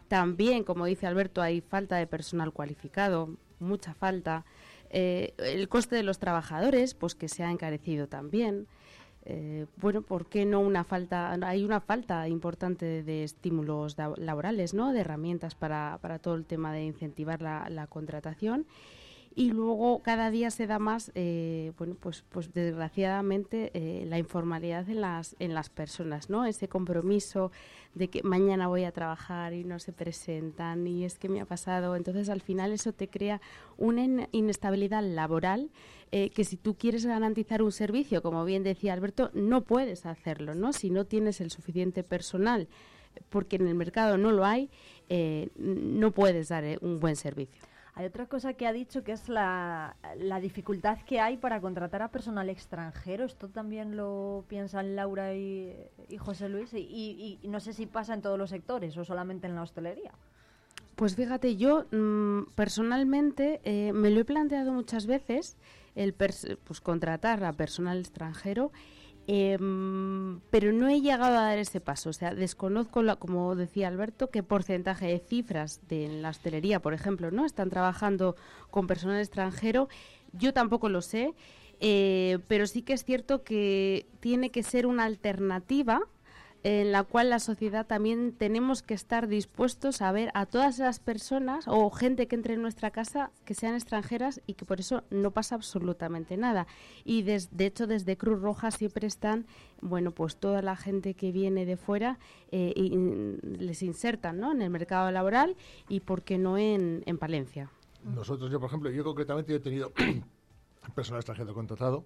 También, 0.07 0.63
como 0.63 0.86
dice 0.86 1.07
Alberto, 1.07 1.41
hay 1.41 1.61
falta 1.61 1.97
de 1.97 2.07
personal 2.07 2.51
cualificado, 2.51 3.38
mucha 3.59 3.93
falta. 3.93 4.45
Eh, 4.89 5.34
el 5.38 5.69
coste 5.69 5.95
de 5.95 6.03
los 6.03 6.19
trabajadores, 6.19 6.95
pues 6.95 7.15
que 7.15 7.27
se 7.27 7.43
ha 7.43 7.51
encarecido 7.51 8.07
también. 8.07 8.67
Eh, 9.26 9.67
bueno, 9.78 10.01
¿por 10.01 10.26
qué 10.28 10.45
no 10.45 10.59
una 10.59 10.84
falta? 10.84 11.32
Hay 11.43 11.63
una 11.63 11.80
falta 11.80 12.28
importante 12.28 13.03
de, 13.03 13.24
estímulos 13.24 13.95
laborales, 14.17 14.74
¿no? 14.74 14.93
De 14.93 15.01
herramientas 15.01 15.55
para, 15.55 15.99
para 16.01 16.19
todo 16.19 16.36
el 16.36 16.45
tema 16.45 16.74
de 16.74 16.84
incentivar 16.84 17.41
la, 17.41 17.69
la 17.69 17.88
contratación. 17.88 18.65
Y 19.34 19.51
luego 19.51 20.01
cada 20.03 20.29
día 20.29 20.51
se 20.51 20.67
da 20.67 20.77
más, 20.77 21.11
eh, 21.15 21.71
bueno, 21.77 21.95
pues, 21.97 22.25
pues 22.27 22.53
desgraciadamente 22.53 23.71
eh, 23.73 24.05
la 24.05 24.19
informalidad 24.19 24.89
en 24.89 24.99
las, 24.99 25.38
en 25.39 25.53
las 25.53 25.69
personas, 25.69 26.29
¿no? 26.29 26.43
Ese 26.45 26.67
compromiso 26.67 27.49
de 27.95 28.09
que 28.09 28.23
mañana 28.23 28.67
voy 28.67 28.84
a 28.84 28.91
trabajar 28.91 29.53
y 29.53 29.63
no 29.63 29.79
se 29.79 29.93
presentan 29.93 30.86
y 30.86 31.05
es 31.05 31.17
que 31.17 31.29
me 31.29 31.39
ha 31.39 31.45
pasado. 31.45 31.95
Entonces 31.95 32.27
al 32.27 32.41
final 32.41 32.73
eso 32.73 32.91
te 32.91 33.07
crea 33.07 33.39
una 33.77 34.03
in- 34.03 34.27
inestabilidad 34.34 35.01
laboral 35.01 35.69
eh, 36.11 36.29
que 36.32 36.43
si 36.43 36.57
tú 36.57 36.75
quieres 36.75 37.05
garantizar 37.05 37.61
un 37.61 37.71
servicio, 37.71 38.21
como 38.21 38.43
bien 38.43 38.63
decía 38.63 38.91
Alberto, 38.91 39.32
no 39.34 39.61
puedes 39.61 40.05
hacerlo, 40.05 40.55
¿no? 40.55 40.73
Si 40.73 40.89
no 40.89 41.05
tienes 41.05 41.39
el 41.39 41.51
suficiente 41.51 42.03
personal, 42.03 42.67
porque 43.29 43.55
en 43.55 43.67
el 43.67 43.75
mercado 43.75 44.17
no 44.17 44.32
lo 44.32 44.43
hay, 44.45 44.69
eh, 45.07 45.49
no 45.55 46.11
puedes 46.11 46.49
dar 46.49 46.65
un 46.82 46.99
buen 46.99 47.15
servicio. 47.15 47.61
Hay 48.02 48.08
otra 48.08 48.26
cosa 48.26 48.56
que 48.56 48.66
ha 48.66 48.74
dicho 48.74 49.04
que 49.04 49.12
es 49.12 49.30
la, 49.30 49.95
la 50.18 50.39
dificultad 50.39 50.97
que 51.06 51.20
hay 51.20 51.38
para 51.38 51.62
contratar 51.62 52.02
a 52.02 52.08
personal 52.08 52.49
extranjero. 52.49 53.26
Esto 53.26 53.47
también 53.47 53.95
lo 53.95 54.43
piensan 54.47 54.95
Laura 54.95 55.36
y, 55.36 55.78
José 56.18 56.49
Luis. 56.49 56.74
Y, 56.74 57.38
y- 57.43 57.47
no 57.47 57.60
sé 57.60 57.74
si 57.74 57.86
pasa 57.86 58.16
en 58.16 58.24
todos 58.24 58.39
los 58.39 58.49
sectores 58.49 58.97
o 58.97 59.06
solamente 59.06 59.45
en 59.45 59.54
la 59.54 59.62
hostelería. 59.62 60.14
Pues 60.95 61.16
fíjate, 61.16 61.58
yo 61.58 61.86
mm, 61.91 62.54
personalmente 62.56 63.62
eh, 63.66 63.93
me 63.93 64.10
lo 64.10 64.22
he 64.22 64.26
planteado 64.26 64.72
muchas 64.74 65.06
veces, 65.06 65.56
el 65.93 66.14
pues 66.16 66.82
contratar 66.82 67.43
a 67.43 67.54
personal 67.54 67.99
extranjero, 67.99 68.72
em, 69.28 70.39
pero 70.49 70.72
no 70.74 70.88
he 70.89 71.01
llegado 71.01 71.38
a 71.38 71.43
dar 71.43 71.57
ese 71.57 71.80
paso. 71.80 72.09
O 72.09 72.13
sea, 72.13 72.34
desconozco, 72.34 73.01
la- 73.03 73.15
como 73.15 73.55
decía 73.55 73.88
Alberto, 73.88 74.30
qué 74.30 74.43
porcentaje 74.43 75.07
de 75.07 75.19
cifras 75.19 75.80
de 75.88 76.05
en 76.05 76.22
la 76.22 76.30
hostelería, 76.30 76.82
por 76.82 76.93
ejemplo, 76.93 77.32
no 77.32 77.45
están 77.45 77.69
trabajando 77.69 78.36
con 78.69 78.88
personal 78.88 79.19
extranjero. 79.19 79.88
Yo 80.34 80.53
tampoco 80.53 80.89
lo 80.89 81.01
sé, 81.01 81.34
eh, 81.80 82.39
pero 82.47 82.65
sí 82.67 82.82
que 82.82 82.93
es 82.93 83.03
cierto 83.03 83.43
que 83.43 84.05
tiene 84.19 84.49
que 84.51 84.63
ser 84.63 84.86
una 84.86 85.05
alternativa 85.05 86.01
en 86.64 86.91
la 86.91 87.03
cual 87.03 87.30
la 87.30 87.39
sociedad 87.39 87.88
también 87.88 88.34
tenemos 88.34 88.84
que 88.84 88.93
estar 88.93 89.28
dispuestos 89.28 90.01
a 90.01 90.12
ver 90.12 90.30
a 90.34 90.45
todas 90.45 90.78
las 90.78 90.99
personas 90.99 91.66
o 91.68 91.89
gente 91.89 92.28
que 92.28 92.36
entre 92.36 92.53
en 92.53 92.62
nuestra 92.62 92.91
casa 92.91 93.32
que 93.45 93.55
sean 93.55 93.74
extranjeras 93.74 94.41
y 94.45 94.53
que 94.53 94.66
por 94.66 94.80
eso 94.80 95.03
no 95.09 95.32
pasa 95.32 95.55
absolutamente 95.55 96.38
nada. 96.38 96.68
Y 97.03 97.24
de 97.24 97.66
hecho 97.66 97.88
desde 97.88 98.18
Cruz 98.18 98.41
Roja 98.41 98.70
siempre 98.70 99.07
están, 99.07 99.47
bueno, 99.82 100.12
pues 100.12 100.36
toda 100.36 100.62
la 100.62 100.76
gente 100.76 101.16
que 101.16 101.32
viene 101.32 101.66
de 101.66 101.78
fuera 101.78 102.20
eh, 102.51 102.74
y, 102.76 102.91
les 103.57 103.82
insertan 103.82 104.39
¿no? 104.39 104.51
en 104.51 104.62
el 104.62 104.70
mercado 104.70 105.09
laboral 105.12 105.55
y 105.89 106.01
por 106.01 106.22
qué 106.22 106.38
no 106.38 106.57
en, 106.57 107.01
en 107.05 107.18
Palencia. 107.18 107.72
Nosotros, 108.03 108.51
yo 108.51 108.59
por 108.59 108.68
ejemplo, 108.68 108.89
yo 108.91 109.03
concretamente 109.03 109.55
he 109.55 109.59
tenido 109.59 109.91
personal 110.95 111.20
extranjero 111.20 111.53
contratado 111.53 112.05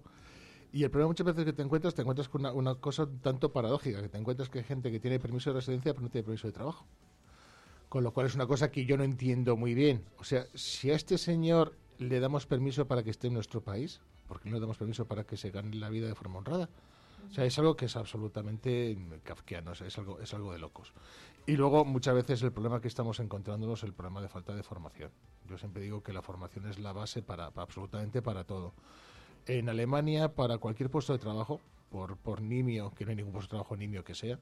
y 0.76 0.84
el 0.84 0.90
problema 0.90 1.08
muchas 1.08 1.24
veces 1.24 1.46
que 1.46 1.54
te 1.54 1.62
encuentras, 1.62 1.94
te 1.94 2.02
encuentras 2.02 2.28
con 2.28 2.44
una, 2.44 2.74
cosa 2.74 3.08
tanto 3.22 3.50
paradójica, 3.50 4.02
que 4.02 4.10
te 4.10 4.18
encuentras 4.18 4.50
que 4.50 4.58
hay 4.58 4.64
gente 4.64 4.92
que 4.92 5.00
tiene 5.00 5.18
permiso 5.18 5.48
de 5.48 5.54
residencia 5.54 5.94
pero 5.94 6.02
no 6.02 6.10
tiene 6.10 6.22
permiso 6.22 6.48
de 6.48 6.52
trabajo. 6.52 6.84
Con 7.88 8.04
lo 8.04 8.12
cual 8.12 8.26
es 8.26 8.34
una 8.34 8.46
cosa 8.46 8.70
que 8.70 8.84
yo 8.84 8.98
no 8.98 9.02
entiendo 9.02 9.56
muy 9.56 9.72
bien. 9.72 10.04
O 10.18 10.24
sea, 10.24 10.44
si 10.52 10.90
a 10.90 10.94
este 10.94 11.16
señor 11.16 11.72
le 11.96 12.20
damos 12.20 12.44
permiso 12.44 12.86
para 12.86 13.02
que 13.02 13.08
esté 13.08 13.28
en 13.28 13.32
nuestro 13.32 13.62
país, 13.62 14.02
¿por 14.28 14.38
qué 14.38 14.50
no 14.50 14.56
le 14.56 14.60
damos 14.60 14.76
permiso 14.76 15.06
para 15.06 15.24
que 15.24 15.38
se 15.38 15.50
gane 15.50 15.74
la 15.76 15.88
vida 15.88 16.08
de 16.08 16.14
forma 16.14 16.40
honrada? 16.40 16.68
O 17.30 17.32
sea, 17.32 17.46
es 17.46 17.58
algo 17.58 17.74
que 17.74 17.86
es 17.86 17.96
absolutamente 17.96 18.98
kafkiano, 19.24 19.72
es 19.72 19.96
algo, 19.96 20.20
es 20.20 20.34
algo 20.34 20.52
de 20.52 20.58
locos. 20.58 20.92
Y 21.46 21.56
luego, 21.56 21.86
muchas 21.86 22.14
veces, 22.14 22.42
el 22.42 22.52
problema 22.52 22.82
que 22.82 22.88
estamos 22.88 23.18
encontrándonos 23.20 23.78
es 23.78 23.84
el 23.84 23.94
problema 23.94 24.20
de 24.20 24.28
falta 24.28 24.54
de 24.54 24.62
formación. 24.62 25.10
Yo 25.48 25.56
siempre 25.56 25.80
digo 25.80 26.02
que 26.02 26.12
la 26.12 26.20
formación 26.20 26.68
es 26.68 26.78
la 26.78 26.92
base 26.92 27.22
para 27.22 27.46
absolutamente 27.46 28.20
para 28.20 28.44
todo. 28.44 28.74
En 29.48 29.68
Alemania, 29.68 30.34
para 30.34 30.58
cualquier 30.58 30.90
puesto 30.90 31.12
de 31.12 31.20
trabajo, 31.20 31.60
por, 31.88 32.16
por 32.16 32.42
nimio, 32.42 32.90
que 32.90 33.04
no 33.04 33.10
hay 33.10 33.16
ningún 33.16 33.32
puesto 33.32 33.46
de 33.46 33.50
trabajo 33.50 33.76
nimio 33.76 34.02
que 34.02 34.14
sea, 34.14 34.40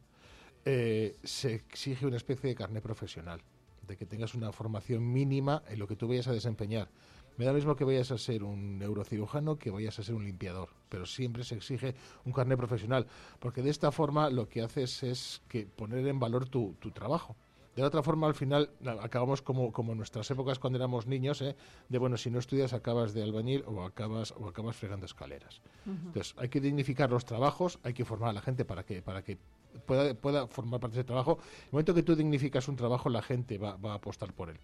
eh, 0.65 1.19
se 1.23 1.55
exige 1.55 2.07
una 2.07 2.17
especie 2.17 2.49
de 2.49 2.55
carnet 2.55 2.83
profesional, 2.83 3.43
de 3.87 3.99
que 3.99 4.07
tengas 4.07 4.35
una 4.35 4.51
formación 4.51 5.13
mínima 5.13 5.63
en 5.69 5.79
lo 5.79 5.87
que 5.87 5.95
tú 5.95 6.09
vayas 6.09 6.29
a 6.29 6.33
desempeñar. 6.33 6.89
Me 7.37 7.45
da 7.45 7.51
lo 7.51 7.57
mismo 7.57 7.77
que 7.77 7.85
vayas 7.85 8.13
a 8.13 8.19
ser 8.19 8.45
un 8.45 8.79
neurocirujano 8.79 9.59
que 9.59 9.71
vayas 9.71 9.99
a 9.99 10.03
ser 10.03 10.15
un 10.15 10.25
limpiador, 10.25 10.71
pero 10.89 11.05
siempre 11.05 11.45
se 11.45 11.57
exige 11.57 11.95
un 12.25 12.33
carnet 12.33 12.57
profesional, 12.57 13.07
porque 13.41 13.61
de 13.61 13.69
esta 13.69 13.93
forma 13.93 14.31
lo 14.31 14.49
que 14.49 14.63
haces 14.63 15.03
es 15.03 15.43
que 15.49 15.67
poner 15.67 16.07
en 16.07 16.19
valor 16.19 16.49
tu, 16.49 16.77
tu 16.81 16.93
trabajo. 16.93 17.37
De 17.77 17.83
otra 17.83 18.03
forma, 18.03 18.29
al 18.29 18.35
final, 18.35 18.71
acabamos 19.01 19.43
como, 19.43 19.73
como 19.73 19.93
en 19.93 19.99
nuestras 19.99 20.31
épocas 20.31 20.59
cuando 20.59 20.79
éramos 20.79 21.07
niños, 21.07 21.43
¿eh? 21.43 21.57
de 21.89 21.99
bueno, 21.99 22.17
si 22.17 22.31
no 22.31 22.39
estudias 22.39 22.73
acabas 22.73 23.15
de 23.15 23.23
albañil 23.23 23.65
o 23.67 23.83
acabas, 23.83 24.33
o 24.37 24.47
acabas 24.47 24.77
fregando 24.77 25.07
escaleras. 25.07 25.61
Entonces, 25.87 26.35
hay 26.39 26.49
que 26.49 26.61
dignificar 26.61 27.11
los 27.11 27.25
trabajos, 27.25 27.81
hay 27.83 27.93
que 27.93 28.05
formar 28.05 28.31
a 28.31 28.33
la 28.33 28.43
gente 28.43 28.65
para 28.65 28.85
que, 28.85 29.03
para 29.03 29.23
que 29.23 29.39
pueda, 29.87 30.15
pueda 30.15 30.47
formar 30.47 30.79
parte 30.79 30.95
de 30.95 31.01
ese 31.01 31.07
trabajo. 31.07 31.39
En 31.41 31.65
el 31.65 31.73
momento 31.73 31.95
que 31.95 32.03
tú 32.05 32.15
dignificas 32.15 32.69
un 32.69 32.77
trabajo, 32.77 33.09
la 33.09 33.23
gente 33.23 33.59
va, 33.59 33.77
va 33.77 33.93
a 33.93 33.97
apostar 33.97 34.33
por 34.33 34.51
él. 34.51 34.59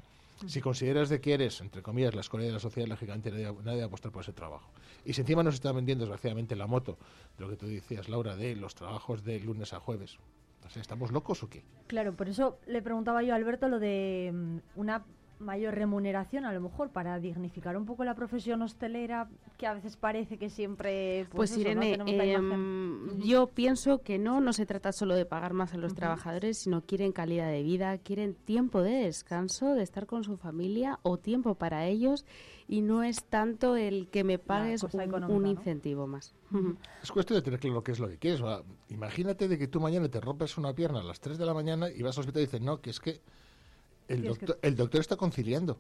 Si 0.46 0.61
consideras 0.62 1.11
de 1.11 1.20
que 1.20 1.34
eres, 1.34 1.61
entre 1.61 1.82
comillas, 1.82 2.14
la 2.14 2.22
escuela 2.22 2.46
de 2.46 2.52
la 2.52 2.61
sociedad, 2.61 2.88
lógicamente 2.88 3.30
nadie, 3.30 3.52
nadie 3.62 3.78
va 3.78 3.84
a 3.84 3.86
apostar 3.86 4.11
por 4.11 4.22
ese 4.22 4.32
trabajo. 4.32 4.70
Y 5.04 5.12
si 5.12 5.20
encima 5.20 5.42
nos 5.42 5.54
está 5.54 5.70
vendiendo, 5.72 6.04
desgraciadamente, 6.04 6.56
la 6.56 6.66
moto, 6.66 6.96
de 7.36 7.44
lo 7.44 7.50
que 7.50 7.56
tú 7.56 7.66
decías, 7.66 8.08
Laura, 8.08 8.36
de 8.36 8.56
los 8.56 8.74
trabajos 8.74 9.22
de 9.22 9.38
lunes 9.40 9.74
a 9.74 9.80
jueves, 9.80 10.18
¿Estamos 10.76 11.11
locos 11.11 11.42
o 11.42 11.50
qué? 11.50 11.64
Claro, 11.86 12.14
por 12.14 12.28
eso 12.28 12.58
le 12.66 12.82
preguntaba 12.82 13.22
yo 13.22 13.32
a 13.32 13.36
Alberto 13.36 13.68
lo 13.68 13.80
de 13.80 14.30
mm, 14.32 14.58
una 14.76 15.04
mayor 15.41 15.74
remuneración 15.74 16.45
a 16.45 16.53
lo 16.53 16.61
mejor 16.61 16.91
para 16.91 17.18
dignificar 17.18 17.76
un 17.76 17.86
poco 17.86 18.05
la 18.05 18.14
profesión 18.14 18.62
hostelera 18.62 19.28
que 19.57 19.66
a 19.66 19.74
veces 19.74 19.97
parece 19.97 20.38
que 20.38 20.51
siempre 20.51 21.26
pues, 21.30 21.53
pues 21.53 21.61
Irene 21.61 21.95
em, 21.95 23.18
yo 23.20 23.47
pienso 23.47 24.03
que 24.03 24.18
no 24.18 24.41
no 24.41 24.53
se 24.53 24.66
trata 24.66 24.93
solo 24.93 25.14
de 25.14 25.24
pagar 25.24 25.53
más 25.53 25.74
a 25.74 25.78
los 25.78 25.95
trabajadores 25.95 26.59
sino 26.59 26.82
quieren 26.82 27.12
calidad 27.12 27.51
de 27.51 27.62
vida 27.62 27.99
quieren 27.99 28.34
tiempo 28.34 28.82
de 28.82 29.05
descanso 29.05 29.74
de 29.74 29.82
estar 29.82 30.07
con 30.07 30.24
su 30.24 30.36
familia 30.36 30.99
o 31.03 31.16
tiempo 31.16 31.55
para 31.55 31.86
ellos 31.86 32.24
y 32.70 32.82
no 32.82 33.03
es 33.03 33.24
tanto 33.24 33.74
el 33.74 34.07
que 34.09 34.22
me 34.22 34.38
pagues 34.38 34.84
un, 34.84 35.45
incentivo 35.45 36.07
más. 36.07 36.36
Es 37.03 37.11
cuestión 37.11 37.38
de 37.38 37.43
tener 37.43 37.59
claro 37.59 37.74
lo 37.74 37.82
que 37.82 37.91
es 37.91 37.99
lo 37.99 38.09
que 38.09 38.16
quieres. 38.16 38.41
imagínate 38.88 39.49
de 39.49 39.59
que 39.59 39.66
tú 39.66 39.80
mañana 39.80 40.09
te 40.09 40.20
rompes 40.20 40.57
una 40.57 40.72
pierna 40.72 41.01
a 41.01 41.03
las 41.03 41.18
3 41.18 41.36
de 41.36 41.47
la 41.47 41.53
mañana 41.53 41.91
y 41.91 42.03
vas 42.03 42.16
al 42.16 42.20
hospital 42.20 42.43
y 42.43 42.47
dices, 42.47 42.61
no, 42.61 42.80
que 42.80 42.91
es 42.91 43.01
que 43.01 43.22
el, 44.11 44.24
doctor, 44.24 44.58
el 44.62 44.76
doctor 44.76 45.00
está 45.00 45.16
conciliando. 45.16 45.78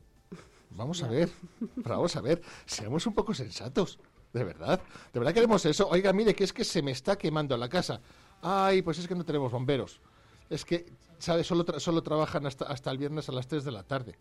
Vamos 0.70 1.02
a 1.02 1.08
ver, 1.08 1.28
vamos 1.76 2.14
a 2.14 2.20
ver, 2.20 2.40
seamos 2.64 3.04
un 3.06 3.12
poco 3.12 3.34
sensatos, 3.34 3.98
de 4.32 4.44
verdad. 4.44 4.80
¿De 5.12 5.18
verdad 5.18 5.34
queremos 5.34 5.66
eso? 5.66 5.88
Oiga, 5.88 6.12
mire, 6.12 6.34
que 6.34 6.44
es 6.44 6.52
que 6.52 6.64
se 6.64 6.80
me 6.80 6.92
está 6.92 7.18
quemando 7.18 7.56
la 7.56 7.68
casa. 7.68 8.00
Ay, 8.40 8.82
pues 8.82 8.98
es 8.98 9.08
que 9.08 9.14
no 9.16 9.24
tenemos 9.24 9.50
bomberos. 9.50 10.00
Es 10.48 10.64
que, 10.64 10.86
¿sabes? 11.18 11.46
Solo, 11.46 11.64
solo 11.80 12.02
trabajan 12.02 12.46
hasta, 12.46 12.66
hasta 12.66 12.90
el 12.90 12.98
viernes 12.98 13.28
a 13.28 13.32
las 13.32 13.48
3 13.48 13.64
de 13.64 13.72
la 13.72 13.82
tarde. 13.82 14.16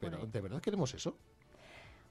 Pero, 0.00 0.24
¿de 0.26 0.40
verdad 0.40 0.60
queremos 0.60 0.94
eso? 0.94 1.16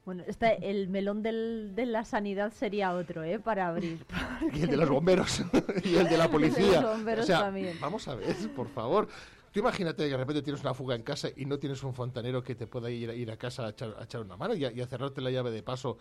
Bueno, 0.05 0.23
este, 0.25 0.69
el 0.69 0.87
melón 0.87 1.21
del, 1.21 1.73
de 1.75 1.85
la 1.85 2.05
sanidad 2.05 2.53
sería 2.53 2.93
otro, 2.93 3.23
¿eh? 3.23 3.39
Para 3.39 3.67
abrir. 3.67 4.05
Y 4.53 4.61
el 4.61 4.69
de 4.69 4.77
los 4.77 4.89
bomberos. 4.89 5.41
y 5.83 5.95
el 5.95 6.07
de 6.07 6.17
la 6.17 6.27
policía. 6.31 6.81
los 6.81 6.97
bomberos 6.97 7.27
también. 7.27 7.77
Vamos 7.81 8.07
a 8.07 8.15
ver, 8.15 8.35
por 8.55 8.69
favor. 8.69 9.09
Tú 9.57 9.61
imagínate 9.61 10.03
que 10.03 10.11
de 10.11 10.17
repente 10.17 10.43
tienes 10.43 10.61
una 10.61 10.75
fuga 10.75 10.93
en 10.93 11.01
casa 11.01 11.29
y 11.35 11.43
no 11.45 11.57
tienes 11.57 11.81
un 11.81 11.91
fontanero 11.91 12.43
que 12.43 12.53
te 12.53 12.67
pueda 12.67 12.91
ir, 12.91 13.09
ir 13.09 13.31
a 13.31 13.37
casa 13.37 13.65
a 13.65 13.69
echar, 13.69 14.21
una 14.21 14.37
mano 14.37 14.53
y 14.53 14.63
a, 14.63 14.85
cerrarte 14.85 15.19
la 15.19 15.31
llave 15.31 15.49
de 15.49 15.63
paso. 15.63 15.97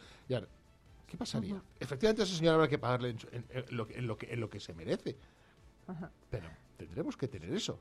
¿Qué 1.07 1.16
pasaría? 1.16 1.62
Efectivamente, 1.80 2.20
a 2.20 2.26
ese 2.26 2.36
señor 2.36 2.57
habrá 2.57 2.68
que 2.68 2.76
pagarle 2.76 3.16
en, 3.32 3.64
lo, 3.70 3.88
en, 3.88 4.07
lo, 4.07 4.18
que, 4.18 4.30
en 4.30 4.40
lo 4.40 4.50
que 4.50 4.61
se 4.61 4.74
merece. 4.74 5.16
Pero 6.28 6.48
tendremos 6.76 7.16
que 7.16 7.28
tener 7.28 7.50
eso. 7.54 7.80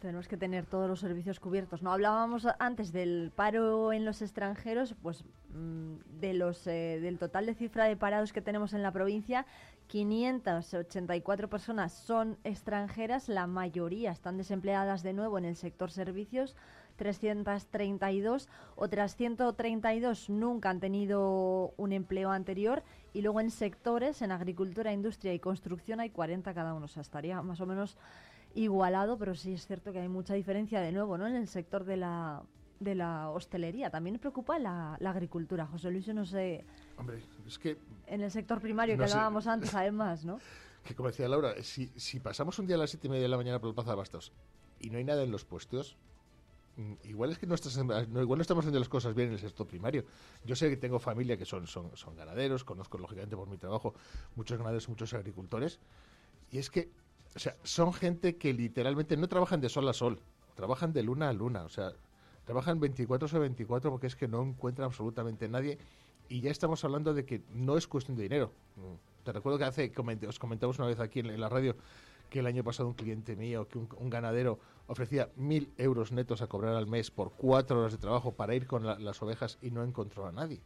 Tenemos 0.00 0.28
que 0.28 0.36
tener 0.36 0.66
todos 0.66 0.88
los 0.88 1.00
servicios 1.00 1.40
cubiertos. 1.40 1.82
No 1.82 1.92
hablábamos 1.92 2.46
antes 2.60 2.92
del 2.92 3.32
paro 3.34 3.92
en 3.92 4.04
los 4.04 4.22
extranjeros, 4.22 4.94
pues 5.02 5.24
mm, 5.52 6.20
de 6.20 6.34
los 6.34 6.64
eh, 6.68 7.00
del 7.02 7.18
total 7.18 7.46
de 7.46 7.54
cifra 7.54 7.86
de 7.86 7.96
parados 7.96 8.32
que 8.32 8.40
tenemos 8.40 8.72
en 8.72 8.84
la 8.84 8.92
provincia, 8.92 9.46
584 9.88 11.48
personas 11.48 11.92
son 11.92 12.38
extranjeras, 12.44 13.28
la 13.28 13.46
mayoría 13.46 14.12
están 14.12 14.36
desempleadas 14.36 15.02
de 15.02 15.14
nuevo 15.14 15.38
en 15.38 15.46
el 15.46 15.56
sector 15.56 15.90
servicios, 15.90 16.54
332, 16.96 18.48
otras 18.76 19.16
132 19.16 20.30
nunca 20.30 20.68
han 20.70 20.80
tenido 20.80 21.72
un 21.76 21.92
empleo 21.92 22.30
anterior 22.30 22.82
y 23.14 23.22
luego 23.22 23.40
en 23.40 23.50
sectores, 23.50 24.20
en 24.20 24.32
agricultura, 24.32 24.92
industria 24.92 25.32
y 25.32 25.38
construcción 25.38 26.00
hay 26.00 26.10
40 26.10 26.52
cada 26.54 26.74
uno, 26.74 26.84
o 26.84 26.88
sea, 26.88 27.02
estaría 27.02 27.40
más 27.40 27.60
o 27.60 27.66
menos 27.66 27.96
igualado, 28.54 29.16
pero 29.16 29.34
sí 29.34 29.54
es 29.54 29.66
cierto 29.66 29.92
que 29.92 30.00
hay 30.00 30.08
mucha 30.08 30.34
diferencia 30.34 30.80
de 30.80 30.92
nuevo, 30.92 31.16
¿no? 31.16 31.26
En 31.26 31.36
el 31.36 31.48
sector 31.48 31.84
de 31.84 31.96
la 31.96 32.42
de 32.80 32.94
la 32.94 33.30
hostelería. 33.30 33.90
También 33.90 34.18
preocupa 34.18 34.58
la, 34.58 34.94
agricultura. 34.94 35.66
José 35.66 35.90
Luis, 35.90 36.06
yo 36.06 36.14
no 36.14 36.24
sé. 36.24 36.64
Hombre, 36.96 37.22
es 37.46 37.58
que. 37.58 37.78
En 38.06 38.22
el 38.22 38.30
sector 38.30 38.60
primario 38.60 38.96
que 38.96 39.04
hablábamos 39.04 39.46
antes, 39.46 39.74
además, 39.74 40.24
¿no? 40.24 40.38
Que 40.84 40.94
como 40.94 41.08
decía 41.08 41.28
Laura, 41.28 41.54
si, 41.62 41.88
si 41.96 42.18
pasamos 42.18 42.58
un 42.58 42.66
día 42.66 42.76
a 42.76 42.78
las 42.78 42.88
siete 42.88 43.08
y 43.08 43.10
media 43.10 43.24
de 43.24 43.28
la 43.28 43.36
mañana 43.36 43.58
por 43.58 43.68
el 43.68 43.74
Plaza 43.74 43.90
de 43.90 43.96
Bastos 43.96 44.32
y 44.80 44.88
no 44.88 44.96
hay 44.96 45.04
nada 45.04 45.22
en 45.22 45.30
los 45.30 45.44
puestos, 45.44 45.98
mm, 46.76 46.92
igual 47.04 47.30
es 47.30 47.38
que 47.38 47.46
no, 47.46 47.56
igual 48.22 48.38
no 48.38 48.40
estamos 48.40 48.62
haciendo 48.62 48.78
las 48.78 48.88
cosas 48.88 49.14
bien 49.14 49.28
en 49.28 49.34
el 49.34 49.40
sector 49.40 49.66
primario. 49.66 50.06
Yo 50.46 50.56
sé 50.56 50.70
que 50.70 50.78
tengo 50.78 50.98
familia 50.98 51.36
que 51.36 51.44
son, 51.44 51.66
son, 51.66 51.94
son 51.94 52.16
ganaderos, 52.16 52.64
conozco 52.64 52.96
lógicamente 52.96 53.36
por 53.36 53.50
mi 53.50 53.58
trabajo 53.58 53.92
muchos 54.34 54.56
ganaderos, 54.56 54.88
muchos 54.88 55.12
agricultores, 55.12 55.78
y 56.50 56.58
es 56.58 56.70
que 56.70 56.90
o 57.34 57.38
sea, 57.38 57.56
son 57.62 57.92
gente 57.92 58.36
que 58.36 58.54
literalmente 58.54 59.16
no 59.16 59.28
trabajan 59.28 59.60
de 59.60 59.68
sol 59.68 59.88
a 59.88 59.92
sol, 59.92 60.20
trabajan 60.54 60.92
de 60.92 61.02
luna 61.02 61.28
a 61.28 61.32
luna, 61.32 61.64
o 61.64 61.68
sea, 61.68 61.92
trabajan 62.48 62.80
24 62.80 63.28
sobre 63.28 63.40
24 63.42 63.90
porque 63.90 64.06
es 64.06 64.16
que 64.16 64.26
no 64.26 64.42
encuentran 64.42 64.86
absolutamente 64.86 65.50
nadie 65.50 65.76
y 66.30 66.40
ya 66.40 66.50
estamos 66.50 66.82
hablando 66.82 67.12
de 67.12 67.26
que 67.26 67.42
no 67.52 67.76
es 67.76 67.86
cuestión 67.86 68.16
de 68.16 68.22
dinero. 68.22 68.52
Te 69.22 69.32
recuerdo 69.32 69.58
que 69.58 69.64
hace 69.64 69.92
os 70.26 70.38
comentamos 70.38 70.78
una 70.78 70.88
vez 70.88 70.98
aquí 70.98 71.20
en, 71.20 71.38
la 71.38 71.50
radio 71.50 71.76
que 72.30 72.38
el 72.38 72.46
año 72.46 72.64
pasado 72.64 72.88
un 72.88 72.94
cliente 72.94 73.36
mío, 73.36 73.68
que 73.68 73.76
un, 73.76 74.08
ganadero 74.08 74.58
ofrecía 74.86 75.28
mil 75.36 75.70
euros 75.76 76.10
netos 76.10 76.40
a 76.40 76.46
cobrar 76.46 76.74
al 76.74 76.86
mes 76.86 77.10
por 77.10 77.32
cuatro 77.32 77.80
horas 77.80 77.92
de 77.92 77.98
trabajo 77.98 78.32
para 78.32 78.54
ir 78.54 78.66
con 78.66 78.86
las 78.86 79.22
ovejas 79.22 79.58
y 79.60 79.70
no 79.70 79.84
encontró 79.84 80.26
a 80.26 80.32
nadie. 80.32 80.62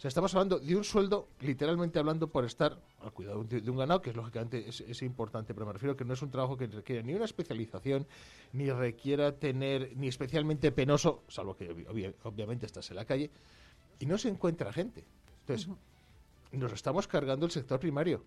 O 0.00 0.02
sea, 0.02 0.08
estamos 0.08 0.34
hablando 0.34 0.58
de 0.58 0.74
un 0.76 0.82
sueldo, 0.82 1.28
literalmente 1.40 1.98
hablando, 1.98 2.26
por 2.26 2.46
estar 2.46 2.80
al 3.02 3.12
cuidado 3.12 3.44
de, 3.44 3.70
un 3.70 3.76
ganado, 3.76 4.00
que 4.00 4.08
es 4.08 4.16
lógicamente 4.16 4.66
es, 4.66 5.02
importante, 5.02 5.52
pero 5.52 5.66
me 5.66 5.74
refiero 5.74 5.94
que 5.94 6.06
no 6.06 6.14
es 6.14 6.22
un 6.22 6.30
trabajo 6.30 6.56
que 6.56 6.68
requiere 6.68 7.02
ni 7.02 7.12
una 7.12 7.26
especialización, 7.26 8.06
ni 8.54 8.70
requiera 8.70 9.32
tener, 9.32 9.94
ni 9.98 10.08
especialmente 10.08 10.72
penoso, 10.72 11.22
salvo 11.28 11.54
que 11.54 11.86
obviamente 12.22 12.64
estás 12.64 12.88
en 12.88 12.96
la 12.96 13.04
calle, 13.04 13.30
y 13.98 14.06
no 14.06 14.16
se 14.16 14.30
encuentra 14.30 14.72
gente. 14.72 15.04
Entonces, 15.40 15.68
nos 16.50 16.72
estamos 16.72 17.06
cargando 17.06 17.44
el 17.44 17.52
sector 17.52 17.78
primario. 17.78 18.24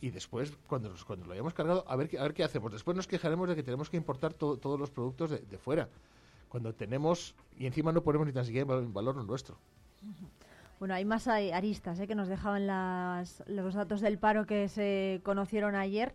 Y 0.00 0.10
después, 0.10 0.52
cuando, 0.68 0.94
cuando 1.04 1.26
lo 1.26 1.32
hayamos 1.32 1.52
cargado, 1.52 1.84
a 1.88 1.96
ver, 1.96 2.16
a 2.16 2.22
ver 2.22 2.34
qué 2.34 2.44
hacemos. 2.44 2.70
Después 2.70 2.96
nos 2.96 3.08
quejaremos 3.08 3.48
de 3.48 3.56
que 3.56 3.64
tenemos 3.64 3.90
que 3.90 3.96
importar 3.96 4.34
todos 4.34 4.78
los 4.78 4.90
productos 4.92 5.30
de, 5.30 5.38
de, 5.38 5.58
fuera. 5.58 5.88
Cuando 6.48 6.72
tenemos, 6.76 7.34
y 7.56 7.66
encima 7.66 7.90
no 7.90 8.04
ponemos 8.04 8.28
ni 8.28 8.32
tan 8.32 8.44
siquiera 8.44 8.72
en 8.74 8.94
valor 8.94 9.16
lo 9.16 9.24
nuestro. 9.24 9.58
Bueno, 10.78 10.94
hay 10.94 11.04
más 11.04 11.26
aristas 11.26 11.98
¿eh? 11.98 12.06
que 12.06 12.14
nos 12.14 12.28
dejaban 12.28 12.66
las, 12.66 13.42
los 13.46 13.74
datos 13.74 14.00
del 14.00 14.18
paro 14.18 14.46
que 14.46 14.68
se 14.68 15.20
conocieron 15.24 15.74
ayer. 15.74 16.14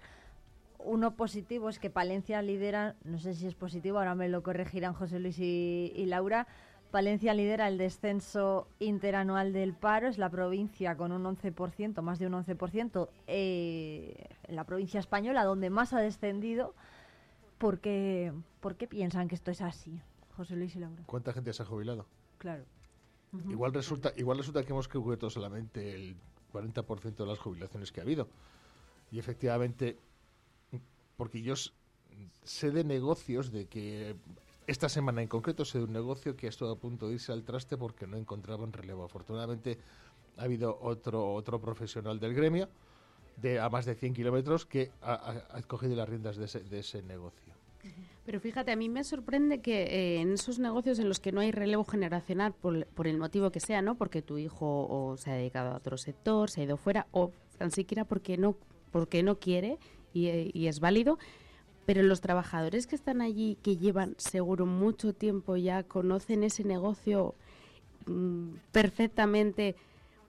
uno 0.80 1.16
positivo 1.16 1.70
es 1.70 1.80
que 1.80 1.90
Palencia 1.90 2.42
lidera, 2.42 2.96
no 3.04 3.20
sé 3.20 3.34
si 3.34 3.46
es 3.46 3.56
positivo, 3.56 3.98
ahora 3.98 4.16
me 4.16 4.30
lo 4.30 4.42
corregirán 4.42 4.94
José 4.94 5.20
Luis 5.20 5.38
y, 5.40 5.92
y 5.96 6.06
Laura, 6.06 6.48
Palencia 6.94 7.34
lidera 7.34 7.68
el 7.70 7.80
descenso 7.80 8.68
interanual 8.78 9.52
del 9.52 9.74
paro, 9.74 10.08
es 10.08 10.20
la 10.20 10.30
provincia 10.30 10.96
con 10.96 11.12
un 11.12 11.24
11%, 11.24 12.00
más 12.04 12.20
de 12.20 12.28
un 12.28 12.34
11%, 12.34 13.10
eh, 13.26 14.28
en 14.44 14.56
la 14.56 14.64
provincia 14.64 15.00
española 15.00 15.44
donde 15.44 15.72
más 15.72 15.94
ha 15.94 16.00
descendido. 16.00 16.76
¿Por 17.58 17.80
qué, 17.80 18.32
¿Por 18.60 18.76
qué 18.76 18.88
piensan 18.88 19.28
que 19.28 19.34
esto 19.34 19.50
es 19.50 19.62
así, 19.62 20.04
José 20.38 20.56
Luis 20.56 20.76
y 20.76 20.82
Laura? 20.82 21.02
¿Cuánta 21.08 21.34
gente 21.34 21.52
se 21.52 21.64
ha 21.64 21.66
jubilado? 21.66 22.06
Claro. 22.38 22.64
Igual 23.50 23.74
resulta, 23.74 24.14
igual 24.16 24.38
resulta 24.38 24.64
que 24.64 24.74
hemos 24.74 24.88
cubierto 24.88 25.30
solamente 25.30 25.94
el 25.94 26.16
40% 26.54 27.16
de 27.16 27.26
las 27.26 27.40
jubilaciones 27.40 27.92
que 27.92 28.00
ha 28.00 28.04
habido. 28.04 28.28
Y 29.12 29.20
efectivamente, 29.20 29.98
porque 31.18 31.42
yo 31.42 31.56
sé 32.44 32.72
de 32.72 32.84
negocios 32.84 33.52
de 33.52 33.66
que 33.66 34.16
esta 34.68 34.88
semana 34.88 35.22
en 35.22 35.28
concreto 35.28 35.66
sé 35.66 35.80
de 35.80 35.86
un 35.86 35.94
negocio 35.94 36.36
que 36.36 36.46
ha 36.46 36.50
estado 36.50 36.72
a 36.72 36.76
punto 36.78 37.08
de 37.08 37.16
irse 37.16 37.32
al 37.32 37.44
traste 37.44 37.78
porque 37.78 38.08
no 38.08 38.18
encontraban 38.18 38.72
relevo. 38.72 39.04
Afortunadamente 39.04 39.78
ha 40.38 40.44
habido 40.44 40.78
otro 40.82 41.34
otro 41.34 41.60
profesional 41.60 42.20
del 42.20 42.34
gremio 42.34 42.70
de 43.38 43.60
a 43.60 43.70
más 43.70 43.86
de 43.86 43.96
100 43.96 44.14
kilómetros 44.14 44.66
que 44.66 44.92
ha, 45.02 45.62
cogido 45.68 45.96
las 45.96 46.08
riendas 46.08 46.38
de 46.38 46.46
ese, 46.46 46.60
de 46.62 46.80
ese 46.80 47.02
negocio. 47.02 47.54
Pero 48.26 48.40
fíjate, 48.40 48.72
a 48.72 48.76
mí 48.78 48.88
me 48.88 49.04
sorprende 49.04 49.60
que 49.60 49.84
eh, 49.84 50.22
en 50.22 50.34
esos 50.34 50.58
negocios 50.58 50.98
en 51.00 51.10
los 51.10 51.20
que 51.20 51.34
no 51.34 51.42
hay 51.42 51.52
relevo 51.52 51.84
generacional, 51.84 52.54
por, 52.54 53.08
el 53.08 53.18
motivo 53.18 53.52
que 53.52 53.60
sea, 53.60 53.82
¿no? 53.82 53.96
Porque 53.96 54.22
tu 54.22 54.38
hijo 54.38 54.88
o 54.90 55.18
se 55.18 55.32
ha 55.32 55.34
dedicado 55.36 55.72
a 55.72 55.78
otro 55.78 55.98
sector, 55.98 56.50
se 56.50 56.62
ha 56.62 56.64
ido 56.64 56.78
fuera, 56.78 57.08
o 57.12 57.32
tan 57.58 57.72
siquiera 57.72 58.06
porque 58.06 58.38
no, 58.38 58.56
porque 58.92 59.24
no 59.24 59.40
quiere 59.40 59.78
y, 60.14 60.68
es 60.68 60.80
válido. 60.80 61.20
Pero 61.86 62.02
los 62.02 62.22
trabajadores 62.22 62.88
que 62.88 62.96
están 62.96 63.22
allí, 63.22 63.58
que 63.62 63.76
llevan 63.76 64.16
seguro 64.18 64.66
mucho 64.66 65.12
tiempo 65.12 65.58
ya, 65.58 65.84
conocen 65.84 66.44
ese 66.44 66.64
negocio 66.64 67.36
mm, 68.06 68.52
perfectamente, 68.72 69.76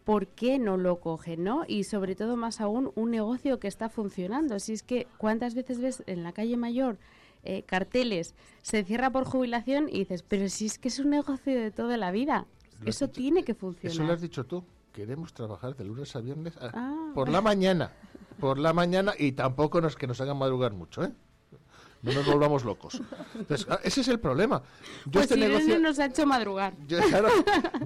¿por 0.03 0.26
qué 0.26 0.59
no 0.59 0.76
lo 0.76 0.99
cogen, 0.99 1.45
no? 1.45 1.64
Y 1.68 1.84
sobre 1.84 2.16
todo, 2.16 2.36
más 2.36 2.61
aún, 2.61 2.90
un 2.97 3.12
negocio 3.12 3.61
que 3.61 3.68
está 3.68 3.88
funcionando. 3.88 4.59
Si 4.59 4.72
es 4.72 4.82
que, 4.82 5.07
¿cuántas 5.16 5.55
veces 5.55 5.80
ves 5.80 6.03
en 6.09 6.24
la 6.24 6.32
calle 6.32 6.57
mayor 6.57 6.99
eh, 7.45 7.62
carteles, 7.64 8.34
se 8.62 8.84
cierra 8.84 9.11
por 9.11 9.24
jubilación 9.24 9.88
y 9.88 10.01
dices, 10.01 10.22
pero 10.22 10.49
si 10.49 10.66
es 10.66 10.78
que 10.78 10.88
es 10.88 10.99
un 10.99 11.11
negocio 11.11 11.55
de 11.61 11.70
toda 11.70 11.97
la 11.97 12.11
vida, 12.11 12.47
Lo 12.80 12.88
eso 12.90 13.07
dicho- 13.07 13.20
tiene 13.20 13.45
que 13.45 13.53
Eso 13.53 13.66
lo 13.66 13.72
funcionar. 13.72 14.11
has 14.12 14.20
dicho 14.20 14.45
tú. 14.45 14.64
Queremos 14.92 15.32
trabajar 15.34 15.74
de 15.76 15.84
lunes 15.84 16.14
a 16.14 16.20
viernes 16.20 16.57
a- 16.59 16.70
Ah. 16.72 17.11
por 17.14 17.28
la 17.28 17.40
mañana. 17.40 17.90
Por 18.38 18.59
la 18.59 18.72
mañana 18.72 19.12
y 19.18 19.32
tampoco 19.32 19.80
nos 19.80 19.97
que 19.97 20.07
nos 20.07 20.20
hagan 20.20 20.36
madrugar 20.38 20.72
mucho, 20.72 21.03
¿eh? 21.05 21.12
No 22.03 22.12
nos 22.12 22.26
volvamos 22.26 22.64
locos. 22.64 23.01
Entonces, 23.34 23.66
ah, 23.70 23.80
ese 23.82 24.03
es 24.03 24.09
el 24.09 24.20
problema. 24.20 24.62
Yo 25.07 25.12
Pues 25.12 25.24
este 25.24 25.38
Irene 25.38 25.55
negocio, 25.55 25.78
nos 25.80 25.99
ha 25.99 26.07
hecho 26.07 26.26
madrugar. 26.26 26.74
yo, 26.86 26.99
claro, 27.09 27.28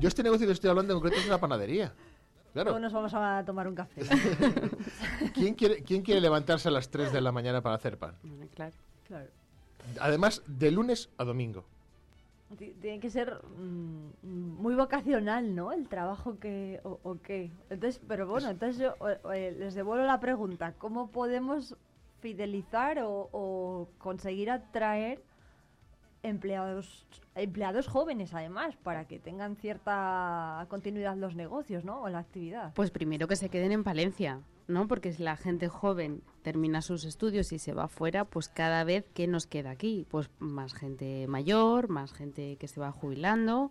yo 0.00 0.08
este 0.08 0.22
negocio 0.24 0.46
que 0.46 0.52
estoy 0.54 0.70
hablando 0.70 0.92
en 0.92 0.98
concreto 1.00 1.20
es 1.20 1.26
una 1.28 1.38
panadería. 1.38 1.92
Claro. 2.52 2.70
Luego 2.70 2.80
nos 2.80 2.92
vamos 2.92 3.12
a 3.14 3.44
tomar 3.46 3.68
un 3.68 3.74
café. 3.76 4.00
¿Quién 5.34 5.54
quiere, 5.54 5.82
¿Quién 5.82 6.02
quiere 6.02 6.20
levantarse 6.20 6.68
a 6.68 6.70
las 6.72 6.90
3 6.90 7.12
de 7.12 7.20
la 7.20 7.30
mañana 7.30 7.60
para 7.62 7.76
hacer 7.76 7.96
pan? 7.98 8.16
Claro. 8.54 8.72
claro. 9.06 9.30
Además, 10.00 10.42
de 10.46 10.70
lunes 10.70 11.08
a 11.18 11.24
domingo. 11.24 11.64
Ti- 12.58 12.74
Tiene 12.80 12.98
que 13.00 13.10
ser 13.10 13.34
mm, 13.58 14.62
muy 14.62 14.74
vocacional, 14.74 15.54
¿no? 15.54 15.72
El 15.72 15.88
trabajo 15.88 16.38
que 16.38 16.80
o, 16.84 16.98
o 17.02 17.16
qué. 17.22 17.50
Entonces, 17.70 18.00
pero 18.08 18.26
bueno, 18.26 18.48
entonces 18.48 18.78
yo 18.80 18.94
o- 19.00 19.28
o, 19.28 19.32
eh, 19.32 19.52
les 19.52 19.74
devuelvo 19.74 20.04
la 20.06 20.18
pregunta: 20.20 20.72
¿cómo 20.78 21.10
podemos 21.10 21.76
fidelizar 22.20 22.98
o, 23.00 23.28
o 23.32 23.88
conseguir 23.98 24.50
atraer 24.50 25.20
empleados 26.28 27.06
empleados 27.42 27.86
jóvenes, 27.86 28.34
además, 28.34 28.76
para 28.82 29.06
que 29.06 29.18
tengan 29.18 29.56
cierta 29.56 30.66
continuidad 30.68 31.16
los 31.16 31.34
negocios, 31.34 31.84
¿no? 31.84 32.02
O 32.02 32.08
la 32.08 32.18
actividad. 32.18 32.72
Pues 32.74 32.90
primero 32.90 33.28
que 33.28 33.36
se 33.36 33.48
queden 33.48 33.72
en 33.72 33.84
Palencia, 33.84 34.40
¿no? 34.66 34.88
Porque 34.88 35.12
si 35.12 35.22
la 35.22 35.36
gente 35.36 35.68
joven 35.68 36.22
termina 36.42 36.82
sus 36.82 37.04
estudios 37.04 37.52
y 37.52 37.58
se 37.58 37.72
va 37.72 37.88
fuera, 37.88 38.24
pues 38.24 38.48
cada 38.48 38.84
vez, 38.84 39.08
¿qué 39.14 39.26
nos 39.26 39.46
queda 39.46 39.70
aquí? 39.70 40.06
Pues 40.10 40.30
más 40.38 40.74
gente 40.74 41.26
mayor, 41.28 41.88
más 41.88 42.12
gente 42.12 42.56
que 42.56 42.68
se 42.68 42.80
va 42.80 42.92
jubilando. 42.92 43.70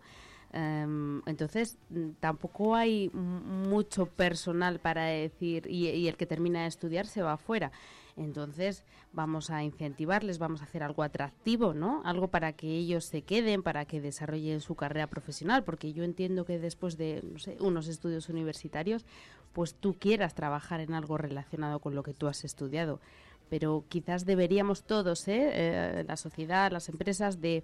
Em, 0.53 1.21
entonces, 1.25 1.77
tampoco 2.21 2.75
hay 2.75 3.09
mucho 3.09 4.05
personal 4.05 4.79
para 4.79 5.05
decir, 5.05 5.67
y, 5.69 5.89
y 5.89 6.07
el 6.07 6.15
que 6.15 6.25
termina 6.25 6.61
de 6.61 6.67
estudiar 6.67 7.05
se 7.05 7.21
va 7.21 7.37
fuera. 7.37 7.71
Entonces, 8.17 8.83
vamos 9.13 9.51
a 9.51 9.63
incentivarles, 9.63 10.39
vamos 10.39 10.61
a 10.61 10.65
hacer 10.65 10.81
algo 10.81 11.03
atractivo, 11.03 11.73
¿no? 11.73 12.01
Algo 12.03 12.29
para 12.29 12.53
que 12.53 12.67
ellos 12.67 13.05
se 13.05 13.21
queden, 13.21 13.61
para 13.61 13.85
que 13.85 14.01
desarrollen 14.01 14.59
su 14.59 14.75
carrera 14.75 15.07
profesional, 15.07 15.63
porque 15.63 15.93
yo 15.93 16.03
entiendo 16.03 16.43
que 16.43 16.57
después 16.57 16.97
de, 16.97 17.23
no 17.31 17.37
sé, 17.37 17.57
unos 17.59 17.87
estudios 17.87 18.29
universitarios, 18.29 19.05
pues 19.53 19.75
tú 19.75 19.95
quieras 19.99 20.33
trabajar 20.33 20.79
en 20.81 20.93
algo 20.93 21.17
relacionado 21.17 21.79
con 21.79 21.95
lo 21.95 22.03
que 22.03 22.13
tú 22.13 22.27
has 22.27 22.43
estudiado. 22.43 22.99
Pero 23.49 23.85
quizás 23.87 24.25
deberíamos 24.25 24.83
todos, 24.83 25.27
¿eh? 25.27 25.49
Eh, 25.53 26.03
la 26.07 26.17
sociedad, 26.17 26.71
las 26.71 26.89
empresas, 26.89 27.39
de 27.39 27.63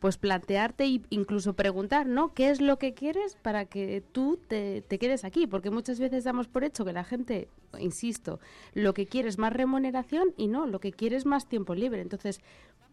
pues 0.00 0.18
plantearte 0.18 0.84
e 0.84 1.00
incluso 1.10 1.54
preguntar, 1.54 2.06
¿no? 2.06 2.34
¿Qué 2.34 2.50
es 2.50 2.60
lo 2.60 2.78
que 2.78 2.94
quieres 2.94 3.36
para 3.36 3.64
que 3.64 4.02
tú 4.12 4.38
te, 4.48 4.82
te 4.82 4.98
quedes 4.98 5.24
aquí? 5.24 5.46
Porque 5.46 5.70
muchas 5.70 5.98
veces 5.98 6.24
damos 6.24 6.48
por 6.48 6.64
hecho 6.64 6.84
que 6.84 6.92
la 6.92 7.04
gente, 7.04 7.48
insisto, 7.78 8.38
lo 8.74 8.94
que 8.94 9.06
quiere 9.06 9.28
es 9.28 9.38
más 9.38 9.52
remuneración 9.52 10.34
y 10.36 10.48
no, 10.48 10.66
lo 10.66 10.80
que 10.80 10.92
quiere 10.92 11.16
es 11.16 11.26
más 11.26 11.48
tiempo 11.48 11.74
libre. 11.74 12.02
Entonces, 12.02 12.40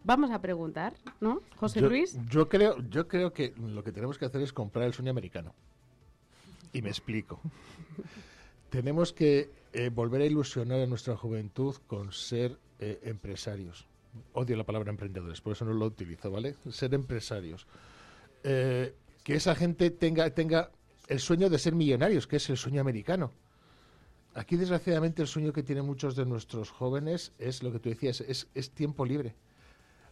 vamos 0.04 0.32
a 0.32 0.42
preguntar, 0.42 0.94
¿no? 1.20 1.42
José 1.58 1.82
yo, 1.82 1.90
Luis. 1.90 2.18
Yo 2.30 2.50
creo, 2.50 2.78
yo 2.90 3.08
creo 3.08 3.34
que 3.34 3.54
lo 3.58 3.84
que 3.84 3.92
tenemos 3.92 4.18
que 4.18 4.26
hacer 4.26 4.42
es 4.42 4.54
comprar 4.54 4.86
el 4.86 4.94
sueño 4.94 5.12
americano. 5.12 5.54
Y 6.72 6.82
me 6.82 6.90
explico. 6.90 7.40
tenemos 8.70 9.14
que 9.14 9.52
eh, 9.74 9.90
volver 9.94 10.22
a 10.22 10.26
ilusionar 10.26 10.80
a 10.80 10.88
nuestra 10.88 11.16
juventud 11.16 11.76
con 11.88 12.12
ser 12.12 12.58
eh, 12.80 13.00
empresarios. 13.04 13.88
Odio 14.34 14.56
la 14.56 14.64
palabra 14.64 14.90
emprendedores, 14.92 15.42
por 15.42 15.54
eso 15.54 15.66
no 15.66 15.74
lo 15.74 15.86
utilizo, 15.86 16.30
¿vale? 16.32 16.56
Ser 16.72 16.94
empresarios. 16.94 17.66
Eh, 18.44 18.94
que 19.24 19.36
esa 19.36 19.56
gente 19.56 19.90
tenga, 19.92 20.30
tenga 20.32 20.72
el 21.08 21.20
sueño 21.20 21.50
de 21.50 21.58
ser 21.58 21.74
millonarios, 21.76 22.28
que 22.28 22.36
es 22.38 22.50
el 22.50 22.58
sueño 22.58 22.82
americano. 22.82 23.32
Aquí, 24.36 24.56
desgraciadamente, 24.58 25.22
el 25.22 25.28
sueño 25.28 25.54
que 25.54 25.64
tienen 25.64 25.86
muchos 25.86 26.16
de 26.16 26.26
nuestros 26.26 26.70
jóvenes 26.72 27.32
es 27.38 27.62
lo 27.64 27.72
que 27.72 27.80
tú 27.80 27.90
decías, 27.90 28.22
es, 28.22 28.48
es 28.56 28.72
tiempo 28.72 29.06
libre. 29.06 29.36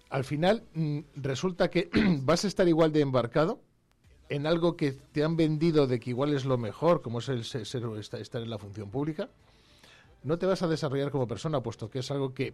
Al 0.10 0.24
final, 0.24 0.64
mm, 0.74 1.00
resulta 1.16 1.70
que 1.70 1.90
vas 2.22 2.46
a 2.46 2.48
estar 2.48 2.68
igual 2.68 2.92
de 2.92 3.02
embarcado 3.02 3.62
en 4.30 4.46
algo 4.48 4.78
que 4.78 4.92
te 4.94 5.24
han 5.24 5.36
vendido 5.36 5.88
de 5.88 6.00
que 6.00 6.12
igual 6.12 6.34
es 6.34 6.46
lo 6.46 6.58
mejor, 6.58 7.02
como 7.02 7.20
es 7.20 7.30
el 7.30 7.44
ser, 7.44 7.66
ser- 7.66 7.84
esta- 8.00 8.20
estar 8.20 8.42
en 8.42 8.50
la 8.50 8.58
función 8.58 8.90
pública. 8.90 9.30
No 10.24 10.38
te 10.38 10.46
vas 10.46 10.62
a 10.62 10.68
desarrollar 10.68 11.12
como 11.12 11.28
persona, 11.28 11.62
puesto 11.62 11.90
que 11.90 12.00
es 12.00 12.12
algo 12.12 12.34
que 12.34 12.54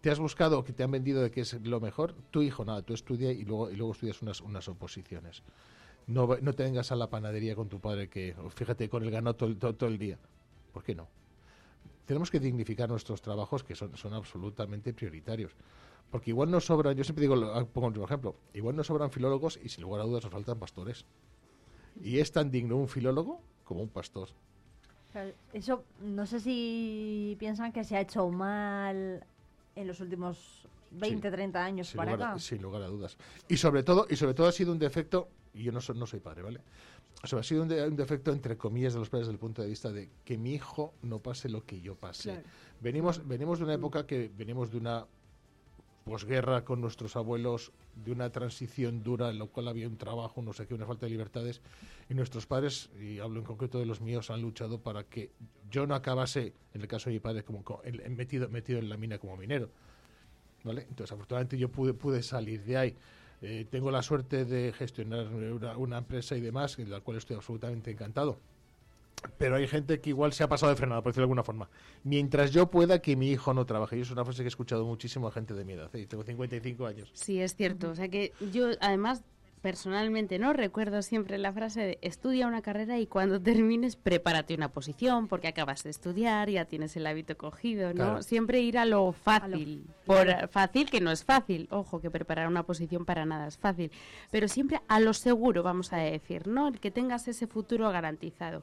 te 0.00 0.10
has 0.10 0.18
buscado, 0.18 0.64
que 0.64 0.72
te 0.72 0.82
han 0.82 0.90
vendido 0.90 1.22
de 1.22 1.30
que 1.30 1.40
es 1.42 1.54
lo 1.64 1.80
mejor. 1.80 2.14
Tu 2.30 2.42
hijo, 2.42 2.64
nada, 2.64 2.82
tú 2.82 2.94
estudia 2.94 3.32
y 3.32 3.44
luego, 3.44 3.70
y 3.70 3.76
luego 3.76 3.92
estudias 3.92 4.22
unas, 4.22 4.40
unas 4.40 4.68
oposiciones. 4.68 5.42
No, 6.06 6.28
no 6.40 6.52
te 6.54 6.62
vengas 6.62 6.90
a 6.92 6.96
la 6.96 7.10
panadería 7.10 7.54
con 7.54 7.68
tu 7.68 7.80
padre 7.80 8.08
que, 8.08 8.34
o 8.42 8.48
fíjate, 8.50 8.88
con 8.88 9.02
el 9.02 9.10
ganado 9.10 9.36
todo, 9.36 9.56
todo- 9.56 9.74
todo 9.74 9.90
el 9.90 9.98
día. 9.98 10.18
¿Por 10.72 10.82
qué 10.82 10.94
no? 10.94 11.08
Tenemos 12.06 12.30
que 12.30 12.40
dignificar 12.40 12.88
nuestros 12.88 13.20
trabajos 13.20 13.62
que 13.64 13.74
son, 13.74 13.94
son 13.96 14.14
absolutamente 14.14 14.94
prioritarios. 14.94 15.52
Porque 16.10 16.30
igual 16.30 16.50
nos 16.50 16.64
sobran, 16.64 16.96
yo 16.96 17.04
siempre 17.04 17.22
digo, 17.22 17.34
ah, 17.52 17.66
pongo 17.66 17.88
un 17.88 18.02
ejemplo, 18.02 18.34
igual 18.54 18.76
nos 18.76 18.86
sobran 18.86 19.10
filólogos 19.10 19.58
y 19.62 19.68
sin 19.68 19.82
lugar 19.82 20.00
a 20.00 20.04
dudas 20.04 20.24
nos 20.24 20.32
faltan 20.32 20.58
pastores. 20.58 21.04
Y 22.02 22.20
es 22.20 22.32
tan 22.32 22.50
digno 22.50 22.76
un 22.76 22.88
filólogo 22.88 23.42
como 23.64 23.82
un 23.82 23.88
pastor. 23.90 24.30
Eso, 25.52 25.84
no 26.00 26.24
sé 26.24 26.40
si 26.40 27.36
piensan 27.38 27.72
que 27.72 27.84
se 27.84 27.96
ha 27.96 28.00
hecho 28.00 28.28
mal 28.30 29.26
en 29.80 29.86
los 29.86 30.00
últimos 30.00 30.66
20, 30.90 31.30
30 31.30 31.64
años 31.64 31.92
para 31.94 32.12
lugar, 32.12 32.30
acá. 32.30 32.38
sin 32.38 32.62
lugar 32.62 32.82
a 32.82 32.86
dudas. 32.86 33.16
Y 33.48 33.56
sobre 33.56 33.82
todo, 33.82 34.06
y 34.08 34.16
sobre 34.16 34.34
todo 34.34 34.48
ha 34.48 34.52
sido 34.52 34.72
un 34.72 34.78
defecto, 34.78 35.28
y 35.54 35.62
yo 35.64 35.72
no, 35.72 35.80
soy- 35.80 35.96
no 35.98 36.06
soy 36.06 36.20
padre, 36.20 36.42
¿vale? 36.42 36.60
O 37.22 37.26
sea, 37.26 37.40
ha 37.40 37.42
sido 37.42 37.62
un, 37.62 37.68
de- 37.68 37.86
un 37.86 37.96
defecto 37.96 38.32
entre 38.32 38.56
comillas 38.56 38.92
de 38.94 39.00
los 39.00 39.08
padres 39.10 39.26
desde 39.26 39.34
el 39.34 39.38
punto 39.40 39.62
de 39.62 39.68
vista 39.68 39.90
de 39.90 40.08
que 40.24 40.38
mi 40.38 40.54
hijo 40.54 40.94
no 41.02 41.18
pase 41.20 41.48
lo 41.48 41.64
que 41.64 41.80
yo. 41.80 41.96
Claro. 41.96 42.42
Venimos, 42.80 43.26
venimos 43.26 43.58
de 43.58 43.64
una 43.64 43.74
época 43.74 44.06
que 44.06 44.30
venimos 44.36 44.70
de 44.70 44.78
una 44.78 45.04
posguerra 46.08 46.64
con 46.64 46.80
nuestros 46.80 47.16
abuelos, 47.16 47.72
de 47.94 48.12
una 48.12 48.30
transición 48.30 49.02
dura 49.02 49.28
en 49.28 49.38
la 49.38 49.46
cual 49.46 49.68
había 49.68 49.86
un 49.86 49.98
trabajo, 49.98 50.40
no 50.40 50.52
sé 50.52 50.66
qué, 50.66 50.74
una 50.74 50.86
falta 50.86 51.06
de 51.06 51.10
libertades, 51.10 51.60
y 52.08 52.14
nuestros 52.14 52.46
padres, 52.46 52.90
y 53.00 53.18
hablo 53.18 53.40
en 53.40 53.44
concreto 53.44 53.78
de 53.78 53.86
los 53.86 54.00
míos, 54.00 54.30
han 54.30 54.40
luchado 54.40 54.80
para 54.80 55.04
que 55.04 55.30
yo 55.70 55.86
no 55.86 55.94
acabase, 55.94 56.54
en 56.72 56.80
el 56.80 56.88
caso 56.88 57.10
de 57.10 57.14
mi 57.14 57.20
padre, 57.20 57.42
como 57.44 57.62
metido, 58.10 58.48
metido 58.48 58.78
en 58.78 58.88
la 58.88 58.96
mina 58.96 59.18
como 59.18 59.36
minero. 59.36 59.68
¿vale? 60.64 60.86
Entonces, 60.88 61.12
afortunadamente 61.12 61.58
yo 61.58 61.68
pude, 61.68 61.94
pude 61.94 62.22
salir 62.22 62.64
de 62.64 62.76
ahí. 62.76 62.96
Eh, 63.40 63.66
tengo 63.70 63.90
la 63.90 64.02
suerte 64.02 64.44
de 64.44 64.72
gestionar 64.72 65.26
una, 65.28 65.76
una 65.76 65.98
empresa 65.98 66.36
y 66.36 66.40
demás, 66.40 66.78
en 66.78 66.90
la 66.90 67.00
cual 67.00 67.18
estoy 67.18 67.36
absolutamente 67.36 67.90
encantado. 67.90 68.38
Pero 69.36 69.56
hay 69.56 69.66
gente 69.66 70.00
que 70.00 70.10
igual 70.10 70.32
se 70.32 70.42
ha 70.42 70.48
pasado 70.48 70.70
de 70.70 70.76
frenada, 70.76 71.02
por 71.02 71.12
decirlo 71.12 71.22
de 71.22 71.26
alguna 71.26 71.44
forma. 71.44 71.68
Mientras 72.04 72.50
yo 72.50 72.70
pueda 72.70 73.00
que 73.00 73.16
mi 73.16 73.30
hijo 73.30 73.54
no 73.54 73.66
trabaje. 73.66 73.96
Y 73.96 74.00
es 74.00 74.10
una 74.10 74.24
frase 74.24 74.42
que 74.42 74.46
he 74.46 74.48
escuchado 74.48 74.84
muchísimo 74.84 75.28
a 75.28 75.32
gente 75.32 75.54
de 75.54 75.64
mi 75.64 75.72
edad. 75.72 75.94
¿eh? 75.94 76.06
Tengo 76.06 76.22
55 76.22 76.86
años. 76.86 77.10
Sí, 77.14 77.40
es 77.40 77.54
cierto. 77.54 77.90
O 77.90 77.94
sea 77.94 78.08
que 78.08 78.32
yo, 78.52 78.68
además, 78.80 79.22
personalmente 79.58 80.38
no 80.38 80.52
recuerdo 80.52 81.02
siempre 81.02 81.38
la 81.38 81.52
frase 81.52 81.80
de 81.80 81.98
estudia 82.00 82.46
una 82.46 82.62
carrera 82.62 82.98
y 82.98 83.06
cuando 83.06 83.40
termines 83.40 83.96
prepárate 83.96 84.54
una 84.54 84.70
posición 84.70 85.28
porque 85.28 85.48
acabas 85.48 85.84
de 85.84 85.90
estudiar, 85.90 86.48
ya 86.48 86.64
tienes 86.64 86.96
el 86.96 87.06
hábito 87.06 87.36
cogido, 87.36 87.88
¿no? 87.88 87.94
Claro. 87.94 88.22
Siempre 88.22 88.60
ir 88.60 88.78
a 88.78 88.84
lo 88.84 89.12
fácil, 89.12 89.86
por 90.06 90.48
fácil 90.48 90.90
que 90.90 91.00
no 91.00 91.10
es 91.10 91.24
fácil, 91.24 91.68
ojo 91.70 92.00
que 92.00 92.10
preparar 92.10 92.48
una 92.48 92.62
posición 92.62 93.04
para 93.04 93.26
nada 93.26 93.48
es 93.48 93.58
fácil, 93.58 93.90
pero 94.30 94.48
siempre 94.48 94.80
a 94.88 95.00
lo 95.00 95.12
seguro 95.12 95.62
vamos 95.62 95.92
a 95.92 95.98
decir, 95.98 96.46
¿no? 96.46 96.68
El 96.68 96.80
que 96.80 96.90
tengas 96.90 97.28
ese 97.28 97.46
futuro 97.46 97.90
garantizado. 97.90 98.62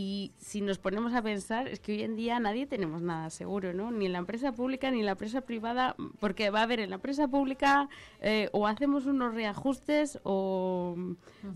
Y 0.00 0.30
si 0.38 0.60
nos 0.60 0.78
ponemos 0.78 1.12
a 1.12 1.22
pensar, 1.22 1.66
es 1.66 1.80
que 1.80 1.90
hoy 1.90 2.04
en 2.04 2.14
día 2.14 2.38
nadie 2.38 2.68
tenemos 2.68 3.02
nada 3.02 3.30
seguro, 3.30 3.72
¿no? 3.72 3.90
Ni 3.90 4.06
en 4.06 4.12
la 4.12 4.18
empresa 4.18 4.52
pública 4.52 4.92
ni 4.92 5.00
en 5.00 5.06
la 5.06 5.12
empresa 5.12 5.40
privada, 5.40 5.96
porque 6.20 6.50
va 6.50 6.60
a 6.60 6.62
haber 6.62 6.78
en 6.78 6.90
la 6.90 6.96
empresa 6.96 7.26
pública 7.26 7.88
eh, 8.20 8.48
o 8.52 8.68
hacemos 8.68 9.06
unos 9.06 9.34
reajustes 9.34 10.20
o 10.22 10.94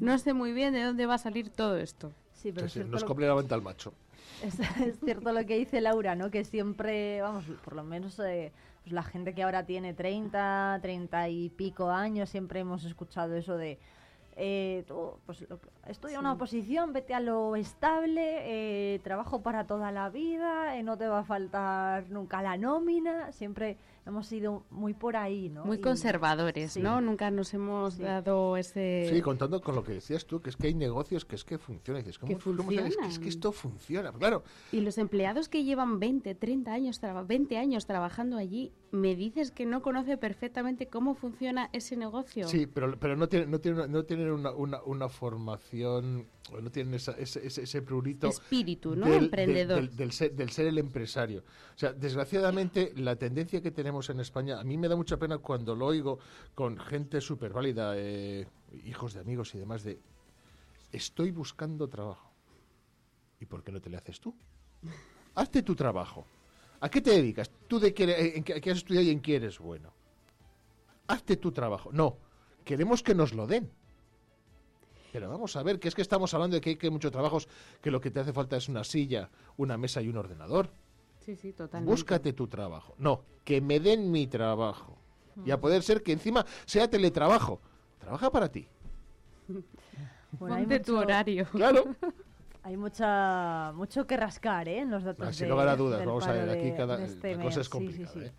no 0.00 0.18
sé 0.18 0.32
muy 0.32 0.52
bien 0.52 0.74
de 0.74 0.82
dónde 0.82 1.06
va 1.06 1.14
a 1.14 1.18
salir 1.18 1.50
todo 1.50 1.76
esto. 1.76 2.10
Sí, 2.32 2.50
pero 2.50 2.68
Sí, 2.68 2.80
es 2.80 2.88
nos 2.88 3.04
comple 3.04 3.28
la 3.28 3.34
venta 3.34 3.54
al 3.54 3.62
macho. 3.62 3.94
Es, 4.42 4.58
es 4.58 4.98
cierto 4.98 5.30
lo 5.32 5.46
que 5.46 5.56
dice 5.56 5.80
Laura, 5.80 6.16
¿no? 6.16 6.32
Que 6.32 6.44
siempre, 6.44 7.22
vamos, 7.22 7.44
por 7.64 7.76
lo 7.76 7.84
menos 7.84 8.18
eh, 8.18 8.50
pues 8.82 8.92
la 8.92 9.04
gente 9.04 9.36
que 9.36 9.44
ahora 9.44 9.64
tiene 9.66 9.94
30, 9.94 10.80
30 10.82 11.28
y 11.28 11.50
pico 11.50 11.90
años, 11.90 12.28
siempre 12.28 12.58
hemos 12.58 12.82
escuchado 12.86 13.36
eso 13.36 13.56
de, 13.56 13.78
eh, 14.36 14.84
tú, 14.86 15.14
pues 15.26 15.48
lo- 15.48 15.58
estudia 15.86 16.18
una 16.20 16.32
oposición, 16.32 16.92
vete 16.92 17.14
a 17.14 17.20
lo 17.20 17.54
estable, 17.56 18.38
eh, 18.94 18.98
trabajo 19.00 19.42
para 19.42 19.66
toda 19.66 19.92
la 19.92 20.08
vida, 20.10 20.76
eh, 20.76 20.82
no 20.82 20.96
te 20.96 21.06
va 21.08 21.20
a 21.20 21.24
faltar 21.24 22.08
nunca 22.10 22.42
la 22.42 22.56
nómina, 22.56 23.30
siempre 23.32 23.76
hemos 24.06 24.30
ido 24.32 24.64
muy 24.70 24.94
por 24.94 25.16
ahí, 25.16 25.48
¿no? 25.48 25.64
Muy 25.64 25.76
Y- 25.76 25.80
conservadores, 25.80 26.72
sí. 26.72 26.80
¿no? 26.82 27.00
Nunca 27.00 27.30
nos 27.30 27.54
hemos 27.54 27.94
Sí. 27.94 28.02
dado 28.02 28.56
ese... 28.56 29.06
Sí, 29.10 29.20
contando 29.22 29.60
con 29.60 29.74
lo 29.74 29.84
que 29.84 29.92
decías 29.92 30.26
tú, 30.26 30.40
que 30.40 30.50
es 30.50 30.56
que 30.56 30.66
hay 30.68 30.74
negocios 30.74 31.24
que 31.24 31.36
es 31.36 31.44
que 31.44 31.58
funcionan. 31.58 32.00
Y 32.02 32.04
dices, 32.04 32.18
¿cómo, 32.18 32.36
Que 32.36 32.42
cómo 32.56 32.72
sabes 32.72 32.96
que 32.96 33.06
es 33.06 33.18
que 33.18 33.28
esto 33.28 33.52
funciona? 33.52 34.12
Claro, 34.12 34.42
Y 34.72 34.80
los 34.80 34.98
empleados 34.98 35.48
que 35.48 35.64
llevan 35.64 36.00
20, 36.00 36.34
30 36.34 36.72
años, 36.72 36.98
traba- 37.00 37.22
20 37.22 37.56
años 37.58 37.86
trabajando 37.86 38.36
allí, 38.38 38.72
¿me 38.90 39.14
dices 39.14 39.50
que 39.52 39.66
no 39.66 39.82
conoce 39.82 40.16
perfectamente 40.16 40.88
cómo 40.88 41.14
funciona 41.14 41.70
ese 41.72 41.96
negocio? 41.96 42.48
Sí, 42.48 42.66
pero, 42.66 42.98
pero 42.98 43.16
no 43.16 43.28
tienen, 43.28 43.50
no 43.50 43.60
tienen, 43.60 43.90
no 43.92 44.04
tienen 44.04 44.30
una, 44.32 44.50
una, 44.52 44.82
una 44.82 45.08
formación, 45.08 46.26
no 46.60 46.70
tienen 46.70 46.94
esa- 46.94 47.12
ese, 47.12 47.46
ese, 47.46 47.62
ese 47.62 47.82
prurito. 47.82 48.26
Espíritu, 48.28 48.94
¿no? 48.96 49.06
del- 49.06 49.24
Emprendedor. 49.24 49.76
Del, 49.76 49.86
del- 49.88 49.96
del 49.96 50.12
ser, 50.12 50.32
del 50.34 50.50
ser 50.50 50.66
el 50.66 50.78
empresario. 50.78 51.44
O 51.74 51.78
sea, 51.78 51.92
desgraciadamente, 51.92 52.92
la 52.96 53.16
tendencia 53.16 53.60
que 53.62 53.70
tenemos 53.70 54.10
en 54.10 54.20
España, 54.20 54.58
a 54.60 54.64
mí 54.64 54.76
me 54.76 54.88
da 54.88 54.96
mucha 54.96 55.16
pena 55.18 55.38
cuando 55.38 55.74
lo 55.74 55.86
oigo 55.86 56.18
con 56.54 56.78
gente 56.78 57.20
súper 57.20 57.52
válida, 57.52 57.94
eh, 57.96 58.46
hijos 58.84 59.14
de 59.14 59.20
amigos 59.20 59.54
y 59.54 59.58
demás, 59.58 59.82
de 59.84 60.00
estoy 60.90 61.30
buscando 61.30 61.88
trabajo. 61.88 62.30
¿Y 63.40 63.46
por 63.46 63.62
qué 63.64 63.72
no 63.72 63.80
te 63.80 63.88
le 63.90 63.96
haces 63.96 64.20
tú? 64.20 64.34
Hazte 65.34 65.62
tu 65.62 65.74
trabajo. 65.74 66.26
¿A 66.80 66.88
qué 66.90 67.00
te 67.00 67.10
dedicas? 67.10 67.50
¿Tú 67.68 67.78
de 67.78 67.94
qué, 67.94 68.04
eh, 68.04 68.36
en 68.38 68.44
qué, 68.44 68.60
qué 68.60 68.70
has 68.72 68.78
estudiado 68.78 69.06
y 69.06 69.10
en 69.10 69.20
qué 69.20 69.36
eres 69.36 69.58
bueno? 69.58 69.92
Hazte 71.06 71.36
tu 71.36 71.52
trabajo. 71.52 71.90
No, 71.92 72.18
queremos 72.64 73.02
que 73.02 73.14
nos 73.14 73.32
lo 73.32 73.46
den. 73.46 73.70
Pero 75.12 75.28
vamos 75.28 75.54
a 75.56 75.62
ver, 75.62 75.78
que 75.78 75.88
es 75.88 75.94
que 75.94 76.00
estamos 76.02 76.32
hablando 76.32 76.54
de 76.56 76.60
que 76.62 76.70
hay 76.70 76.76
que 76.76 76.90
muchos 76.90 77.12
trabajos 77.12 77.46
que 77.82 77.90
lo 77.90 78.00
que 78.00 78.10
te 78.10 78.20
hace 78.20 78.32
falta 78.32 78.56
es 78.56 78.68
una 78.68 78.82
silla, 78.82 79.28
una 79.58 79.76
mesa 79.76 80.00
y 80.00 80.08
un 80.08 80.16
ordenador. 80.16 80.70
Sí, 81.20 81.36
sí, 81.36 81.52
totalmente. 81.52 81.90
Búscate 81.90 82.32
tu 82.32 82.48
trabajo. 82.48 82.94
No, 82.98 83.22
que 83.44 83.60
me 83.60 83.78
den 83.78 84.10
mi 84.10 84.26
trabajo. 84.26 84.98
Y 85.44 85.50
a 85.50 85.60
poder 85.60 85.82
ser 85.82 86.02
que 86.02 86.12
encima 86.12 86.44
sea 86.66 86.88
teletrabajo. 86.90 87.60
Trabaja 87.98 88.30
para 88.30 88.50
ti. 88.50 88.66
Bueno, 90.38 90.54
hay 90.56 90.62
Ponte 90.62 90.80
tu 90.80 90.96
horario. 90.96 91.44
Claro. 91.52 91.94
Hay 92.64 92.76
mucha, 92.76 93.72
mucho 93.74 94.06
que 94.06 94.16
rascar 94.16 94.66
¿eh? 94.68 94.78
en 94.78 94.90
los 94.90 95.02
datos 95.02 95.26
Ah, 95.28 95.32
sin 95.32 95.46
de- 95.46 95.50
lugar 95.50 95.66
a 95.68 95.74
dudas, 95.76 96.02
vamos 96.06 96.24
a 96.28 96.32
ver, 96.32 96.48
aquí 96.48 96.72
cada- 96.76 96.96
de 96.96 97.04
este 97.06 97.32
cosa 97.34 97.44
mes. 97.44 97.56
es 97.56 97.68
complicada, 97.68 98.24
¿eh? 98.24 98.32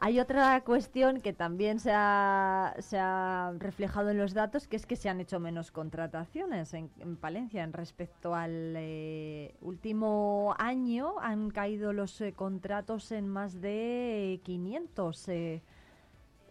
Hay 0.00 0.20
otra 0.20 0.60
cuestión 0.62 1.20
que 1.20 1.32
también 1.32 1.80
se 1.80 1.90
ha, 1.92 3.52
reflejado 3.58 4.10
en 4.10 4.18
los 4.18 4.32
datos, 4.32 4.68
que 4.68 4.76
es 4.76 4.86
que 4.86 4.94
se 4.94 5.08
han 5.08 5.20
hecho 5.20 5.40
menos 5.40 5.72
contrataciones 5.72 6.72
en, 6.72 6.90
en 7.00 7.16
Palencia. 7.16 7.64
En 7.64 7.72
respecto 7.72 8.34
al 8.34 8.74
eh, 8.76 9.56
último 9.60 10.54
año 10.58 11.14
han 11.20 11.50
caído 11.50 11.92
los 11.92 12.20
eh, 12.20 12.32
contratos 12.32 13.10
en 13.10 13.28
más 13.28 13.60
de 13.60 14.40
500. 14.44 15.28
eh. 15.28 15.62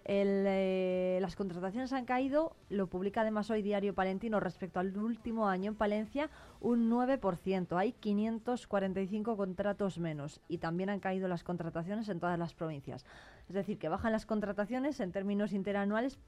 El, 0.08 0.46
eh, 0.48 1.20
las 1.22 1.36
contrataciones 1.36 1.92
han 1.92 2.06
caído, 2.06 2.56
lo 2.70 2.88
publica 2.88 3.22
además 3.22 3.50
hoy 3.50 3.62
Diario 3.62 3.94
Palentino 3.94 4.40
respecto 4.40 4.80
al 4.80 4.98
último 4.98 5.50
año 5.50 5.72
en 5.72 5.76
Palencia, 5.76 6.30
un 6.62 6.90
9%. 6.90 7.78
Hay 7.78 7.92
545 7.92 9.36
contratos 9.36 10.00
menos 10.00 10.40
y 10.48 10.60
también 10.60 10.90
han 10.90 11.02
caído 11.02 11.28
las 11.28 11.44
contrataciones 11.44 12.08
en 12.08 12.22
todas 12.22 12.40
las 12.40 12.54
provincias. 12.54 13.06
Es 13.50 13.56
decir, 13.56 13.78
que 13.78 13.90
bajan 13.90 14.14
las 14.14 14.26
contrataciones 14.26 15.02
en 15.02 15.12
términos 15.12 15.52
interanuales, 15.52 16.20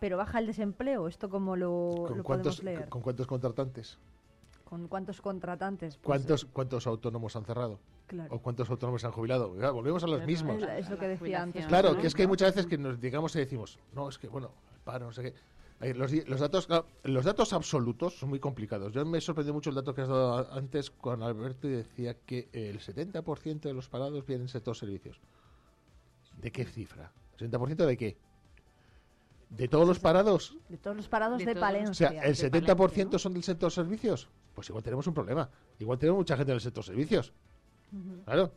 pero 0.00 0.16
baja 0.16 0.38
el 0.38 0.46
desempleo. 0.46 1.06
¿Esto 1.06 1.28
cómo 1.28 1.56
lo, 1.56 2.06
¿Con 2.08 2.16
lo 2.16 2.24
cuántos, 2.24 2.56
podemos 2.56 2.64
leer? 2.64 2.88
¿Con 2.88 3.02
cuántos 3.02 3.26
contratantes? 3.26 3.98
¿Con 4.64 4.88
cuántos 4.88 5.20
contratantes? 5.20 5.96
Pues, 5.96 6.04
¿Cuántos, 6.04 6.44
¿Cuántos 6.46 6.86
autónomos 6.86 7.36
han 7.36 7.44
cerrado? 7.44 7.78
Claro. 8.06 8.34
¿O 8.34 8.38
cuántos 8.40 8.68
autónomos 8.70 9.00
se 9.00 9.06
han 9.06 9.12
jubilado? 9.12 9.58
Ya, 9.60 9.70
volvemos 9.70 10.02
a 10.02 10.06
los 10.06 10.16
Claro, 10.16 10.26
mismos. 10.26 10.62
Es, 10.62 10.84
es 10.84 10.90
lo 10.90 10.98
que 10.98 11.08
decía 11.08 11.42
antes. 11.42 11.66
Claro, 11.66 11.92
¿no? 11.94 12.00
que 12.00 12.06
es 12.06 12.14
que 12.14 12.22
hay 12.22 12.28
muchas 12.28 12.54
veces 12.54 12.66
que 12.66 12.78
nos 12.78 13.00
digamos 13.00 13.34
y 13.36 13.38
decimos, 13.38 13.78
no, 13.94 14.08
es 14.08 14.18
que 14.18 14.28
bueno, 14.28 14.50
el 14.74 14.80
paro, 14.80 15.06
no 15.06 15.12
sé 15.12 15.22
qué. 15.22 15.34
Los, 15.94 16.12
los 16.26 16.40
datos 16.40 16.68
los 17.02 17.24
datos 17.24 17.52
absolutos 17.52 18.18
son 18.18 18.30
muy 18.30 18.38
complicados. 18.40 18.92
Yo 18.92 19.04
me 19.04 19.20
sorprendió 19.20 19.52
mucho 19.52 19.68
el 19.70 19.76
dato 19.76 19.94
que 19.94 20.02
has 20.02 20.08
dado 20.08 20.50
antes 20.52 20.90
cuando 20.90 21.26
Alberto 21.26 21.68
decía 21.68 22.14
que 22.24 22.48
el 22.52 22.78
70% 22.80 23.60
de 23.60 23.74
los 23.74 23.88
parados 23.88 24.24
vienen 24.24 24.46
del 24.46 24.50
sector 24.52 24.74
servicios. 24.76 25.20
¿De 26.38 26.50
qué 26.50 26.64
cifra? 26.64 27.12
¿70% 27.38 27.84
de 27.86 27.96
qué? 27.96 28.16
¿De 29.50 29.68
todos 29.68 29.86
los 29.86 29.98
parados? 29.98 30.56
De 30.68 30.78
todos 30.78 30.96
los 30.96 31.08
parados 31.08 31.38
De 31.38 31.46
de, 31.46 31.54
todos. 31.54 31.62
O 31.62 31.66
Palencia. 31.66 32.08
sea, 32.10 32.22
¿el 32.22 32.34
70% 32.34 33.18
son 33.18 33.34
del 33.34 33.42
sector 33.42 33.70
servicios? 33.70 34.28
Pues 34.54 34.68
igual 34.68 34.82
tenemos 34.84 35.06
un 35.06 35.14
problema. 35.14 35.48
Igual 35.78 35.98
tenemos 35.98 36.18
mucha 36.18 36.36
gente 36.36 36.52
del 36.52 36.60
sector 36.60 36.84
servicios. 36.84 37.32
Claro. 38.24 38.52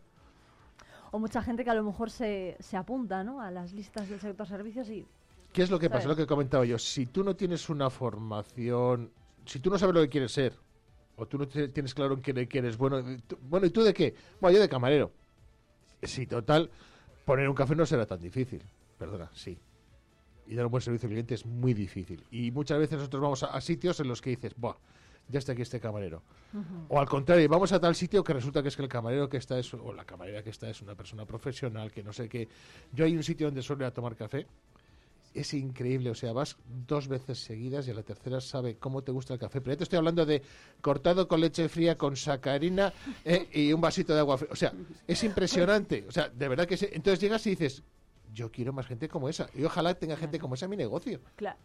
O 1.12 1.20
mucha 1.20 1.42
gente 1.42 1.64
que 1.64 1.70
a 1.70 1.74
lo 1.76 1.84
mejor 1.84 2.10
se, 2.10 2.58
se 2.60 2.76
apunta 2.78 3.24
¿no? 3.24 3.42
a 3.42 3.50
las 3.52 3.74
listas 3.74 4.10
del 4.10 4.20
sector 4.20 4.48
servicios 4.48 4.90
y 4.90 5.06
¿Qué 5.54 5.64
es 5.64 5.72
lo 5.72 5.80
que 5.80 5.90
pasa? 5.90 6.04
¿Sabes? 6.04 6.18
Lo 6.18 6.24
que 6.24 6.28
comentaba 6.28 6.66
yo. 6.66 6.78
Si 6.78 7.06
tú 7.08 7.24
no 7.24 7.36
tienes 7.36 7.70
una 7.70 7.90
formación, 7.90 9.10
si 9.46 9.60
tú 9.60 9.70
no 9.72 9.78
sabes 9.80 9.96
lo 9.96 10.02
que 10.02 10.10
quieres 10.10 10.32
ser, 10.32 10.54
o 11.16 11.26
tú 11.26 11.38
no 11.40 11.48
te- 11.48 11.70
tienes 11.70 11.94
claro 11.96 12.14
en 12.14 12.22
qué 12.22 12.48
que 12.48 12.58
eres 12.60 12.78
bueno, 12.78 13.00
eh, 13.00 13.20
tú- 13.26 13.38
bueno, 13.42 13.66
¿y 13.66 13.70
tú 13.72 13.82
de 13.82 13.94
qué? 13.94 14.14
Bueno, 14.40 14.56
yo 14.58 14.62
de 14.62 14.70
camarero. 14.70 15.12
Sí, 16.04 16.28
total, 16.28 16.70
poner 17.26 17.50
un 17.50 17.56
café 17.56 17.76
no 17.76 17.86
será 17.86 18.06
tan 18.06 18.20
difícil. 18.20 18.62
Perdona, 19.00 19.32
sí. 19.34 19.58
Y 20.48 20.56
dar 20.56 20.66
un 20.66 20.72
buen 20.72 20.82
servicio 20.82 21.08
al 21.08 21.12
cliente 21.12 21.34
es 21.34 21.46
muy 21.46 21.74
difícil. 21.74 22.24
Y 22.30 22.52
muchas 22.52 22.78
veces 22.78 22.98
nosotros 22.98 23.22
vamos 23.22 23.44
a, 23.44 23.48
a 23.48 23.62
sitios 23.62 24.00
en 24.00 24.10
los 24.10 24.22
que 24.22 24.32
dices, 24.32 24.54
Buah, 24.58 24.76
ya 25.30 25.40
está 25.40 25.52
aquí 25.52 25.62
este 25.62 25.80
camarero. 25.80 26.24
O 26.90 27.00
al 27.00 27.08
contrario, 27.08 27.48
vamos 27.50 27.72
a 27.72 27.80
tal 27.80 27.96
sitio 27.96 28.24
que 28.24 28.34
resulta 28.34 28.62
que 28.62 28.70
es 28.70 28.76
que 28.76 28.84
el 28.84 28.90
camarero 28.90 29.30
que 29.30 29.38
está 29.38 29.60
es, 29.60 29.74
o 29.74 29.94
la 29.94 30.06
camarera 30.06 30.44
que 30.44 30.50
está 30.50 30.70
es 30.70 30.82
una 30.82 30.96
persona 30.96 31.26
profesional, 31.26 31.92
que 31.92 32.04
no 32.04 32.14
sé 32.14 32.30
qué. 32.30 32.48
Yo 32.94 33.06
hay 33.06 33.16
un 33.16 33.24
sitio 33.24 33.48
donde 33.48 33.62
suelo 33.62 33.84
ir 33.84 33.88
a 33.88 33.94
tomar 33.94 34.16
café 34.16 34.48
es 35.40 35.54
increíble. 35.54 36.10
O 36.10 36.16
sea, 36.16 36.34
vas 36.34 36.58
dos 36.88 37.08
veces 37.08 37.40
seguidas 37.40 37.88
y 37.88 37.92
a 37.92 37.94
la 37.94 38.04
tercera 38.04 38.42
sabe 38.42 38.78
cómo 38.78 39.04
te 39.04 39.12
gusta 39.12 39.34
el 39.34 39.40
café. 39.40 39.62
Pero 39.62 39.74
ya 39.74 39.78
te 39.78 39.84
estoy 39.84 39.98
hablando 39.98 40.26
de 40.26 40.42
cortado 40.82 41.28
con 41.28 41.42
leche 41.42 41.70
fría, 41.70 41.98
con 41.98 42.16
sacarina 42.16 42.94
eh, 43.24 43.48
y 43.54 43.74
un 43.74 43.82
vasito 43.82 44.14
de 44.14 44.20
agua 44.20 44.38
fría. 44.38 44.50
O 44.52 44.56
sea, 44.56 44.74
es 45.06 45.24
impresionante. 45.24 46.06
O 46.08 46.12
sea, 46.12 46.30
de 46.30 46.48
verdad 46.48 46.66
que 46.66 46.78
sí. 46.78 46.88
Entonces 46.92 47.20
llegas 47.20 47.46
y 47.48 47.52
dices, 47.52 47.84
yo 48.34 48.52
quiero 48.52 48.74
más 48.74 48.88
gente 48.88 49.08
como 49.08 49.30
esa. 49.30 49.50
Y 49.54 49.64
ojalá 49.64 49.94
tenga 49.94 50.18
gente 50.18 50.40
como 50.40 50.56
esa 50.56 50.66
en 50.66 50.72
mi 50.72 50.78
negocio. 50.78 51.22
Claro. 51.36 51.58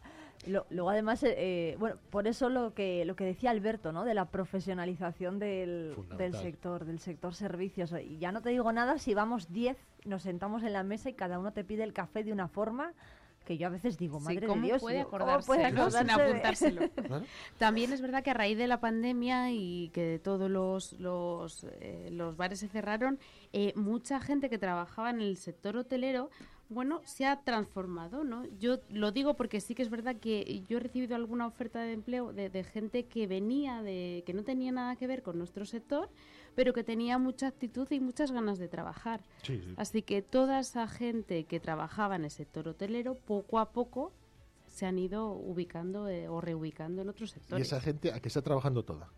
Lo- 0.47 0.66
luego 0.70 0.90
además, 0.90 1.22
eh, 1.22 1.34
eh, 1.36 1.76
bueno, 1.78 1.97
por 2.11 2.26
eso 2.26 2.49
lo 2.49 2.74
que 2.74 3.05
lo 3.05 3.14
que 3.14 3.24
decía 3.24 3.51
Alberto, 3.51 3.93
¿no? 3.93 4.05
De 4.05 4.14
la 4.14 4.24
profesionalización 4.26 5.38
del, 5.38 5.95
del 6.18 6.34
sector, 6.34 6.84
del 6.84 6.99
sector 6.99 7.34
servicios. 7.34 7.93
Y 8.05 8.18
ya 8.18 8.32
no 8.32 8.43
te 8.43 8.51
digo 8.51 8.72
nada 8.72 8.99
si 8.99 9.14
vamos 9.14 9.53
10, 9.53 9.76
nos 10.05 10.22
sentamos 10.22 10.62
en 10.64 10.72
la 10.72 10.82
mesa 10.82 11.11
y 11.11 11.14
cada 11.14 11.38
uno 11.38 11.53
te 11.53 11.62
pide 11.64 11.84
el 11.84 11.93
café 11.93 12.24
de 12.24 12.32
una 12.32 12.49
forma 12.49 12.93
que 13.45 13.59
yo 13.59 13.66
a 13.66 13.70
veces 13.70 13.99
digo, 13.99 14.20
Sí, 14.20 14.24
madre 14.36 14.47
¿cómo 14.47 14.61
de 14.62 14.66
Dios, 14.68 14.80
puede 14.80 14.99
digo, 14.99 15.11
¿cómo 15.11 15.22
acordarse, 15.24 15.47
puede 15.49 15.72
no? 15.72 15.90
Sin 15.90 16.11
acordarse 16.11 16.16
de- 16.22 16.30
apuntárselo. 16.30 16.80
Claro. 17.09 17.24
También 17.59 17.93
es 17.93 18.01
verdad 18.01 18.22
que 18.22 18.30
a 18.30 18.34
raíz 18.34 18.57
de 18.57 18.68
la 18.68 18.78
pandemia 18.78 19.51
y 19.51 19.90
que 19.93 20.20
todos 20.22 20.49
los, 20.49 20.93
los, 21.01 21.64
eh, 21.80 22.09
los 22.12 22.36
bares 22.36 22.61
se 22.61 22.68
cerraron, 22.68 23.18
eh, 23.53 23.72
mucha 23.74 24.20
gente 24.20 24.49
que 24.49 24.59
trabajaba 24.59 25.11
en 25.11 25.20
el 25.20 25.36
sector 25.36 25.76
hotelero 25.76 26.30
bueno, 26.72 27.00
se 27.04 27.26
ha 27.26 27.42
transformado, 27.42 28.24
¿no? 28.24 28.44
Yo 28.58 28.78
lo 28.88 29.12
digo 29.12 29.34
porque 29.34 29.60
sí 29.60 29.74
que 29.74 29.82
es 29.82 29.90
verdad 29.90 30.16
que 30.16 30.64
yo 30.68 30.78
he 30.78 30.80
recibido 30.80 31.14
alguna 31.14 31.46
oferta 31.46 31.80
de 31.80 31.92
empleo 31.92 32.32
de, 32.32 32.50
de, 32.50 32.64
gente 32.64 33.04
que 33.06 33.26
venía 33.26 33.82
de, 33.82 34.22
que 34.26 34.34
no 34.34 34.42
tenía 34.42 34.72
nada 34.72 34.96
que 34.96 35.06
ver 35.06 35.22
con 35.22 35.38
nuestro 35.38 35.64
sector, 35.64 36.08
pero 36.54 36.72
que 36.72 36.84
tenía 36.84 37.18
mucha 37.18 37.46
actitud 37.48 37.86
y 37.90 38.00
muchas 38.00 38.32
ganas 38.32 38.58
de 38.58 38.68
trabajar. 38.68 39.22
Sí, 39.42 39.60
sí. 39.62 39.74
Así 39.76 40.02
que 40.02 40.22
toda 40.22 40.60
esa 40.60 40.88
gente 40.88 41.44
que 41.44 41.60
trabajaba 41.60 42.16
en 42.16 42.24
el 42.24 42.30
sector 42.30 42.68
hotelero, 42.68 43.14
poco 43.14 43.58
a 43.58 43.72
poco 43.72 44.12
se 44.66 44.86
han 44.86 44.98
ido 44.98 45.32
ubicando 45.32 46.08
eh, 46.08 46.28
o 46.28 46.40
reubicando 46.40 47.02
en 47.02 47.08
otros 47.08 47.30
¿Y 47.30 47.34
sectores. 47.34 47.66
esa 47.66 47.80
gente 47.80 48.12
a 48.12 48.20
que 48.20 48.28
está 48.28 48.42
trabajando 48.42 48.84
toda? 48.84 49.10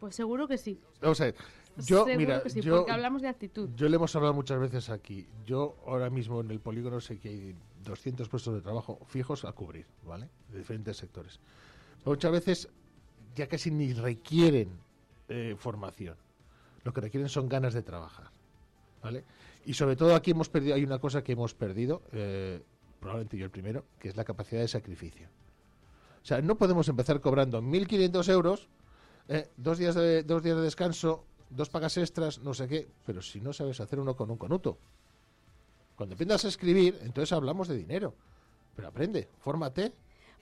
Pues 0.00 0.14
seguro 0.14 0.46
que 0.46 0.58
sí. 0.58 0.80
Vamos 1.00 1.20
a 1.20 1.24
ver, 1.26 1.34
yo, 1.76 2.04
Seguro 2.04 2.16
mira, 2.16 2.42
que 2.42 2.50
sí, 2.50 2.60
yo, 2.60 2.76
porque 2.78 2.92
hablamos 2.92 3.22
de 3.22 3.28
actitud. 3.28 3.70
yo 3.74 3.88
le 3.88 3.96
hemos 3.96 4.14
hablado 4.16 4.34
muchas 4.34 4.58
veces 4.58 4.90
aquí. 4.90 5.26
Yo 5.46 5.76
ahora 5.86 6.10
mismo 6.10 6.40
en 6.40 6.50
el 6.50 6.60
polígono 6.60 7.00
sé 7.00 7.18
que 7.18 7.28
hay 7.28 7.56
200 7.84 8.28
puestos 8.28 8.54
de 8.54 8.60
trabajo 8.60 9.00
fijos 9.06 9.44
a 9.44 9.52
cubrir, 9.52 9.86
¿vale? 10.04 10.28
De 10.50 10.58
diferentes 10.58 10.96
sectores. 10.96 11.38
Pero 11.98 12.10
muchas 12.12 12.32
veces 12.32 12.68
ya 13.34 13.46
casi 13.46 13.70
ni 13.70 13.92
requieren 13.92 14.70
eh, 15.28 15.54
formación. 15.58 16.16
Lo 16.84 16.92
que 16.92 17.00
requieren 17.00 17.28
son 17.28 17.48
ganas 17.48 17.74
de 17.74 17.82
trabajar, 17.82 18.30
¿vale? 19.02 19.24
Y 19.66 19.74
sobre 19.74 19.96
todo 19.96 20.14
aquí 20.14 20.30
hemos 20.30 20.48
perdido, 20.48 20.74
hay 20.74 20.84
una 20.84 20.98
cosa 20.98 21.22
que 21.22 21.32
hemos 21.32 21.54
perdido, 21.54 22.02
eh, 22.12 22.62
probablemente 23.00 23.36
yo 23.36 23.44
el 23.44 23.50
primero, 23.50 23.84
que 23.98 24.08
es 24.08 24.16
la 24.16 24.24
capacidad 24.24 24.60
de 24.60 24.68
sacrificio. 24.68 25.28
O 26.22 26.26
sea, 26.28 26.40
no 26.40 26.56
podemos 26.56 26.88
empezar 26.88 27.20
cobrando 27.20 27.60
1.500 27.62 28.28
euros, 28.30 28.68
eh, 29.28 29.48
dos, 29.56 29.78
días 29.78 29.94
de, 29.94 30.22
dos 30.22 30.42
días 30.42 30.56
de 30.56 30.62
descanso, 30.62 31.24
dos 31.50 31.68
pagas 31.68 31.96
extras, 31.96 32.40
no 32.40 32.54
sé 32.54 32.66
qué, 32.66 32.88
pero 33.04 33.22
si 33.22 33.40
no 33.40 33.52
sabes 33.52 33.80
hacer 33.80 34.00
uno 34.00 34.16
con 34.16 34.30
un 34.30 34.38
conuto. 34.38 34.78
Cuando 35.96 36.14
aprendas 36.14 36.44
a 36.44 36.48
escribir, 36.48 36.98
entonces 37.02 37.32
hablamos 37.32 37.68
de 37.68 37.76
dinero. 37.76 38.14
Pero 38.76 38.88
aprende, 38.88 39.28
fórmate. 39.40 39.92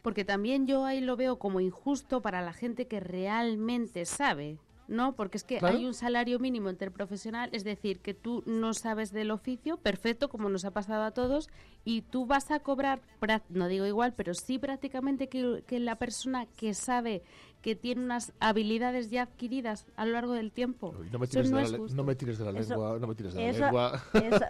Porque 0.02 0.24
también 0.24 0.66
yo 0.66 0.84
ahí 0.84 1.00
lo 1.00 1.16
veo 1.16 1.38
como 1.38 1.60
injusto 1.60 2.20
para 2.20 2.42
la 2.42 2.52
gente 2.52 2.86
que 2.86 3.00
realmente 3.00 4.04
sabe. 4.04 4.58
¿No? 4.88 5.14
Porque 5.14 5.36
es 5.36 5.44
que 5.44 5.58
Claro. 5.58 5.76
hay 5.78 5.84
un 5.86 5.94
salario 5.94 6.38
mínimo 6.38 6.70
interprofesional, 6.70 7.50
es 7.52 7.64
decir, 7.64 8.00
que 8.00 8.14
tú 8.14 8.42
no 8.46 8.72
sabes 8.74 9.12
del 9.12 9.30
oficio, 9.30 9.76
perfecto, 9.78 10.28
como 10.28 10.48
nos 10.48 10.64
ha 10.64 10.70
pasado 10.70 11.02
a 11.04 11.10
todos, 11.10 11.48
y 11.84 12.02
tú 12.02 12.26
vas 12.26 12.50
a 12.50 12.60
cobrar, 12.60 13.00
no 13.48 13.68
digo 13.68 13.86
igual, 13.86 14.14
pero 14.14 14.34
sí 14.34 14.58
prácticamente 14.58 15.28
que, 15.28 15.62
que 15.66 15.80
la 15.80 15.96
persona 15.96 16.46
que 16.56 16.74
sabe 16.74 17.22
que 17.62 17.74
tiene 17.74 18.04
unas 18.04 18.32
habilidades 18.38 19.10
ya 19.10 19.22
adquiridas 19.22 19.86
a 19.96 20.06
lo 20.06 20.12
largo 20.12 20.32
del 20.34 20.52
tiempo. 20.52 20.94
Uy, 21.00 21.10
no, 21.10 21.18
me 21.18 21.26
tires 21.26 21.50
no 21.50 21.56
de 21.58 21.68
la, 21.68 21.78
no 21.78 22.04
me 22.04 22.14
tires 22.14 22.38
de 22.38 22.44
la 22.52 22.60
Eso- 22.60 22.74
lengua, 22.74 22.98
no 23.00 23.06
me 23.08 23.14
tires 23.16 23.34
de 23.34 23.40
la 23.42 23.48
Eso- 23.48 23.60
lengua. 23.64 24.02
eso- 24.14 24.44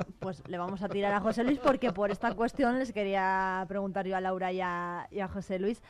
pues 0.20 0.42
le 0.48 0.56
vamos 0.56 0.80
a 0.82 0.88
tirar 0.88 1.12
a 1.12 1.20
José 1.20 1.44
Luis 1.44 1.58
porque 1.58 1.92
por 1.92 2.10
esta 2.10 2.34
cuestión 2.34 2.78
les 2.78 2.92
quería 2.92 3.64
preguntar 3.68 4.06
yo 4.06 4.16
a 4.16 4.20
Laura 4.22 4.52
y 4.52 4.60
a, 4.62 5.06
y 5.10 5.20
a 5.20 5.28
José 5.28 5.58
Luis. 5.58 5.82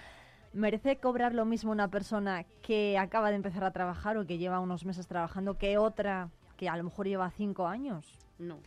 ¿Merece 0.53 0.99
cobrar 0.99 1.35
lo 1.35 1.45
mismo 1.45 1.73
una 1.73 1.91
persona 1.91 2.45
que 2.63 2.99
acaba 2.99 3.31
de 3.31 3.37
empezar 3.37 3.65
a 3.65 3.73
trabajar 3.73 4.19
o 4.19 4.27
que 4.27 4.39
lleva 4.39 4.61
unos 4.61 4.85
meses 4.85 5.07
trabajando 5.07 5.57
que 5.57 5.79
otra 5.79 6.31
que 6.57 6.69
a 6.69 6.77
lo 6.77 6.85
mejor 6.85 7.07
lleva 7.07 7.31
cinco 7.31 7.67
años? 7.67 8.19
No. 8.39 8.59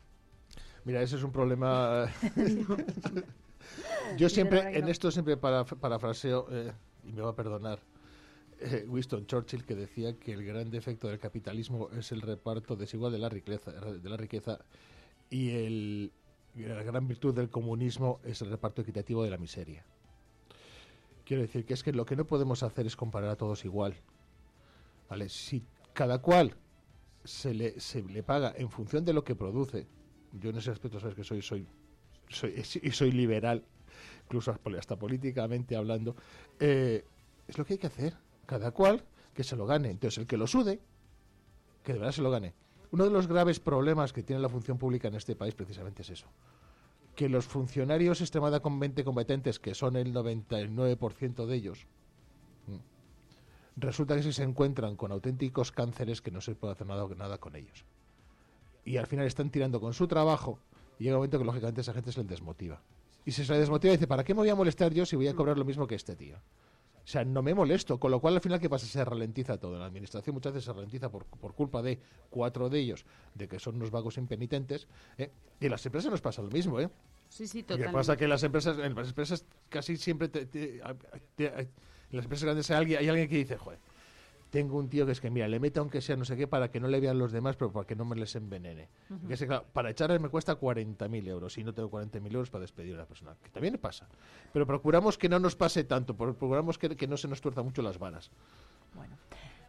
Mira, 0.84 1.02
ese 1.02 1.16
es 1.16 1.24
un 1.24 1.32
problema. 1.32 2.08
Yo 4.18 4.30
siempre, 4.30 4.78
en 4.78 4.88
esto 4.88 5.12
siempre 5.12 5.38
para, 5.38 5.66
parafraseo, 5.66 6.48
eh, 6.52 6.72
y 7.04 7.12
me 7.12 7.22
va 7.22 7.32
a 7.32 7.36
perdonar, 7.36 7.80
eh, 8.60 8.86
Winston 8.88 9.26
Churchill 9.28 9.66
que 9.66 9.76
decía 9.76 10.18
que 10.18 10.34
el 10.34 10.44
gran 10.44 10.70
defecto 10.70 11.08
del 11.08 11.20
capitalismo 11.20 11.90
es 11.98 12.12
el 12.12 12.22
reparto 12.22 12.76
desigual 12.76 13.12
de 13.12 13.20
la 13.20 13.30
riqueza, 13.30 13.72
de 13.72 14.10
la 14.10 14.18
riqueza 14.18 14.60
y 15.30 15.52
el, 15.52 16.12
y 16.56 16.64
la 16.64 16.84
gran 16.84 17.08
virtud 17.08 17.36
del 17.36 17.50
comunismo 17.50 18.20
es 18.24 18.42
el 18.42 18.50
reparto 18.50 18.82
equitativo 18.82 19.24
de 19.24 19.30
la 19.30 19.38
miseria. 19.38 19.84
Quiero 21.26 21.42
decir 21.42 21.66
que 21.66 21.74
es 21.74 21.84
que 21.84 21.92
lo 21.92 22.06
que 22.06 22.16
no 22.16 22.26
podemos 22.26 22.64
hacer 22.64 22.86
es 22.86 22.96
comparar 22.96 23.32
a 23.32 23.36
todos 23.36 23.66
igual. 23.66 23.96
Si 25.28 25.66
cada 25.94 26.20
cual 26.20 26.56
se 27.24 27.54
le, 27.54 27.80
se 27.80 28.04
le 28.04 28.22
paga 28.22 28.54
en 28.56 28.70
función 28.70 29.04
de 29.04 29.14
lo 29.14 29.24
que 29.24 29.36
produce, 29.36 29.88
yo 30.34 30.52
en 30.52 30.58
ese 30.58 30.72
aspecto 30.72 31.00
sabes 31.00 31.16
que 31.16 31.24
soy, 31.24 31.42
soy, 31.42 31.68
soy, 32.30 32.64
y 32.82 32.92
soy 32.92 33.12
liberal, 33.12 33.64
incluso 34.26 34.56
hasta 34.78 34.96
políticamente 34.98 35.76
hablando, 35.76 36.16
eh, 36.60 37.04
es 37.48 37.58
lo 37.58 37.66
que 37.66 37.74
hay 37.74 37.80
que 37.80 37.88
hacer. 37.88 38.16
Cada 38.46 38.72
cual 38.72 39.04
que 39.34 39.44
se 39.44 39.56
lo 39.56 39.66
gane. 39.66 39.90
Entonces, 39.90 40.20
el 40.20 40.28
que 40.28 40.38
lo 40.38 40.46
sude, 40.46 40.80
que 41.84 41.94
de 41.94 42.00
verdad 42.00 42.14
se 42.14 42.22
lo 42.22 42.30
gane. 42.30 42.54
Uno 42.92 43.04
de 43.04 43.10
los 43.10 43.28
graves 43.28 43.60
problemas 43.60 44.14
que 44.14 44.24
tiene 44.24 44.42
la 44.42 44.50
función 44.50 44.78
pública 44.78 45.08
en 45.08 45.16
este 45.16 45.36
país 45.36 45.56
precisamente 45.56 46.04
es 46.04 46.10
eso. 46.12 46.28
Que 47.16 47.30
los 47.30 47.46
funcionarios 47.46 48.22
extremadamente 48.22 49.04
competentes, 49.04 49.60
que 49.60 49.74
son 49.74 49.96
el 49.96 50.14
99% 50.14 51.46
de 51.46 51.56
ellos, 51.56 51.88
mm, 52.68 52.78
resulta 53.78 54.16
que 54.16 54.24
si 54.24 54.34
se 54.34 54.44
encuentran 54.44 54.96
con 54.96 55.12
auténticos 55.12 55.72
cánceres 55.72 56.22
que 56.22 56.32
no 56.32 56.42
se 56.42 56.56
puede 56.56 56.74
hacer 56.74 56.88
nada, 56.88 57.08
nada 57.16 57.38
con 57.38 57.56
ellos. 57.56 57.86
Y 58.84 58.98
al 58.98 59.08
final 59.08 59.26
están 59.26 59.50
tirando 59.50 59.80
con 59.80 59.94
su 59.94 60.08
trabajo 60.08 60.60
y 61.00 61.06
llega 61.06 61.16
un 61.16 61.20
momento 61.20 61.40
que 61.40 61.46
lógicamente 61.46 61.82
esa 61.82 61.94
gente 61.94 62.12
se 62.12 62.20
les 62.20 62.30
desmotiva. 62.30 62.82
Y 63.26 63.32
si 63.32 63.44
se 63.44 63.54
le 63.54 63.60
desmotiva 63.60 63.94
dice, 63.94 64.08
¿para 64.08 64.24
qué 64.24 64.34
me 64.34 64.42
voy 64.42 64.50
a 64.50 64.56
molestar 64.56 64.94
yo 64.94 65.06
si 65.06 65.16
voy 65.16 65.28
a 65.28 65.34
cobrar 65.34 65.58
lo 65.58 65.66
mismo 65.66 65.88
que 65.88 65.96
este 65.96 66.16
tío? 66.16 66.38
O 67.06 67.08
sea, 67.08 67.24
no 67.24 67.44
me 67.44 67.54
molesto, 67.54 68.00
con 68.00 68.10
lo 68.10 68.20
cual 68.20 68.34
al 68.34 68.42
final, 68.42 68.60
¿qué 68.60 68.68
pasa? 68.68 68.88
Se 68.88 69.06
ralentiza 69.06 69.58
todo. 69.60 69.74
En 69.74 69.80
la 69.80 69.86
administración 69.86 70.34
muchas 70.34 70.54
veces 70.54 70.66
se 70.66 70.74
ralentiza 70.74 71.10
por, 71.12 71.26
por 71.26 71.54
culpa 71.54 71.84
de 71.84 72.00
cuatro 72.32 72.68
de 72.68 72.80
ellos, 72.80 73.06
de 73.36 73.48
que 73.48 73.60
son 73.60 73.76
unos 73.76 73.92
vagos 73.92 74.18
impenitentes. 74.18 74.88
¿eh? 75.20 75.30
Y 75.60 75.66
en 75.66 75.72
las 75.72 75.86
empresas 75.86 76.10
nos 76.10 76.22
pasa 76.22 76.42
lo 76.42 76.50
mismo, 76.50 76.80
¿eh? 76.80 76.90
Sí, 77.30 77.46
sí, 77.48 77.60
Lo 77.60 77.68
que 77.68 77.74
totalmente. 77.74 77.94
pasa 77.94 78.18
que 78.18 78.24
en 78.24 78.30
las 78.32 78.42
empresas, 78.44 78.80
en 78.80 78.96
las 78.96 79.08
empresas 79.10 79.46
casi 79.70 79.98
siempre, 79.98 80.30
te- 80.30 80.48
te- 80.48 80.82
te- 81.36 81.46
en 81.48 81.70
las 82.12 82.26
empresas 82.26 82.44
grandes 82.46 82.72
hay 82.72 82.78
alguien, 82.78 83.00
hay 83.00 83.10
alguien 83.10 83.30
que 83.30 83.38
dice, 83.38 83.58
joder, 83.58 83.78
tengo 84.56 84.78
un 84.78 84.88
tío 84.88 85.06
que 85.06 85.12
es 85.12 85.20
que, 85.20 85.30
mira, 85.30 85.50
le 85.50 85.60
meto 85.60 85.82
aunque 85.82 86.00
sea 86.00 86.16
no 86.16 86.24
sé 86.24 86.38
qué 86.38 86.48
para 86.48 86.72
que 86.72 86.80
no 86.80 86.88
le 86.88 87.02
vean 87.02 87.20
los 87.20 87.34
demás, 87.34 87.58
pero 87.58 87.74
para 87.74 87.86
que 87.86 87.94
no 87.94 88.06
me 88.06 88.16
les 88.16 88.38
envenene. 88.38 88.88
Que 89.28 89.36
claro, 89.46 89.66
para 89.74 89.90
echarles 89.90 90.22
me 90.22 90.30
cuesta 90.30 90.58
40.000 90.58 91.28
euros 91.28 91.58
y 91.58 91.64
no 91.66 91.74
tengo 91.74 91.92
40.000 91.92 92.34
euros 92.34 92.50
para 92.50 92.62
despedir 92.62 92.96
a 92.96 93.00
la 93.00 93.06
persona, 93.06 93.36
que 93.44 93.50
también 93.50 93.78
pasa. 93.78 94.08
Pero 94.54 94.66
procuramos 94.66 95.18
que 95.18 95.28
no 95.28 95.40
nos 95.40 95.58
pase 95.58 95.84
tanto, 95.84 96.16
procuramos 96.16 96.78
que, 96.78 96.96
que 96.96 97.06
no 97.06 97.18
se 97.18 97.28
nos 97.28 97.42
tuerza 97.42 97.64
mucho 97.64 97.82
las 97.82 98.00
varas. 98.00 98.32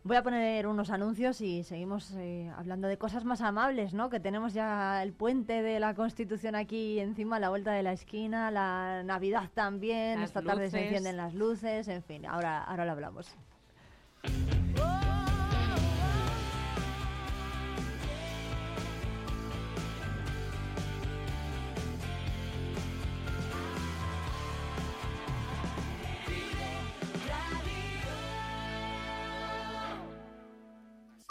Voy 0.05 0.16
a 0.16 0.22
poner 0.22 0.68
unos 0.68 0.91
anuncios 0.91 1.41
y 1.41 1.64
seguimos 1.64 2.12
eh, 2.12 2.49
hablando 2.57 2.87
de 2.87 2.97
cosas 2.97 3.24
más 3.24 3.41
amables, 3.41 3.93
¿no? 3.93 4.09
Que 4.09 4.20
tenemos 4.20 4.55
ya 4.55 5.03
el 5.03 5.12
puente 5.12 5.62
de 5.62 5.80
la 5.80 5.95
Constitución 5.95 6.55
aquí 6.55 7.01
encima, 7.01 7.39
a 7.39 7.41
la 7.41 7.49
vuelta 7.49 7.72
de 7.72 7.82
la 7.82 7.93
esquina, 7.93 8.53
la 8.53 9.03
Navidad 9.03 9.51
también, 9.53 10.20
Las 10.20 10.28
esta 10.28 10.43
tarde 10.43 10.70
se 10.70 10.84
encienden 10.84 11.16
las 11.16 11.34
luces, 11.34 11.89
en 11.89 12.05
fin, 12.05 12.24
ahora, 12.24 12.62
ahora 12.62 12.84
lo 12.84 12.93
hablamos. 12.93 13.37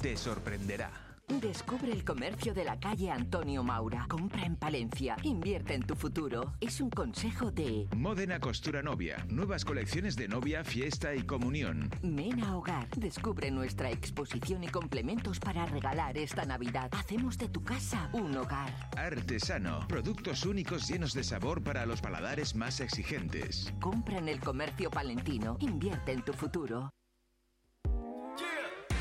te 0.00 0.16
sorprenderá. 0.16 0.90
Descubre 1.26 1.92
el 1.92 2.04
comercio 2.04 2.54
de 2.54 2.64
la 2.64 2.78
calle 2.78 3.10
Antonio 3.10 3.62
Maura. 3.62 4.06
Compra 4.08 4.44
en 4.44 4.56
Palencia. 4.56 5.16
Invierte 5.24 5.74
en 5.74 5.82
tu 5.82 5.94
futuro. 5.94 6.54
Es 6.60 6.80
un 6.80 6.88
consejo 6.88 7.50
de 7.50 7.86
Modena 7.94 8.40
Costura 8.40 8.82
Novia, 8.82 9.26
nuevas 9.28 9.64
colecciones 9.64 10.16
de 10.16 10.28
novia, 10.28 10.64
fiesta 10.64 11.14
y 11.14 11.22
comunión. 11.24 11.90
Mena 12.02 12.56
Hogar. 12.56 12.88
Descubre 12.96 13.50
nuestra 13.50 13.90
exposición 13.90 14.64
y 14.64 14.68
complementos 14.68 15.38
para 15.38 15.66
regalar 15.66 16.16
esta 16.16 16.44
Navidad. 16.44 16.88
Hacemos 16.92 17.36
de 17.36 17.48
tu 17.48 17.62
casa 17.62 18.08
un 18.12 18.34
hogar. 18.36 18.72
Artesano, 18.96 19.86
productos 19.88 20.46
únicos 20.46 20.88
llenos 20.88 21.12
de 21.12 21.24
sabor 21.24 21.62
para 21.62 21.84
los 21.84 22.00
paladares 22.00 22.54
más 22.54 22.80
exigentes. 22.80 23.74
Compra 23.80 24.18
en 24.18 24.28
el 24.28 24.40
comercio 24.40 24.88
palentino. 24.88 25.56
Invierte 25.60 26.12
en 26.12 26.22
tu 26.22 26.32
futuro. 26.32 26.90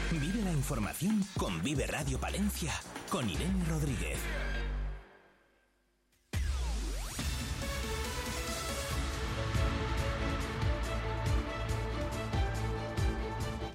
Vive 0.09 0.41
la 0.41 0.53
información 0.53 1.21
con 1.37 1.61
Vive 1.61 1.85
Radio 1.85 2.17
Palencia, 2.17 2.71
con 3.09 3.29
Irene 3.29 3.65
Rodríguez. 3.65 4.17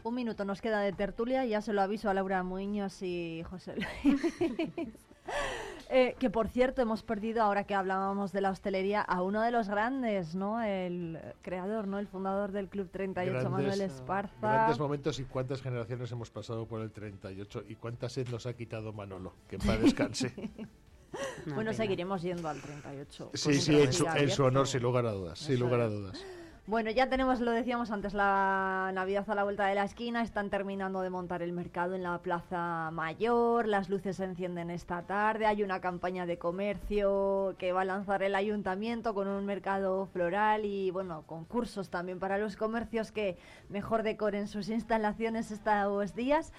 Un 0.03 0.15
minuto 0.15 0.47
nos 0.47 0.63
queda 0.63 0.81
de 0.81 0.95
tertulia, 0.95 1.45
ya 1.45 1.61
se 1.61 1.75
lo 1.75 1.83
aviso 1.83 2.09
a 2.09 2.15
Laura 2.15 2.43
Muñoz 2.43 3.03
y 3.03 3.43
José 3.51 3.75
Luis. 3.77 4.23
Eh, 5.95 6.17
que 6.19 6.31
por 6.31 6.49
cierto 6.49 6.81
hemos 6.81 7.03
perdido, 7.03 7.43
ahora 7.43 7.65
que 7.65 7.75
hablábamos 7.75 8.33
de 8.33 8.41
la 8.41 8.49
hostelería, 8.49 9.03
a 9.03 9.21
uno 9.21 9.43
de 9.43 9.51
los 9.51 9.69
grandes, 9.69 10.35
¿no? 10.35 10.63
El 10.63 11.19
creador, 11.43 11.87
¿no? 11.87 11.99
El 11.99 12.07
fundador 12.07 12.51
del 12.51 12.71
Club 12.71 12.89
38, 12.91 13.51
Manuel 13.51 13.79
Esparza. 13.83 14.35
Grandes 14.41 14.79
momentos 14.79 15.21
y 15.21 15.25
cuántas 15.25 15.61
generaciones 15.61 16.11
hemos 16.11 16.31
pasado 16.31 16.65
por 16.65 16.81
el 16.81 16.91
38 16.93 17.65
y 17.69 17.75
cuántas 17.75 18.15
sed 18.15 18.27
nos 18.31 18.47
ha 18.47 18.55
quitado 18.55 18.95
Manolo. 18.95 19.35
Que 19.47 19.59
para 19.59 19.77
descanse. 19.77 20.33
bueno, 21.55 21.75
seguiremos 21.75 22.23
yendo 22.23 22.49
al 22.49 22.59
38. 22.59 23.33
Sí, 23.35 23.61
sí, 23.61 23.79
en 23.79 23.93
su, 23.93 24.07
en 24.07 24.31
su, 24.31 24.45
honor, 24.45 24.67
sin 24.67 24.83
lugar 24.83 25.05
a 25.05 25.13
dudas. 25.13 25.41
Sin 25.41 25.61
lugar 25.61 25.81
a 25.81 25.89
dudas. 25.89 26.25
Bueno, 26.65 26.93
ya 26.93 27.09
tenemos, 27.09 27.41
lo 27.41 27.51
decíamos 27.51 27.91
antes, 27.91 28.15
la 28.15 28.93
Navidad 28.95 29.29
a 29.29 29.35
la 29.35 29.43
vuelta 29.43 29.67
de 29.67 29.75
la 29.75 29.83
esquina. 29.83 30.23
Están 30.23 30.49
terminando 30.49 31.01
de 31.01 31.11
montar 31.11 31.43
el 31.43 31.51
mercado 31.53 31.97
en 31.97 32.05
la 32.05 32.17
Plaza 32.19 32.89
Mayor. 32.93 33.67
Las 33.67 33.91
luces 33.91 34.19
se 34.19 34.25
encienden 34.25 34.71
esta 34.71 35.03
tarde. 35.03 35.47
Hay 35.47 35.65
una 35.65 35.81
campaña 35.81 36.25
de 36.25 36.39
comercio 36.39 37.57
que 37.59 37.73
va 37.73 37.81
a 37.81 37.85
lanzar 37.85 38.23
el 38.23 38.37
ayuntamiento 38.37 39.13
con 39.13 39.27
un 39.27 39.45
mercado 39.45 40.07
floral 40.13 40.65
y, 40.65 40.93
bueno, 40.93 41.25
concursos 41.27 41.91
también 41.91 42.21
para 42.21 42.39
los 42.39 42.57
comercios 42.57 43.11
que 43.11 43.37
mejor 43.69 44.05
decoren 44.05 44.47
sus 44.47 44.69
instalaciones 44.69 45.51
estos 45.51 46.15
días. 46.15 46.53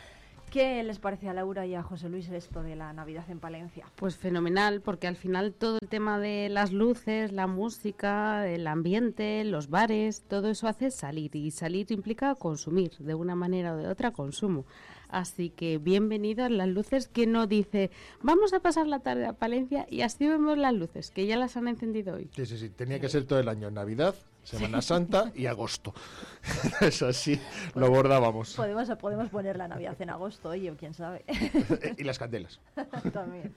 ¿Qué 0.54 0.84
les 0.84 1.00
parece 1.00 1.28
a 1.30 1.34
Laura 1.34 1.66
y 1.66 1.74
a 1.74 1.82
José 1.82 2.10
Luis 2.10 2.30
esto 2.30 2.62
de 2.62 2.76
la 2.76 2.94
Navidad 2.94 3.28
en 3.32 3.40
Palencia? 3.40 3.88
Pues 3.96 4.18
fenomenal, 4.18 4.82
porque 4.82 5.08
al 5.08 5.16
final 5.16 5.52
todo 5.52 5.80
el 5.82 5.88
tema 5.88 6.20
de 6.20 6.48
las 6.48 6.72
luces, 6.72 7.32
la 7.32 7.48
música, 7.48 8.48
el 8.48 8.68
ambiente, 8.68 9.44
los 9.46 9.72
bares, 9.72 10.22
todo 10.22 10.52
eso 10.52 10.68
hace 10.68 10.92
salir 10.92 11.36
y 11.36 11.50
salir 11.50 11.92
implica 11.92 12.36
consumir, 12.36 12.92
de 13.00 13.16
una 13.16 13.34
manera 13.34 13.74
o 13.74 13.78
de 13.78 13.88
otra 13.88 14.12
consumo. 14.12 14.68
Así 15.10 15.50
que 15.50 15.80
bienvenidas 15.80 16.52
las 16.52 16.68
luces 16.68 17.08
que 17.08 17.26
no 17.26 17.48
dice, 17.48 17.90
vamos 18.22 18.54
a 18.54 18.60
pasar 18.60 18.86
la 18.86 19.00
tarde 19.00 19.26
a 19.26 19.34
Palencia 19.34 19.88
y 19.90 20.02
así 20.02 20.28
vemos 20.28 20.56
las 20.60 20.76
luces, 20.76 21.10
que 21.10 21.26
ya 21.26 21.36
las 21.36 21.58
han 21.58 21.68
encendido 21.68 22.14
hoy. 22.14 22.30
Sí, 22.36 22.46
sí, 22.46 22.60
sí, 22.60 22.70
tenía 22.70 23.00
que 23.00 23.10
ser 23.10 23.26
todo 23.26 23.40
el 23.40 23.48
año, 23.48 23.72
Navidad, 23.72 24.14
Semana 24.44 24.82
Santa 24.82 25.32
y 25.36 25.46
agosto. 25.46 25.94
Eso 26.82 27.08
así, 27.08 27.40
lo 27.76 27.90
bordábamos. 27.90 28.54
Podemos, 28.56 28.90
podemos 29.00 29.30
poner 29.30 29.58
la 29.58 29.68
Navidad 29.68 29.96
en 30.02 30.10
agosto, 30.10 30.50
oye, 30.50 30.74
quién 30.78 30.94
sabe. 30.94 31.24
y 31.98 32.04
las 32.04 32.20
candelas. 32.20 32.60
También. 33.14 33.56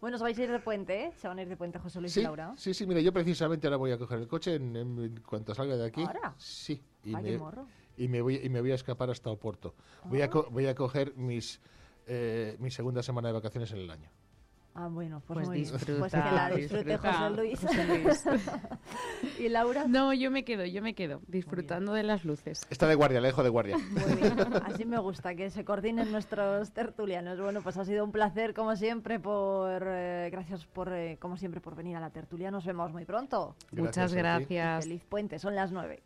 Bueno, 0.00 0.16
os 0.16 0.22
vais 0.22 0.38
a 0.38 0.42
ir 0.42 0.50
de 0.50 0.60
puente, 0.60 1.04
¿eh? 1.04 1.12
Se 1.16 1.28
van 1.28 1.38
a 1.38 1.42
ir 1.42 1.48
de 1.48 1.56
puente 1.56 1.78
José 1.78 2.00
Luis 2.00 2.12
sí, 2.12 2.20
y 2.20 2.22
Laura. 2.24 2.54
Sí, 2.56 2.74
sí, 2.74 2.86
mira, 2.86 3.00
yo 3.00 3.12
precisamente 3.12 3.66
ahora 3.66 3.78
voy 3.78 3.92
a 3.92 3.98
coger 3.98 4.18
el 4.18 4.28
coche 4.28 4.54
en, 4.54 5.22
cuanto 5.26 5.54
salga 5.54 5.76
de 5.76 5.86
aquí. 5.86 6.02
¿Ahora? 6.02 6.34
Sí. 6.36 6.82
Y 7.04 7.16
me, 7.16 7.38
morro 7.38 7.66
y 7.96 8.08
me 8.08 8.20
voy 8.20 8.40
y 8.42 8.48
me 8.48 8.60
voy 8.60 8.72
a 8.72 8.74
escapar 8.74 9.10
hasta 9.10 9.30
Oporto. 9.30 9.74
Voy 10.04 10.22
a 10.22 10.28
voy 10.28 10.66
a 10.66 10.74
coger 10.74 11.14
mis 11.16 11.60
eh, 12.06 12.56
mi 12.58 12.70
segunda 12.70 13.02
semana 13.02 13.28
de 13.28 13.34
vacaciones 13.34 13.70
en 13.72 13.78
el 13.78 13.90
año. 13.90 14.10
Ah, 14.78 14.88
bueno, 14.88 15.22
pues, 15.26 15.38
pues 15.38 15.48
muy 15.48 15.58
disfruta, 15.60 15.98
pues 15.98 16.12
que 16.12 16.18
la 16.18 16.50
disfrute 16.50 16.98
José 16.98 17.30
Luis. 17.30 18.24
¿Y 19.38 19.48
Laura? 19.48 19.86
No, 19.88 20.12
yo 20.12 20.30
me 20.30 20.44
quedo, 20.44 20.66
yo 20.66 20.82
me 20.82 20.94
quedo, 20.94 21.22
disfrutando 21.28 21.94
de 21.94 22.02
las 22.02 22.26
luces. 22.26 22.60
Está 22.68 22.86
de 22.86 22.94
guardia, 22.94 23.22
lejos 23.22 23.42
de 23.42 23.48
guardia. 23.48 23.78
Muy 23.78 24.14
bien, 24.16 24.38
así 24.66 24.84
me 24.84 24.98
gusta, 24.98 25.34
que 25.34 25.48
se 25.48 25.64
coordinen 25.64 26.12
nuestros 26.12 26.72
tertulianos. 26.72 27.40
Bueno, 27.40 27.62
pues 27.62 27.78
ha 27.78 27.86
sido 27.86 28.04
un 28.04 28.12
placer, 28.12 28.52
como 28.52 28.76
siempre, 28.76 29.18
por 29.18 29.82
eh, 29.86 30.28
gracias 30.30 30.66
por, 30.66 30.92
eh, 30.92 31.16
como 31.20 31.38
siempre, 31.38 31.62
por 31.62 31.74
venir 31.74 31.96
a 31.96 32.00
la 32.00 32.10
tertulia. 32.10 32.50
Nos 32.50 32.66
vemos 32.66 32.92
muy 32.92 33.06
pronto. 33.06 33.56
Gracias 33.72 34.12
Muchas 34.12 34.14
gracias. 34.14 34.84
Feliz 34.84 35.04
puente, 35.04 35.38
son 35.38 35.54
las 35.54 35.72
nueve. 35.72 36.02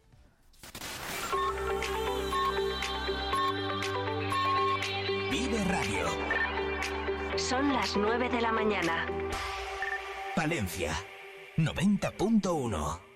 Son 7.51 7.73
las 7.73 7.97
9 7.97 8.29
de 8.29 8.41
la 8.41 8.53
mañana. 8.53 9.09
Palencia, 10.37 10.93
90.1. 11.57 13.10